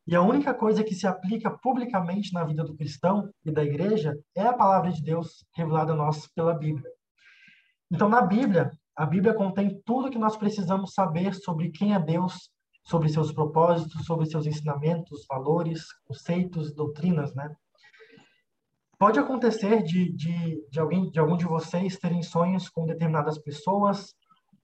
E 0.05 0.13
a 0.13 0.21
única 0.21 0.53
coisa 0.53 0.83
que 0.83 0.93
se 0.93 1.07
aplica 1.07 1.49
publicamente 1.49 2.33
na 2.33 2.43
vida 2.43 2.65
do 2.65 2.75
cristão 2.75 3.31
e 3.45 3.49
da 3.49 3.63
igreja 3.63 4.13
é 4.35 4.41
a 4.41 4.51
palavra 4.51 4.91
de 4.91 5.01
Deus 5.01 5.45
revelada 5.55 5.93
a 5.93 5.95
nós 5.95 6.27
pela 6.35 6.53
Bíblia. 6.53 6.91
Então, 7.89 8.09
na 8.09 8.21
Bíblia, 8.21 8.69
a 8.93 9.05
Bíblia 9.05 9.33
contém 9.33 9.81
tudo 9.85 10.11
que 10.11 10.19
nós 10.19 10.35
precisamos 10.35 10.93
saber 10.93 11.33
sobre 11.33 11.69
quem 11.69 11.93
é 11.93 11.99
Deus, 11.99 12.49
sobre 12.83 13.07
seus 13.07 13.31
propósitos, 13.31 14.03
sobre 14.03 14.25
seus 14.25 14.45
ensinamentos, 14.45 15.25
valores, 15.29 15.85
conceitos, 16.03 16.75
doutrinas, 16.75 17.33
né? 17.35 17.55
Pode 19.01 19.17
acontecer 19.17 19.81
de, 19.81 20.11
de, 20.11 20.63
de, 20.69 20.79
alguém, 20.79 21.09
de 21.09 21.19
algum 21.19 21.35
de 21.35 21.43
vocês 21.43 21.97
terem 21.97 22.21
sonhos 22.21 22.69
com 22.69 22.85
determinadas 22.85 23.39
pessoas 23.39 24.13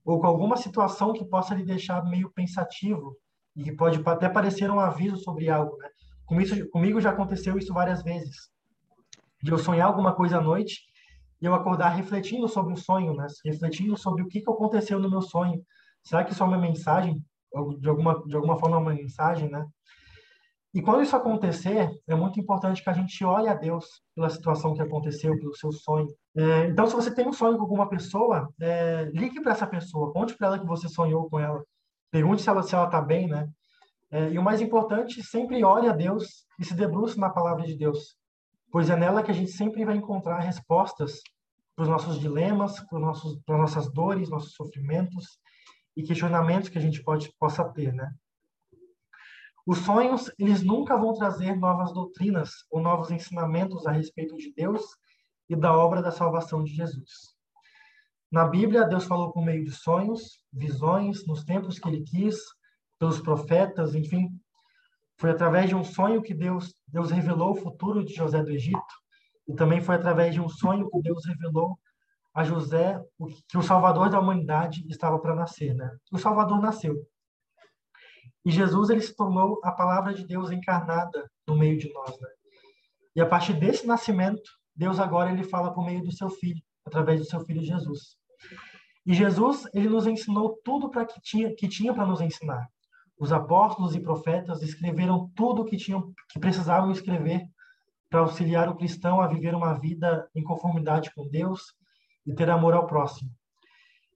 ou 0.06 0.20
com 0.20 0.28
alguma 0.28 0.56
situação 0.56 1.12
que 1.12 1.26
possa 1.26 1.56
lhe 1.56 1.66
deixar 1.66 2.06
meio 2.06 2.30
pensativo 2.30 3.18
e 3.56 3.64
que 3.64 3.72
pode 3.72 4.00
até 4.06 4.30
parecer 4.30 4.70
um 4.70 4.80
aviso 4.80 5.18
sobre 5.18 5.50
algo. 5.50 5.76
Né? 5.78 5.90
Comigo, 6.24 6.54
isso, 6.54 6.70
comigo 6.70 7.02
já 7.02 7.10
aconteceu 7.10 7.58
isso 7.58 7.74
várias 7.74 8.04
vezes. 8.04 8.36
De 9.42 9.52
eu 9.52 9.58
sonhar 9.58 9.88
alguma 9.88 10.14
coisa 10.14 10.38
à 10.38 10.42
noite 10.42 10.82
e 11.42 11.46
eu 11.48 11.56
acordar 11.56 11.90
refletindo 11.90 12.48
sobre 12.48 12.76
o 12.76 12.78
sonho, 12.78 13.16
né? 13.16 13.26
refletindo 13.44 13.98
sobre 13.98 14.22
o 14.22 14.28
que, 14.28 14.42
que 14.42 14.52
aconteceu 14.52 15.00
no 15.00 15.10
meu 15.10 15.24
sonho. 15.24 15.64
Será 16.04 16.24
que 16.24 16.34
isso 16.34 16.44
é 16.44 16.46
uma 16.46 16.60
mensagem? 16.60 17.20
De 17.80 17.90
alguma, 17.90 18.24
de 18.24 18.36
alguma 18.36 18.60
forma, 18.60 18.78
uma 18.78 18.94
mensagem, 18.94 19.50
né? 19.50 19.66
E 20.74 20.82
quando 20.82 21.01
isso 21.01 21.15
acontecer, 21.15 21.89
é 22.07 22.15
muito 22.15 22.39
importante 22.39 22.84
que 22.84 22.89
a 22.89 22.93
gente 22.93 23.24
olhe 23.24 23.47
a 23.47 23.53
Deus 23.53 24.01
pela 24.13 24.30
situação 24.30 24.74
que 24.74 24.82
aconteceu, 24.82 25.38
pelo 25.38 25.55
seu 25.55 25.72
sonho. 25.72 26.07
É, 26.36 26.68
então, 26.68 26.86
se 26.86 26.95
você 26.95 27.13
tem 27.13 27.28
um 27.28 27.34
sonho 27.34 27.55
com 27.55 27.63
alguma 27.63 27.89
pessoa, 27.89 28.49
é, 28.61 29.09
ligue 29.13 29.41
para 29.41 29.53
essa 29.53 29.65
pessoa, 29.65 30.11
conte 30.11 30.36
para 30.36 30.47
ela 30.47 30.59
que 30.59 30.65
você 30.65 30.88
sonhou 30.88 31.30
com 31.30 31.39
ela, 31.39 31.63
pergunte 32.11 32.41
se 32.41 32.49
ela 32.49 32.63
se 32.63 32.76
ela 32.76 32.86
está 32.86 33.01
bem, 33.01 33.28
né? 33.28 33.49
É, 34.11 34.30
e 34.30 34.38
o 34.38 34.43
mais 34.43 34.61
importante, 34.61 35.24
sempre 35.24 35.63
ore 35.63 35.88
a 35.88 35.93
Deus 35.93 36.45
e 36.59 36.65
se 36.65 36.74
debruce 36.74 37.20
na 37.20 37.30
palavra 37.30 37.65
de 37.65 37.76
Deus, 37.76 38.15
pois 38.72 38.89
é 38.89 38.95
nela 38.95 39.24
que 39.24 39.32
a 39.32 39.34
gente 39.34 39.51
sempre 39.51 39.84
vai 39.84 39.95
encontrar 39.95 40.39
respostas 40.39 41.22
para 41.76 41.84
os 41.84 41.89
nossos 41.89 42.20
dilemas, 42.20 42.80
para 42.82 42.99
nossos, 42.99 43.39
para 43.45 43.57
nossas 43.57 43.91
dores, 43.91 44.30
nossos 44.30 44.53
sofrimentos 44.53 45.39
e 45.95 46.03
questionamentos 46.03 46.70
que 46.70 46.78
a 46.78 46.82
gente 46.82 47.03
pode 47.03 47.32
possa 47.39 47.63
ter, 47.65 47.93
né? 47.93 48.11
Os 49.68 49.80
sonhos, 49.80 50.32
eles 50.39 50.63
nunca 50.63 50.95
vão 50.95 51.13
trazer 51.13 51.53
novas 51.53 51.91
doutrinas 51.91 52.51
ou 52.72 52.80
novos 52.80 53.11
ensinamentos 53.11 53.86
a 53.86 53.91
respeito 53.91 54.38
de 54.38 54.53
Deus 54.53 54.82
e 55.49 55.57
da 55.57 55.78
obra 55.78 56.01
da 56.01 56.09
salvação 56.09 56.63
de 56.63 56.74
Jesus. 56.74 57.36
Na 58.32 58.45
Bíblia, 58.45 58.88
Deus 58.88 59.03
falou 59.03 59.34
por 59.34 59.43
meio 59.43 59.65
de 59.65 59.72
sonhos, 59.72 60.41
visões, 60.53 61.28
nos 61.28 61.43
tempos 61.43 61.80
que 61.80 61.89
ele 61.89 62.01
quis, 62.03 62.38
pelos 62.97 63.20
profetas, 63.20 63.93
enfim. 63.93 64.30
Foi 65.18 65.32
através 65.32 65.68
de 65.68 65.76
um 65.76 65.84
sonho 65.84 66.22
que 66.22 66.34
Deus, 66.34 66.74
Deus 66.88 67.11
revelou 67.11 67.51
o 67.51 67.55
futuro 67.55 68.05
de 68.05 68.13
José 68.13 68.41
do 68.41 68.51
Egito, 68.51 68.95
e 69.49 69.53
também 69.53 69.82
foi 69.82 69.95
através 69.95 70.34
de 70.34 70.39
um 70.39 70.47
sonho 70.47 70.89
que 70.89 71.01
Deus 71.01 71.26
revelou 71.26 71.78
a 72.34 72.41
José 72.41 73.01
que 73.49 73.57
o 73.57 73.61
Salvador 73.61 74.09
da 74.09 74.20
humanidade 74.20 74.86
estava 74.88 75.20
para 75.20 75.36
nascer, 75.36 75.74
né? 75.74 75.93
O 76.09 76.18
Salvador 76.18 76.61
nasceu. 76.61 77.05
E 78.48 78.50
Jesus 78.50 78.89
ele 78.89 79.02
se 79.02 79.14
tornou 79.14 79.60
a 79.62 79.74
palavra 79.74 80.14
de 80.14 80.26
Deus 80.26 80.52
encarnada 80.52 81.30
no 81.45 81.58
meio 81.58 81.78
de 81.78 81.91
nós, 81.91 82.18
né? 82.18 82.30
E 83.14 83.20
a 83.20 83.26
partir 83.26 83.52
desse 83.52 83.86
nascimento, 83.86 84.50
Deus 84.74 85.02
agora 85.02 85.30
ele 85.30 85.43
fala 85.43 85.74
por 85.74 85.84
meio 85.84 86.02
do 86.02 86.14
seu 86.14 86.30
filho, 86.30 86.62
através 86.86 87.20
do 87.20 87.26
seu 87.26 87.41
filho 87.41 87.62
Jesus. 87.62 88.16
E 89.06 89.14
Jesus, 89.14 89.66
ele 89.74 89.89
nos 89.89 90.08
ensinou 90.08 90.58
tudo 90.64 90.89
para 90.89 91.06
que 91.06 91.20
tinha 91.20 91.54
que 91.54 91.68
tinha 91.68 91.93
para 91.93 92.06
nos 92.06 92.22
ensinar. 92.22 92.66
Os 93.20 93.34
apóstolos 93.34 93.93
e 93.95 94.00
profetas 94.00 94.62
escreveram 94.62 95.30
tudo 95.36 95.66
que 95.66 95.76
tinham 95.76 96.14
que 96.30 96.39
precisavam 96.39 96.89
escrever 96.89 97.45
para 98.10 98.22
auxiliar 98.22 98.70
o 98.70 98.78
cristão 98.78 99.20
a 99.20 99.28
viver 99.28 99.54
uma 99.56 99.74
vida 99.74 100.26
em 100.34 100.41
conformidade 100.41 101.14
com 101.14 101.28
Deus 101.28 101.74
e 102.26 102.34
ter 102.34 102.50
amor 102.50 102.74
ao 102.74 102.88
próximo. 102.88 103.30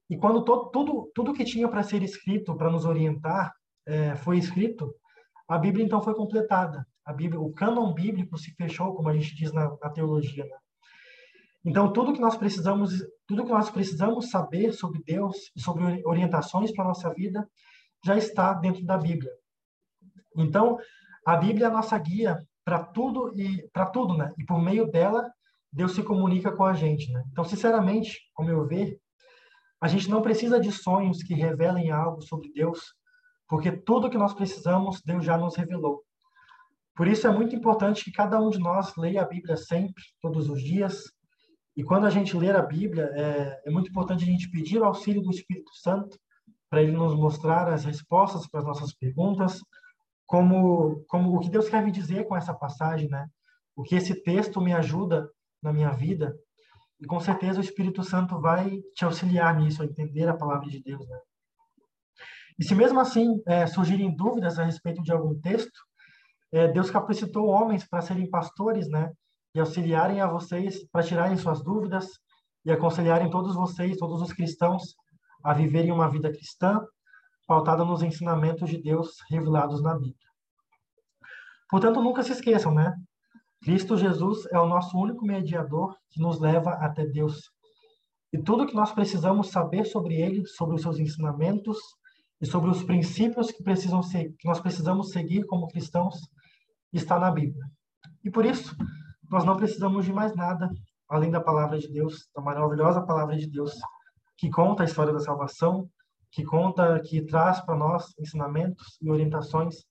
E 0.08 0.16
quando 0.16 0.42
todo, 0.42 0.70
tudo 0.70 1.12
tudo 1.14 1.34
que 1.34 1.44
tinha 1.44 1.68
para 1.68 1.82
ser 1.82 2.02
escrito 2.02 2.56
para 2.56 2.70
nos 2.70 2.86
orientar 2.86 3.52
é, 3.86 4.16
foi 4.16 4.38
escrito, 4.38 4.94
a 5.48 5.58
Bíblia 5.58 5.84
então 5.84 6.02
foi 6.02 6.14
completada. 6.14 6.86
A 7.04 7.12
Bíblia, 7.12 7.40
o 7.40 7.52
cânon 7.52 7.92
bíblico 7.92 8.38
se 8.38 8.54
fechou, 8.54 8.94
como 8.94 9.08
a 9.08 9.12
gente 9.12 9.34
diz 9.34 9.52
na, 9.52 9.68
na 9.82 9.90
teologia. 9.90 10.44
Né? 10.44 10.56
Então 11.64 11.92
tudo 11.92 12.12
que 12.12 12.20
nós 12.20 12.36
precisamos, 12.36 12.92
tudo 13.26 13.44
que 13.44 13.50
nós 13.50 13.70
precisamos 13.70 14.30
saber 14.30 14.72
sobre 14.72 15.02
Deus 15.04 15.36
e 15.56 15.60
sobre 15.60 16.02
orientações 16.04 16.72
para 16.72 16.84
nossa 16.84 17.12
vida 17.12 17.48
já 18.04 18.16
está 18.16 18.52
dentro 18.54 18.84
da 18.84 18.96
Bíblia. 18.96 19.30
Então 20.36 20.78
a 21.26 21.36
Bíblia 21.36 21.66
é 21.66 21.68
a 21.68 21.72
nossa 21.72 21.96
guia 21.98 22.38
para 22.64 22.82
tudo 22.82 23.32
e 23.36 23.68
para 23.72 23.86
tudo, 23.86 24.16
né? 24.16 24.32
E 24.38 24.44
por 24.44 24.60
meio 24.60 24.90
dela 24.90 25.30
Deus 25.72 25.94
se 25.94 26.02
comunica 26.02 26.52
com 26.52 26.64
a 26.64 26.74
gente, 26.74 27.10
né? 27.12 27.22
Então 27.30 27.44
sinceramente, 27.44 28.18
ao 28.36 28.44
meu 28.44 28.66
ver, 28.66 28.98
a 29.80 29.88
gente 29.88 30.08
não 30.08 30.22
precisa 30.22 30.60
de 30.60 30.70
sonhos 30.70 31.22
que 31.22 31.34
revelem 31.34 31.90
algo 31.90 32.22
sobre 32.22 32.52
Deus, 32.52 32.78
porque 33.52 33.70
tudo 33.70 34.08
que 34.08 34.16
nós 34.16 34.32
precisamos 34.32 35.02
Deus 35.04 35.22
já 35.22 35.36
nos 35.36 35.54
revelou. 35.56 36.02
Por 36.96 37.06
isso 37.06 37.26
é 37.26 37.30
muito 37.30 37.54
importante 37.54 38.02
que 38.02 38.10
cada 38.10 38.40
um 38.40 38.48
de 38.48 38.58
nós 38.58 38.96
leia 38.96 39.20
a 39.20 39.28
Bíblia 39.28 39.58
sempre, 39.58 40.02
todos 40.22 40.48
os 40.48 40.62
dias, 40.62 41.02
e 41.76 41.84
quando 41.84 42.06
a 42.06 42.10
gente 42.10 42.34
ler 42.34 42.56
a 42.56 42.62
Bíblia, 42.62 43.10
é, 43.12 43.62
é 43.66 43.70
muito 43.70 43.90
importante 43.90 44.24
a 44.24 44.26
gente 44.26 44.50
pedir 44.50 44.78
o 44.78 44.86
auxílio 44.86 45.20
do 45.20 45.30
Espírito 45.30 45.70
Santo 45.74 46.18
para 46.70 46.82
ele 46.82 46.92
nos 46.92 47.14
mostrar 47.14 47.68
as 47.68 47.84
respostas 47.84 48.48
para 48.48 48.60
as 48.60 48.66
nossas 48.66 48.94
perguntas, 48.94 49.60
como, 50.24 51.04
como 51.06 51.36
o 51.36 51.38
que 51.38 51.50
Deus 51.50 51.68
quer 51.68 51.84
me 51.84 51.92
dizer 51.92 52.26
com 52.26 52.34
essa 52.34 52.54
passagem, 52.54 53.10
né? 53.10 53.26
O 53.76 53.82
que 53.82 53.96
esse 53.96 54.14
texto 54.22 54.62
me 54.62 54.72
ajuda 54.72 55.28
na 55.62 55.74
minha 55.74 55.90
vida. 55.90 56.34
E 56.98 57.04
com 57.04 57.20
certeza 57.20 57.60
o 57.60 57.62
Espírito 57.62 58.02
Santo 58.02 58.40
vai 58.40 58.80
te 58.94 59.04
auxiliar 59.04 59.54
nisso, 59.60 59.82
a 59.82 59.84
entender 59.84 60.26
a 60.26 60.38
palavra 60.38 60.70
de 60.70 60.82
Deus, 60.82 61.06
né? 61.06 61.18
E 62.58 62.64
se 62.64 62.74
mesmo 62.74 63.00
assim 63.00 63.40
é, 63.46 63.66
surgirem 63.66 64.14
dúvidas 64.14 64.58
a 64.58 64.64
respeito 64.64 65.02
de 65.02 65.12
algum 65.12 65.38
texto, 65.40 65.78
é, 66.52 66.68
Deus 66.68 66.90
capacitou 66.90 67.46
homens 67.46 67.86
para 67.88 68.02
serem 68.02 68.28
pastores, 68.28 68.88
né? 68.88 69.10
e 69.54 69.60
auxiliarem 69.60 70.20
a 70.20 70.26
vocês 70.26 70.86
para 70.90 71.02
tirarem 71.02 71.36
suas 71.36 71.62
dúvidas 71.62 72.06
e 72.64 72.72
aconselharem 72.72 73.30
todos 73.30 73.54
vocês, 73.54 73.96
todos 73.98 74.22
os 74.22 74.32
cristãos, 74.32 74.94
a 75.42 75.52
viverem 75.52 75.92
uma 75.92 76.08
vida 76.08 76.30
cristã 76.30 76.80
pautada 77.46 77.84
nos 77.84 78.02
ensinamentos 78.02 78.70
de 78.70 78.80
Deus 78.80 79.16
revelados 79.28 79.82
na 79.82 79.94
Bíblia. 79.94 80.16
Portanto, 81.68 82.00
nunca 82.00 82.22
se 82.22 82.32
esqueçam, 82.32 82.72
né? 82.72 82.94
Cristo 83.62 83.96
Jesus 83.96 84.46
é 84.52 84.58
o 84.58 84.66
nosso 84.66 84.96
único 84.96 85.24
mediador 85.24 85.96
que 86.10 86.20
nos 86.20 86.40
leva 86.40 86.70
até 86.74 87.04
Deus. 87.04 87.50
E 88.32 88.38
tudo 88.38 88.66
que 88.66 88.74
nós 88.74 88.92
precisamos 88.92 89.50
saber 89.50 89.84
sobre 89.84 90.14
ele, 90.14 90.46
sobre 90.46 90.76
os 90.76 90.82
seus 90.82 90.98
ensinamentos 90.98 91.78
e 92.42 92.46
sobre 92.46 92.70
os 92.70 92.82
princípios 92.82 93.52
que 93.52 93.62
precisam 93.62 94.02
ser, 94.02 94.34
que 94.36 94.48
nós 94.48 94.60
precisamos 94.60 95.12
seguir 95.12 95.46
como 95.46 95.68
cristãos, 95.68 96.16
está 96.92 97.18
na 97.18 97.30
Bíblia. 97.30 97.64
E 98.24 98.30
por 98.30 98.44
isso, 98.44 98.76
nós 99.30 99.44
não 99.44 99.56
precisamos 99.56 100.04
de 100.04 100.12
mais 100.12 100.34
nada 100.34 100.68
além 101.08 101.30
da 101.30 101.40
palavra 101.40 101.78
de 101.78 101.88
Deus, 101.88 102.28
da 102.34 102.42
maravilhosa 102.42 103.00
palavra 103.02 103.36
de 103.36 103.46
Deus, 103.46 103.72
que 104.36 104.50
conta 104.50 104.82
a 104.82 104.86
história 104.86 105.12
da 105.12 105.20
salvação, 105.20 105.88
que 106.30 106.42
conta, 106.42 106.98
que 107.00 107.22
traz 107.22 107.60
para 107.60 107.76
nós 107.76 108.12
ensinamentos 108.18 108.98
e 109.00 109.10
orientações 109.10 109.84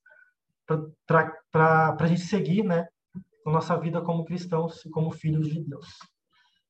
para 1.07 1.95
a 1.99 2.07
gente 2.07 2.21
seguir, 2.21 2.63
né, 2.63 2.87
na 3.45 3.51
nossa 3.51 3.77
vida 3.77 4.01
como 4.01 4.25
cristãos 4.25 4.83
e 4.85 4.89
como 4.89 5.11
filhos 5.11 5.47
de 5.47 5.63
Deus. 5.63 5.87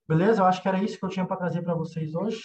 Beleza? 0.07 0.41
Eu 0.41 0.45
acho 0.45 0.61
que 0.61 0.67
era 0.67 0.83
isso 0.83 0.99
que 0.99 1.05
eu 1.05 1.09
tinha 1.09 1.25
para 1.25 1.37
trazer 1.37 1.61
para 1.61 1.73
vocês 1.73 2.13
hoje. 2.13 2.41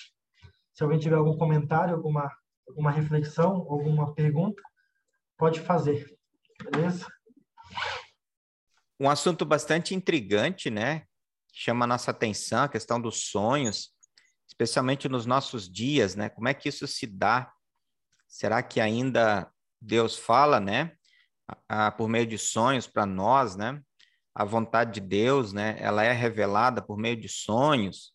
Se 0.72 0.82
alguém 0.82 0.98
tiver 0.98 1.16
algum 1.16 1.36
comentário, 1.36 1.94
alguma, 1.94 2.30
alguma 2.68 2.90
reflexão, 2.90 3.52
alguma 3.68 4.14
pergunta, 4.14 4.62
pode 5.36 5.60
fazer. 5.60 6.16
Beleza? 6.70 7.06
um 8.98 9.10
assunto 9.10 9.44
bastante 9.44 9.94
intrigante, 9.94 10.70
né? 10.70 11.04
Chama 11.52 11.84
a 11.84 11.88
nossa 11.88 12.10
atenção, 12.10 12.64
a 12.64 12.68
questão 12.68 13.00
dos 13.00 13.30
sonhos, 13.30 13.90
especialmente 14.48 15.08
nos 15.08 15.26
nossos 15.26 15.70
dias, 15.70 16.14
né? 16.14 16.28
Como 16.28 16.48
é 16.48 16.54
que 16.54 16.68
isso 16.68 16.86
se 16.86 17.06
dá? 17.06 17.52
Será 18.26 18.62
que 18.62 18.80
ainda 18.80 19.50
Deus 19.80 20.16
fala, 20.16 20.60
né? 20.60 20.92
A, 21.68 21.86
a, 21.86 21.92
por 21.92 22.08
meio 22.08 22.26
de 22.26 22.38
sonhos 22.38 22.86
para 22.86 23.06
nós, 23.06 23.54
né? 23.54 23.80
A 24.34 24.44
vontade 24.44 25.00
de 25.00 25.06
Deus, 25.06 25.52
né? 25.52 25.76
Ela 25.78 26.04
é 26.04 26.12
revelada 26.12 26.82
por 26.82 26.98
meio 26.98 27.16
de 27.18 27.28
sonhos 27.28 28.14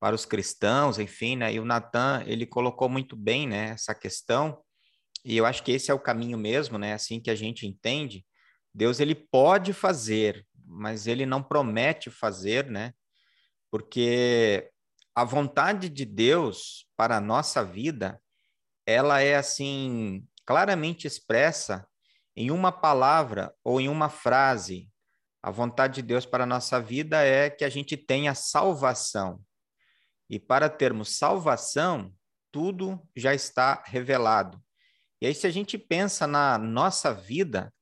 para 0.00 0.14
os 0.14 0.24
cristãos, 0.24 0.98
enfim, 0.98 1.36
né? 1.36 1.52
E 1.52 1.60
o 1.60 1.64
Natan, 1.64 2.22
ele 2.26 2.46
colocou 2.46 2.88
muito 2.88 3.16
bem, 3.16 3.46
né? 3.46 3.70
Essa 3.70 3.94
questão. 3.94 4.62
E 5.24 5.36
eu 5.36 5.44
acho 5.44 5.62
que 5.62 5.72
esse 5.72 5.90
é 5.90 5.94
o 5.94 5.98
caminho 5.98 6.38
mesmo, 6.38 6.78
né? 6.78 6.92
Assim 6.92 7.20
que 7.20 7.30
a 7.30 7.34
gente 7.34 7.66
entende 7.66 8.24
Deus 8.78 9.00
ele 9.00 9.14
pode 9.14 9.72
fazer, 9.72 10.46
mas 10.64 11.08
ele 11.08 11.26
não 11.26 11.42
promete 11.42 12.10
fazer, 12.10 12.66
né? 12.66 12.92
Porque 13.70 14.70
a 15.14 15.24
vontade 15.24 15.88
de 15.88 16.04
Deus 16.04 16.86
para 16.96 17.16
a 17.16 17.20
nossa 17.20 17.64
vida, 17.64 18.20
ela 18.86 19.20
é 19.20 19.34
assim 19.34 20.24
claramente 20.46 21.08
expressa 21.08 21.86
em 22.36 22.52
uma 22.52 22.70
palavra 22.70 23.52
ou 23.64 23.80
em 23.80 23.88
uma 23.88 24.08
frase. 24.08 24.88
A 25.42 25.50
vontade 25.50 25.96
de 25.96 26.02
Deus 26.02 26.24
para 26.24 26.44
a 26.44 26.46
nossa 26.46 26.80
vida 26.80 27.22
é 27.22 27.50
que 27.50 27.64
a 27.64 27.68
gente 27.68 27.96
tenha 27.96 28.32
salvação. 28.32 29.40
E 30.28 30.38
para 30.38 30.68
termos 30.68 31.16
salvação, 31.16 32.12
tudo 32.52 33.00
já 33.16 33.34
está 33.34 33.82
revelado. 33.86 34.62
E 35.20 35.26
aí, 35.26 35.34
se 35.34 35.46
a 35.46 35.50
gente 35.50 35.76
pensa 35.76 36.26
na 36.26 36.58
nossa 36.58 37.12
vida, 37.12 37.72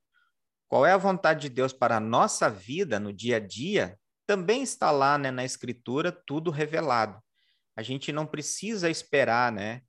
qual 0.67 0.85
é 0.85 0.91
a 0.91 0.97
vontade 0.97 1.41
de 1.41 1.49
Deus 1.49 1.71
para 1.71 1.97
a 1.97 1.99
nossa 1.99 2.49
vida 2.49 2.99
no 2.99 3.13
dia 3.13 3.37
a 3.37 3.39
dia, 3.39 3.97
também 4.25 4.61
está 4.61 4.91
lá 4.91 5.17
né, 5.17 5.31
na 5.31 5.45
Escritura, 5.45 6.11
tudo 6.11 6.51
revelado. 6.51 7.21
A 7.75 7.81
gente 7.81 8.11
não 8.11 8.25
precisa 8.25 8.89
esperar 8.89 9.51
né, 9.51 9.81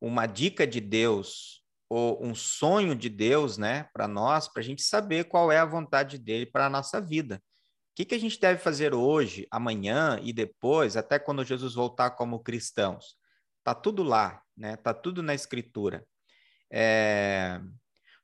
uma 0.00 0.26
dica 0.26 0.66
de 0.66 0.80
Deus 0.80 1.62
ou 1.88 2.24
um 2.24 2.34
sonho 2.34 2.94
de 2.94 3.08
Deus 3.08 3.58
né, 3.58 3.88
para 3.92 4.06
nós, 4.06 4.48
para 4.48 4.60
a 4.60 4.64
gente 4.64 4.82
saber 4.82 5.24
qual 5.24 5.50
é 5.50 5.58
a 5.58 5.64
vontade 5.64 6.18
dele 6.18 6.46
para 6.46 6.66
a 6.66 6.70
nossa 6.70 7.00
vida. 7.00 7.42
O 7.92 7.94
que, 7.94 8.06
que 8.06 8.14
a 8.14 8.18
gente 8.18 8.40
deve 8.40 8.58
fazer 8.58 8.94
hoje, 8.94 9.46
amanhã 9.50 10.18
e 10.22 10.32
depois, 10.32 10.96
até 10.96 11.18
quando 11.18 11.44
Jesus 11.44 11.74
voltar 11.74 12.12
como 12.12 12.42
cristãos? 12.42 13.18
Está 13.58 13.74
tudo 13.74 14.02
lá, 14.02 14.42
né? 14.56 14.74
Está 14.74 14.94
tudo 14.94 15.22
na 15.22 15.34
Escritura. 15.34 16.02
É... 16.72 17.60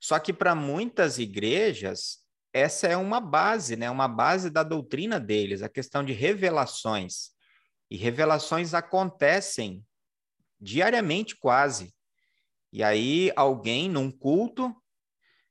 Só 0.00 0.18
que 0.18 0.32
para 0.32 0.54
muitas 0.54 1.18
igrejas, 1.18 2.24
essa 2.50 2.86
é 2.86 2.96
uma 2.96 3.20
base, 3.20 3.76
né? 3.76 3.90
Uma 3.90 4.08
base 4.08 4.48
da 4.48 4.62
doutrina 4.62 5.20
deles, 5.20 5.62
a 5.62 5.68
questão 5.68 6.02
de 6.02 6.14
revelações. 6.14 7.32
E 7.90 7.96
revelações 7.98 8.72
acontecem 8.72 9.84
diariamente, 10.58 11.36
quase. 11.36 11.94
E 12.72 12.82
aí, 12.82 13.30
alguém 13.36 13.86
num 13.86 14.10
culto, 14.10 14.74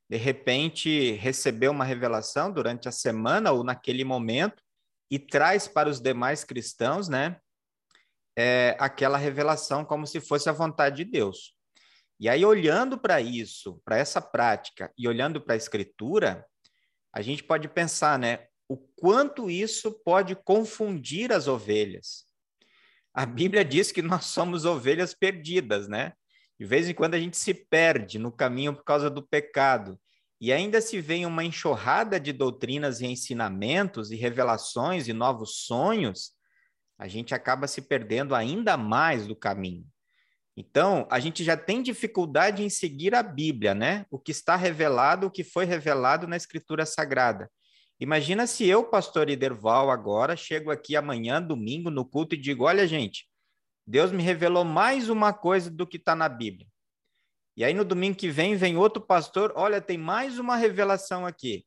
de 0.09 0.17
repente, 0.17 1.11
recebeu 1.13 1.71
uma 1.71 1.83
revelação 1.83 2.51
durante 2.51 2.87
a 2.87 2.91
semana 2.91 3.51
ou 3.51 3.63
naquele 3.63 4.03
momento 4.03 4.63
e 5.11 5.19
traz 5.19 5.67
para 5.67 5.89
os 5.89 5.99
demais 5.99 6.43
cristãos, 6.43 7.09
né? 7.09 7.39
É, 8.37 8.77
aquela 8.79 9.17
revelação 9.17 9.83
como 9.83 10.05
se 10.05 10.21
fosse 10.21 10.47
a 10.47 10.53
vontade 10.53 10.97
de 10.97 11.11
Deus. 11.11 11.55
E 12.19 12.29
aí, 12.29 12.45
olhando 12.45 12.97
para 12.97 13.19
isso, 13.19 13.81
para 13.83 13.97
essa 13.97 14.21
prática 14.21 14.91
e 14.97 15.07
olhando 15.07 15.41
para 15.41 15.53
a 15.53 15.57
escritura, 15.57 16.45
a 17.13 17.21
gente 17.21 17.43
pode 17.43 17.67
pensar, 17.67 18.17
né? 18.17 18.47
O 18.69 18.77
quanto 18.77 19.49
isso 19.49 19.91
pode 20.03 20.35
confundir 20.35 21.31
as 21.31 21.47
ovelhas. 21.47 22.25
A 23.13 23.25
Bíblia 23.25 23.65
diz 23.65 23.91
que 23.91 24.01
nós 24.01 24.25
somos 24.25 24.65
ovelhas 24.65 25.13
perdidas, 25.13 25.87
né? 25.87 26.13
De 26.59 26.65
vez 26.65 26.89
em 26.89 26.93
quando 26.93 27.13
a 27.13 27.19
gente 27.19 27.37
se 27.37 27.53
perde 27.53 28.17
no 28.17 28.31
caminho 28.31 28.73
por 28.73 28.83
causa 28.83 29.09
do 29.09 29.21
pecado. 29.21 29.99
E 30.39 30.51
ainda 30.51 30.81
se 30.81 30.99
vem 31.01 31.25
uma 31.25 31.43
enxurrada 31.43 32.19
de 32.19 32.31
doutrinas 32.31 33.01
e 33.01 33.07
ensinamentos 33.07 34.11
e 34.11 34.15
revelações 34.15 35.07
e 35.07 35.13
novos 35.13 35.65
sonhos, 35.65 36.31
a 36.97 37.07
gente 37.07 37.33
acaba 37.33 37.67
se 37.67 37.81
perdendo 37.81 38.33
ainda 38.33 38.75
mais 38.75 39.27
do 39.27 39.35
caminho. 39.35 39.85
Então, 40.55 41.07
a 41.11 41.19
gente 41.19 41.43
já 41.43 41.55
tem 41.55 41.83
dificuldade 41.83 42.63
em 42.63 42.69
seguir 42.69 43.13
a 43.13 43.21
Bíblia, 43.21 43.75
né? 43.75 44.05
O 44.09 44.17
que 44.17 44.31
está 44.31 44.55
revelado, 44.55 45.27
o 45.27 45.31
que 45.31 45.43
foi 45.43 45.65
revelado 45.65 46.27
na 46.27 46.35
Escritura 46.35 46.83
Sagrada. 46.83 47.47
Imagina 47.99 48.47
se 48.47 48.65
eu, 48.65 48.83
pastor 48.83 49.29
Iderval, 49.29 49.91
agora 49.91 50.35
chego 50.35 50.71
aqui 50.71 50.95
amanhã, 50.95 51.39
domingo, 51.39 51.91
no 51.91 52.03
culto 52.03 52.33
e 52.33 52.39
digo: 52.39 52.65
olha, 52.65 52.87
gente, 52.87 53.27
Deus 53.87 54.11
me 54.11 54.21
revelou 54.21 54.65
mais 54.65 55.07
uma 55.07 55.31
coisa 55.31 55.71
do 55.71 55.87
que 55.87 55.95
está 55.95 56.13
na 56.13 56.27
Bíblia. 56.27 56.67
E 57.55 57.63
aí 57.63 57.73
no 57.73 57.85
domingo 57.85 58.17
que 58.17 58.29
vem, 58.29 58.53
vem 58.57 58.75
outro 58.75 59.01
pastor: 59.01 59.53
olha, 59.55 59.79
tem 59.79 59.97
mais 59.97 60.37
uma 60.37 60.57
revelação 60.57 61.25
aqui. 61.25 61.65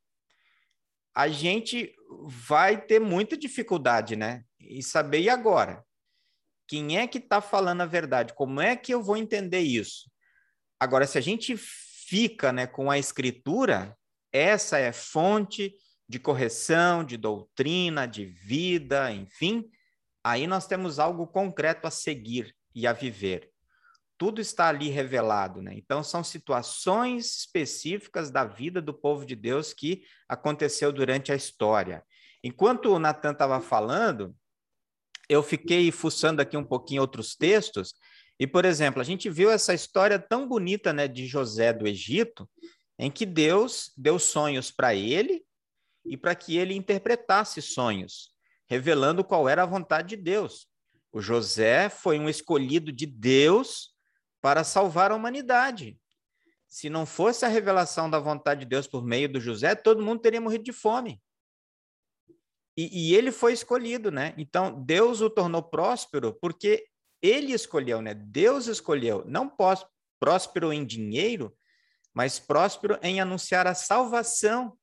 A 1.17 1.29
gente 1.29 1.95
vai 2.27 2.79
ter 2.79 3.01
muita 3.01 3.39
dificuldade, 3.39 4.17
né? 4.17 4.45
E 4.61 4.83
saber, 4.83 5.23
e 5.23 5.31
agora? 5.31 5.83
Quem 6.69 6.99
é 6.99 7.07
que 7.07 7.19
está 7.19 7.41
falando 7.41 7.81
a 7.81 7.87
verdade? 7.87 8.35
Como 8.35 8.61
é 8.61 8.77
que 8.77 8.93
eu 8.93 9.03
vou 9.03 9.17
entender 9.17 9.61
isso? 9.61 10.09
Agora, 10.79 11.07
se 11.07 11.17
a 11.17 11.21
gente 11.21 11.57
fica 11.57 12.53
né, 12.53 12.67
com 12.67 12.91
a 12.91 12.99
escritura, 12.99 13.97
essa 14.31 14.79
é 14.79 14.93
fonte 14.93 15.75
de 16.09 16.19
correção, 16.19 17.03
de 17.03 17.17
doutrina, 17.17 18.07
de 18.07 18.27
vida, 18.27 19.11
enfim, 19.11 19.69
aí 20.25 20.47
nós 20.47 20.67
temos 20.67 20.99
algo 20.99 21.27
concreto 21.27 21.87
a 21.87 21.91
seguir 21.91 22.55
e 22.75 22.87
a 22.87 22.93
viver. 22.93 23.51
Tudo 24.19 24.41
está 24.41 24.69
ali 24.69 24.91
revelado, 24.91 25.63
né? 25.63 25.73
Então, 25.75 26.03
são 26.03 26.23
situações 26.23 27.39
específicas 27.39 28.31
da 28.31 28.45
vida 28.45 28.83
do 28.83 28.93
povo 28.93 29.25
de 29.25 29.35
Deus 29.35 29.73
que 29.73 30.03
aconteceu 30.29 30.93
durante 30.93 31.33
a 31.33 31.35
história. 31.37 32.05
Enquanto 32.45 32.93
o 32.93 32.99
Natan 32.99 33.33
estava 33.33 33.61
falando, 33.61 34.37
eu 35.29 35.43
fiquei 35.43 35.91
fuçando 35.91 36.43
aqui 36.43 36.57
um 36.57 36.65
pouquinho 36.65 37.01
outros 37.01 37.35
textos, 37.35 37.95
e, 38.39 38.47
por 38.47 38.65
exemplo, 38.65 39.03
a 39.03 39.05
gente 39.05 39.29
viu 39.29 39.51
essa 39.51 39.75
história 39.75 40.19
tão 40.19 40.49
bonita 40.49 40.95
né, 40.95 41.07
de 41.07 41.27
José 41.27 41.75
do 41.75 41.87
Egito, 41.87 42.49
em 42.99 43.11
que 43.11 43.27
Deus 43.27 43.93
deu 43.97 44.19
sonhos 44.19 44.71
para 44.71 44.95
ele 44.95 45.45
e 46.07 46.17
para 46.17 46.35
que 46.35 46.57
ele 46.57 46.75
interpretasse 46.75 47.61
sonhos, 47.61 48.30
revelando 48.71 49.25
qual 49.25 49.49
era 49.49 49.65
a 49.65 49.67
vontade 49.67 50.11
de 50.11 50.23
Deus. 50.23 50.69
O 51.13 51.21
José 51.21 51.89
foi 51.89 52.21
um 52.21 52.29
escolhido 52.29 52.93
de 52.93 53.05
Deus 53.05 53.93
para 54.41 54.63
salvar 54.63 55.11
a 55.11 55.17
humanidade. 55.17 55.99
Se 56.69 56.89
não 56.89 57.05
fosse 57.05 57.45
a 57.45 57.49
revelação 57.49 58.09
da 58.09 58.21
vontade 58.21 58.61
de 58.61 58.67
Deus 58.67 58.87
por 58.87 59.05
meio 59.05 59.29
do 59.29 59.41
José, 59.41 59.75
todo 59.75 60.05
mundo 60.05 60.21
teria 60.21 60.41
morrido 60.41 60.63
de 60.63 60.73
fome. 60.73 61.21
E, 62.77 63.11
e, 63.11 63.17
ele 63.17 63.33
foi 63.33 63.53
escolhido, 63.53 64.13
né? 64.13 64.33
Então, 64.39 64.81
Deus 64.85 65.21
o 65.21 65.29
tornou 65.29 65.65
próspero 65.65 66.33
porque 66.41 66.87
ele 67.21 67.53
escolheu, 67.53 68.01
né? 68.01 68.15
Deus 68.15 68.69
escolheu, 68.69 69.25
não 69.27 69.53
próspero 70.21 70.73
em 70.73 70.87
dinheiro, 70.87 71.53
mas 72.15 72.39
próspero 72.39 72.97
em 73.03 73.21
anunciar 73.21 73.67
a 73.67 73.75
salvação, 73.75 74.79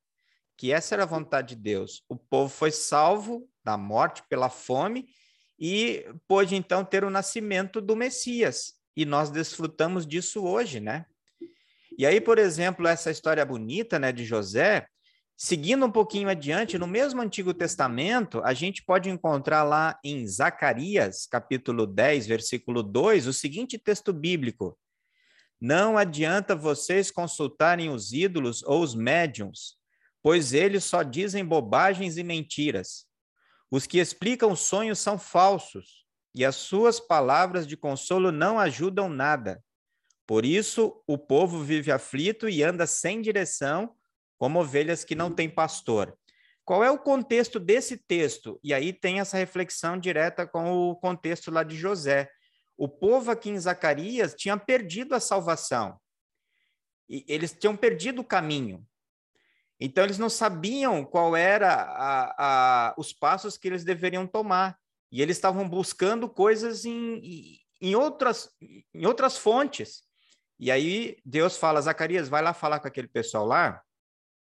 que 0.57 0.71
essa 0.71 0.95
era 0.95 1.03
a 1.03 1.07
vontade 1.07 1.55
de 1.55 1.61
Deus. 1.61 2.03
O 2.09 2.15
povo 2.15 2.49
foi 2.49 2.71
salvo 2.71 3.47
da 3.63 3.77
morte 3.77 4.23
pela 4.27 4.49
fome 4.49 5.07
e 5.59 6.05
pôde 6.27 6.55
então 6.55 6.83
ter 6.83 7.03
o 7.03 7.09
nascimento 7.09 7.79
do 7.79 7.95
Messias. 7.95 8.73
E 8.95 9.05
nós 9.05 9.29
desfrutamos 9.29 10.05
disso 10.05 10.43
hoje, 10.43 10.79
né? 10.79 11.05
E 11.97 12.05
aí, 12.05 12.19
por 12.19 12.37
exemplo, 12.37 12.87
essa 12.87 13.11
história 13.11 13.45
bonita, 13.45 13.99
né, 13.99 14.11
de 14.11 14.25
José, 14.25 14.87
Seguindo 15.39 15.85
um 15.85 15.91
pouquinho 15.91 16.29
adiante, 16.29 16.79
no 16.79 16.87
mesmo 16.87 17.21
Antigo 17.21 17.53
Testamento, 17.53 18.41
a 18.43 18.55
gente 18.55 18.83
pode 18.83 19.07
encontrar 19.07 19.61
lá 19.61 19.99
em 20.03 20.25
Zacarias, 20.25 21.27
capítulo 21.27 21.85
10, 21.85 22.25
versículo 22.25 22.81
2, 22.81 23.27
o 23.27 23.33
seguinte 23.33 23.77
texto 23.77 24.11
bíblico: 24.11 24.75
Não 25.61 25.95
adianta 25.95 26.55
vocês 26.55 27.11
consultarem 27.11 27.91
os 27.91 28.11
ídolos 28.13 28.63
ou 28.63 28.81
os 28.81 28.95
médiums, 28.95 29.76
pois 30.27 30.51
eles 30.51 30.83
só 30.83 31.03
dizem 31.03 31.45
bobagens 31.45 32.17
e 32.17 32.21
mentiras. 32.21 33.05
Os 33.71 33.87
que 33.87 33.97
explicam 33.97 34.57
sonhos 34.57 34.99
são 34.99 35.17
falsos, 35.17 36.05
e 36.35 36.43
as 36.43 36.57
suas 36.57 36.99
palavras 36.99 37.65
de 37.65 37.77
consolo 37.77 38.29
não 38.29 38.59
ajudam 38.59 39.07
nada. 39.07 39.63
Por 40.25 40.43
isso, 40.43 41.01
o 41.07 41.17
povo 41.17 41.63
vive 41.63 41.93
aflito 41.93 42.49
e 42.49 42.61
anda 42.61 42.85
sem 42.85 43.21
direção 43.21 43.95
como 44.37 44.59
ovelhas 44.59 45.05
que 45.05 45.15
não 45.15 45.31
têm 45.33 45.49
pastor. 45.49 46.13
Qual 46.65 46.83
é 46.83 46.91
o 46.91 46.99
contexto 46.99 47.57
desse 47.57 47.95
texto? 47.95 48.59
E 48.61 48.73
aí 48.73 48.91
tem 48.91 49.21
essa 49.21 49.37
reflexão 49.37 49.97
direta 49.97 50.45
com 50.45 50.89
o 50.89 50.95
contexto 50.97 51.49
lá 51.49 51.63
de 51.63 51.77
José. 51.77 52.29
O 52.75 52.89
povo 52.89 53.31
aqui 53.31 53.49
em 53.49 53.57
Zacarias 53.57 54.35
tinha 54.35 54.57
perdido 54.57 55.15
a 55.15 55.21
salvação. 55.21 55.97
E 57.07 57.23
eles 57.29 57.53
tinham 57.53 57.77
perdido 57.77 58.19
o 58.19 58.25
caminho. 58.25 58.85
Então 59.79 60.03
eles 60.03 60.17
não 60.17 60.29
sabiam 60.29 61.05
qual 61.05 61.35
era 61.35 61.71
a, 61.73 62.35
a, 62.89 62.95
os 62.97 63.13
passos 63.13 63.57
que 63.57 63.67
eles 63.67 63.83
deveriam 63.83 64.25
tomar. 64.25 64.77
E 65.11 65.21
eles 65.21 65.37
estavam 65.37 65.67
buscando 65.67 66.27
coisas 66.27 66.83
em, 66.83 67.59
em, 67.79 67.95
outras, 67.95 68.49
em 68.93 69.05
outras 69.05 69.37
fontes. 69.37 70.03
E 70.59 70.71
aí 70.71 71.17
Deus 71.23 71.57
fala, 71.57 71.81
Zacarias, 71.81 72.27
vai 72.27 72.41
lá 72.41 72.53
falar 72.53 72.79
com 72.79 72.87
aquele 72.87 73.07
pessoal 73.07 73.45
lá, 73.45 73.81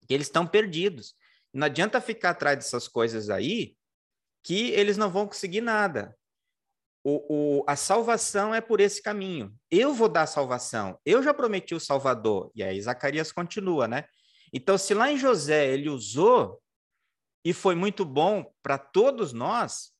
que 0.06 0.14
eles 0.14 0.26
estão 0.26 0.46
perdidos. 0.46 1.14
Não 1.52 1.66
adianta 1.66 2.00
ficar 2.00 2.30
atrás 2.30 2.56
dessas 2.56 2.86
coisas 2.86 3.30
aí, 3.30 3.74
que 4.42 4.70
eles 4.70 4.96
não 4.96 5.10
vão 5.10 5.26
conseguir 5.26 5.60
nada. 5.60 6.16
O, 7.04 7.58
o, 7.60 7.64
a 7.66 7.74
salvação 7.74 8.54
é 8.54 8.60
por 8.60 8.80
esse 8.80 9.02
caminho. 9.02 9.52
Eu 9.70 9.92
vou 9.92 10.08
dar 10.08 10.26
salvação. 10.26 10.98
Eu 11.04 11.22
já 11.22 11.34
prometi 11.34 11.74
o 11.74 11.80
Salvador. 11.80 12.52
E 12.54 12.62
aí 12.62 12.80
Zacarias 12.80 13.32
continua, 13.32 13.88
né? 13.88 14.04
Então, 14.52 14.76
se 14.76 14.92
lá 14.92 15.10
em 15.10 15.16
José 15.16 15.72
ele 15.72 15.88
usou 15.88 16.60
e 17.44 17.52
foi 17.52 17.74
muito 17.74 18.04
bom 18.04 18.52
para 18.62 18.76
todos 18.76 19.32
nós, 19.32 19.92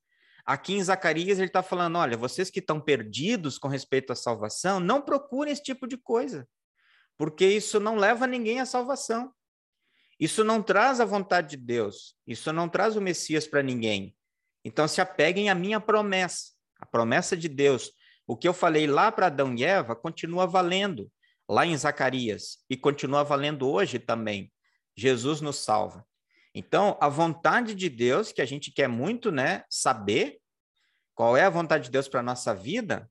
aqui 0.45 0.75
em 0.75 0.83
Zacarias 0.83 1.39
ele 1.39 1.47
está 1.47 1.63
falando: 1.63 1.97
olha, 1.97 2.17
vocês 2.17 2.51
que 2.51 2.61
estão 2.61 2.81
perdidos 2.81 3.59
com 3.59 3.69
respeito 3.69 4.13
à 4.13 4.17
salvação, 4.17 4.79
não 4.79 5.01
procurem 5.01 5.53
esse 5.53 5.63
tipo 5.63 5.87
de 5.87 5.97
coisa, 5.97 6.47
porque 7.17 7.47
isso 7.47 7.81
não 7.81 7.97
leva 7.97 8.27
ninguém 8.27 8.61
à 8.61 8.67
salvação. 8.67 9.33
Isso 10.21 10.45
não 10.45 10.63
traz 10.63 11.01
a 11.01 11.05
vontade 11.05 11.57
de 11.57 11.57
Deus, 11.57 12.15
isso 12.27 12.53
não 12.53 12.69
traz 12.69 12.95
o 12.95 13.01
Messias 13.01 13.47
para 13.47 13.63
ninguém. 13.63 14.15
Então 14.65 14.87
se 14.87 15.01
apeguem 15.01 15.51
à 15.51 15.55
minha 15.55 15.81
promessa, 15.81 16.53
a 16.79 16.87
promessa 16.87 17.37
de 17.37 17.49
Deus. 17.49 17.91
O 18.27 18.37
que 18.37 18.47
eu 18.47 18.55
falei 18.55 18.87
lá 18.87 19.11
para 19.11 19.27
Adão 19.27 19.53
e 19.55 19.65
Eva 19.65 19.97
continua 19.97 20.47
valendo 20.47 21.11
lá 21.49 21.67
em 21.67 21.77
Zacarias 21.77 22.59
e 22.69 22.77
continua 22.77 23.23
valendo 23.23 23.69
hoje 23.69 23.99
também. 23.99 24.53
Jesus 24.97 25.41
nos 25.41 25.57
salva. 25.57 26.07
Então, 26.55 26.99
a 27.01 27.09
vontade 27.09 27.75
de 27.75 27.89
Deus, 27.89 28.31
que 28.31 28.43
a 28.43 28.47
gente 28.47 28.71
quer 28.71 28.89
muito, 28.89 29.31
né, 29.31 29.65
saber 29.71 30.39
qual 31.15 31.37
é 31.37 31.45
a 31.45 31.51
vontade 31.51 31.85
de 31.85 31.91
Deus 31.91 32.09
para 32.09 32.21
a 32.21 32.23
nossa 32.23 32.55
vida, 32.55 33.11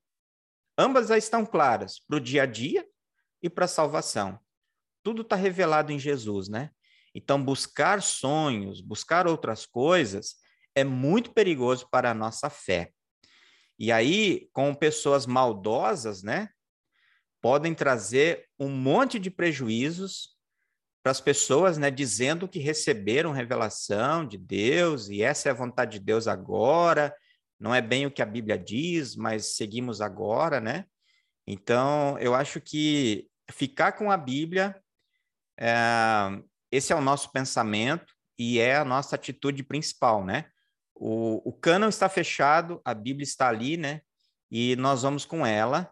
ambas 0.78 1.08
já 1.08 1.18
estão 1.18 1.46
claras, 1.46 2.00
para 2.00 2.18
o 2.18 2.20
dia 2.20 2.44
a 2.44 2.46
dia 2.46 2.86
e 3.42 3.50
para 3.50 3.66
a 3.66 3.68
salvação. 3.68 4.40
Tudo 5.04 5.24
está 5.24 5.36
revelado 5.36 5.92
em 5.92 5.98
Jesus, 5.98 6.48
né? 6.48 6.70
Então, 7.14 7.44
buscar 7.44 8.02
sonhos, 8.02 8.80
buscar 8.80 9.28
outras 9.28 9.66
coisas, 9.66 10.36
é 10.76 10.84
muito 10.84 11.34
perigoso 11.34 11.88
para 11.90 12.12
a 12.12 12.14
nossa 12.14 12.50
fé. 12.50 12.92
E 13.78 13.92
aí, 13.92 14.48
com 14.54 14.74
pessoas 14.76 15.26
maldosas, 15.26 16.22
né, 16.22 16.50
podem 17.42 17.74
trazer 17.74 18.46
um 18.60 18.70
monte 18.70 19.20
de 19.20 19.32
prejuízos 19.32 20.30
para 21.04 21.12
as 21.12 21.20
pessoas, 21.20 21.78
né, 21.78 21.89
dizendo 21.89 22.48
que 22.48 22.60
receberam 22.60 23.32
revelação 23.32 24.26
de 24.26 24.38
Deus 24.38 25.10
e 25.10 25.24
essa 25.24 25.50
é 25.50 25.52
a 25.52 25.56
vontade 25.56 25.98
de 25.98 26.06
Deus 26.06 26.28
agora. 26.28 27.16
Não 27.60 27.74
é 27.74 27.82
bem 27.82 28.06
o 28.06 28.12
que 28.12 28.22
a 28.22 28.26
Bíblia 28.26 28.58
diz, 28.58 29.16
mas 29.16 29.56
seguimos 29.56 30.00
agora, 30.02 30.60
né? 30.60 30.86
Então, 31.46 32.18
eu 32.20 32.36
acho 32.36 32.62
que 32.62 33.28
ficar 33.52 33.94
com 33.94 34.12
a 34.12 34.18
Bíblia 34.18 34.80
é, 35.60 35.76
esse 36.72 36.94
é 36.94 36.96
o 36.96 37.02
nosso 37.02 37.32
pensamento 37.32 38.14
e 38.38 38.60
é 38.60 38.78
a 38.78 38.86
nossa 38.86 39.16
atitude 39.16 39.64
principal, 39.64 40.24
né? 40.24 40.46
O, 40.96 41.50
o 41.50 41.54
cânon 41.54 41.89
está 41.89 42.08
fechado, 42.08 42.82
a 42.86 42.94
Bíblia 42.94 43.24
está 43.24 43.50
ali, 43.50 43.78
né? 43.78 44.02
E 44.50 44.76
nós 44.78 45.02
vamos 45.02 45.26
com 45.26 45.46
ela, 45.46 45.92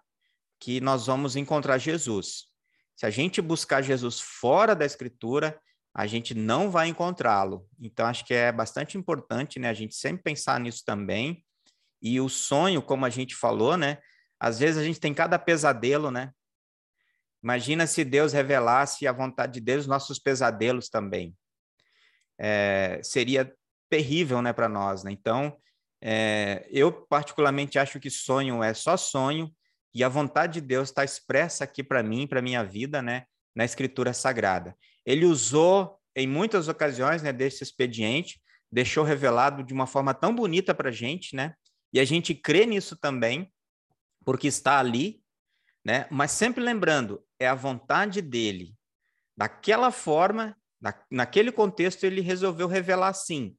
que 0.60 0.82
nós 0.82 1.08
vamos 1.08 1.36
encontrar 1.36 1.78
Jesus. 1.78 2.48
Se 2.96 3.06
a 3.06 3.10
gente 3.10 3.42
buscar 3.42 3.82
Jesus 3.82 4.20
fora 4.20 4.76
da 4.76 4.86
Escritura, 4.86 5.60
a 5.94 6.06
gente 6.06 6.34
não 6.34 6.70
vai 6.70 6.88
encontrá-lo. 6.88 7.68
Então, 7.80 8.06
acho 8.06 8.26
que 8.26 8.34
é 8.34 8.52
bastante 8.52 8.98
importante, 8.98 9.58
né, 9.58 9.70
a 9.70 9.74
gente 9.74 9.96
sempre 9.96 10.22
pensar 10.22 10.60
nisso 10.60 10.84
também. 10.86 11.44
E 12.02 12.20
o 12.20 12.30
sonho, 12.30 12.82
como 12.82 13.06
a 13.06 13.10
gente 13.10 13.36
falou, 13.36 13.78
né, 13.78 14.00
às 14.40 14.60
vezes 14.60 14.78
a 14.82 14.84
gente 14.84 15.00
tem 15.00 15.14
cada 15.14 15.40
pesadelo, 15.40 16.12
né? 16.12 16.32
Imagina 17.42 17.88
se 17.88 18.04
Deus 18.04 18.34
revelasse 18.34 19.08
a 19.08 19.12
vontade 19.12 19.54
de 19.54 19.62
Deus, 19.62 19.88
nossos 19.88 20.20
pesadelos 20.20 20.90
também. 20.90 21.36
É, 22.38 23.00
seria 23.04 23.54
terrível, 23.90 24.42
né, 24.42 24.54
para 24.54 24.70
nós, 24.70 25.04
né? 25.04 25.12
Então, 25.12 25.58
é, 26.02 26.68
eu 26.70 26.92
particularmente 26.92 27.80
acho 27.80 28.00
que 28.00 28.10
sonho 28.10 28.64
é 28.64 28.74
só 28.74 28.96
sonho 28.96 29.54
e 29.94 30.04
a 30.04 30.10
vontade 30.10 30.54
de 30.54 30.62
Deus 30.62 30.90
está 30.90 31.04
expressa 31.04 31.64
aqui 31.64 31.84
para 31.84 32.04
mim, 32.04 32.28
para 32.28 32.42
minha 32.42 32.64
vida, 32.64 33.02
né, 33.02 33.26
na 33.56 33.66
Escritura 33.66 34.14
Sagrada. 34.14 34.76
Ele 35.06 35.26
usou 35.26 36.00
em 36.16 36.28
muitas 36.28 36.68
ocasiões, 36.68 37.22
né, 37.22 37.34
desse 37.34 37.64
expediente, 37.64 38.42
deixou 38.72 39.04
revelado 39.04 39.64
de 39.64 39.74
uma 39.74 39.88
forma 39.88 40.14
tão 40.14 40.34
bonita 40.34 40.74
para 40.76 40.90
a 40.90 40.92
gente, 40.92 41.36
né? 41.36 41.56
E 41.92 42.00
a 42.00 42.06
gente 42.06 42.36
crê 42.36 42.66
nisso 42.66 42.96
também, 42.96 43.52
porque 44.24 44.48
está 44.48 44.78
ali, 44.78 45.24
né? 45.84 46.08
Mas 46.12 46.32
sempre 46.32 46.64
lembrando, 46.64 47.24
é 47.40 47.48
a 47.48 47.56
vontade 47.56 48.22
dele. 48.22 48.76
Daquela 49.36 49.92
forma, 49.92 50.56
na, 50.80 50.94
naquele 51.10 51.52
contexto, 51.52 52.04
ele 52.04 52.22
resolveu 52.22 52.68
revelar 52.68 53.08
assim. 53.08 53.56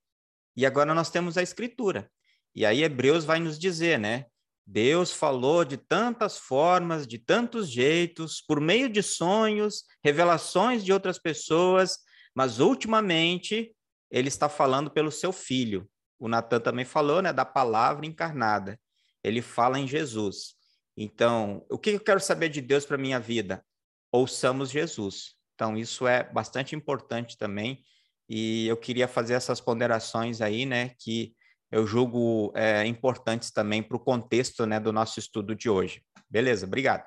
E 0.56 0.64
agora 0.64 0.94
nós 0.94 1.10
temos 1.10 1.36
a 1.36 1.42
Escritura. 1.42 2.10
E 2.54 2.64
aí 2.66 2.82
Hebreus 2.82 3.24
vai 3.24 3.40
nos 3.40 3.58
dizer, 3.58 3.98
né? 3.98 4.26
Deus 4.72 5.12
falou 5.12 5.64
de 5.64 5.76
tantas 5.76 6.38
formas, 6.38 7.04
de 7.04 7.18
tantos 7.18 7.68
jeitos, 7.68 8.40
por 8.40 8.60
meio 8.60 8.88
de 8.88 9.02
sonhos, 9.02 9.82
revelações 10.04 10.84
de 10.84 10.92
outras 10.92 11.18
pessoas, 11.18 11.98
mas 12.32 12.60
ultimamente 12.60 13.74
ele 14.08 14.28
está 14.28 14.48
falando 14.48 14.88
pelo 14.88 15.10
seu 15.10 15.32
filho. 15.32 15.90
O 16.20 16.28
Natan 16.28 16.60
também 16.60 16.84
falou, 16.84 17.20
né, 17.20 17.32
da 17.32 17.44
palavra 17.44 18.06
encarnada. 18.06 18.78
Ele 19.24 19.42
fala 19.42 19.76
em 19.76 19.88
Jesus. 19.88 20.54
Então, 20.96 21.66
o 21.68 21.76
que 21.76 21.90
eu 21.90 22.00
quero 22.00 22.20
saber 22.20 22.48
de 22.48 22.60
Deus 22.60 22.86
para 22.86 22.96
minha 22.96 23.18
vida? 23.18 23.64
Ouçamos 24.12 24.70
Jesus. 24.70 25.34
Então, 25.56 25.76
isso 25.76 26.06
é 26.06 26.22
bastante 26.22 26.76
importante 26.76 27.36
também. 27.36 27.82
E 28.28 28.68
eu 28.68 28.76
queria 28.76 29.08
fazer 29.08 29.34
essas 29.34 29.60
ponderações 29.60 30.40
aí, 30.40 30.64
né, 30.64 30.90
que 31.00 31.34
eu 31.70 31.86
julgo 31.86 32.52
é, 32.54 32.84
importantes 32.86 33.50
também 33.50 33.82
para 33.82 33.96
o 33.96 34.00
contexto 34.00 34.66
né, 34.66 34.80
do 34.80 34.92
nosso 34.92 35.18
estudo 35.18 35.54
de 35.54 35.70
hoje. 35.70 36.02
Beleza, 36.28 36.66
obrigado. 36.66 37.04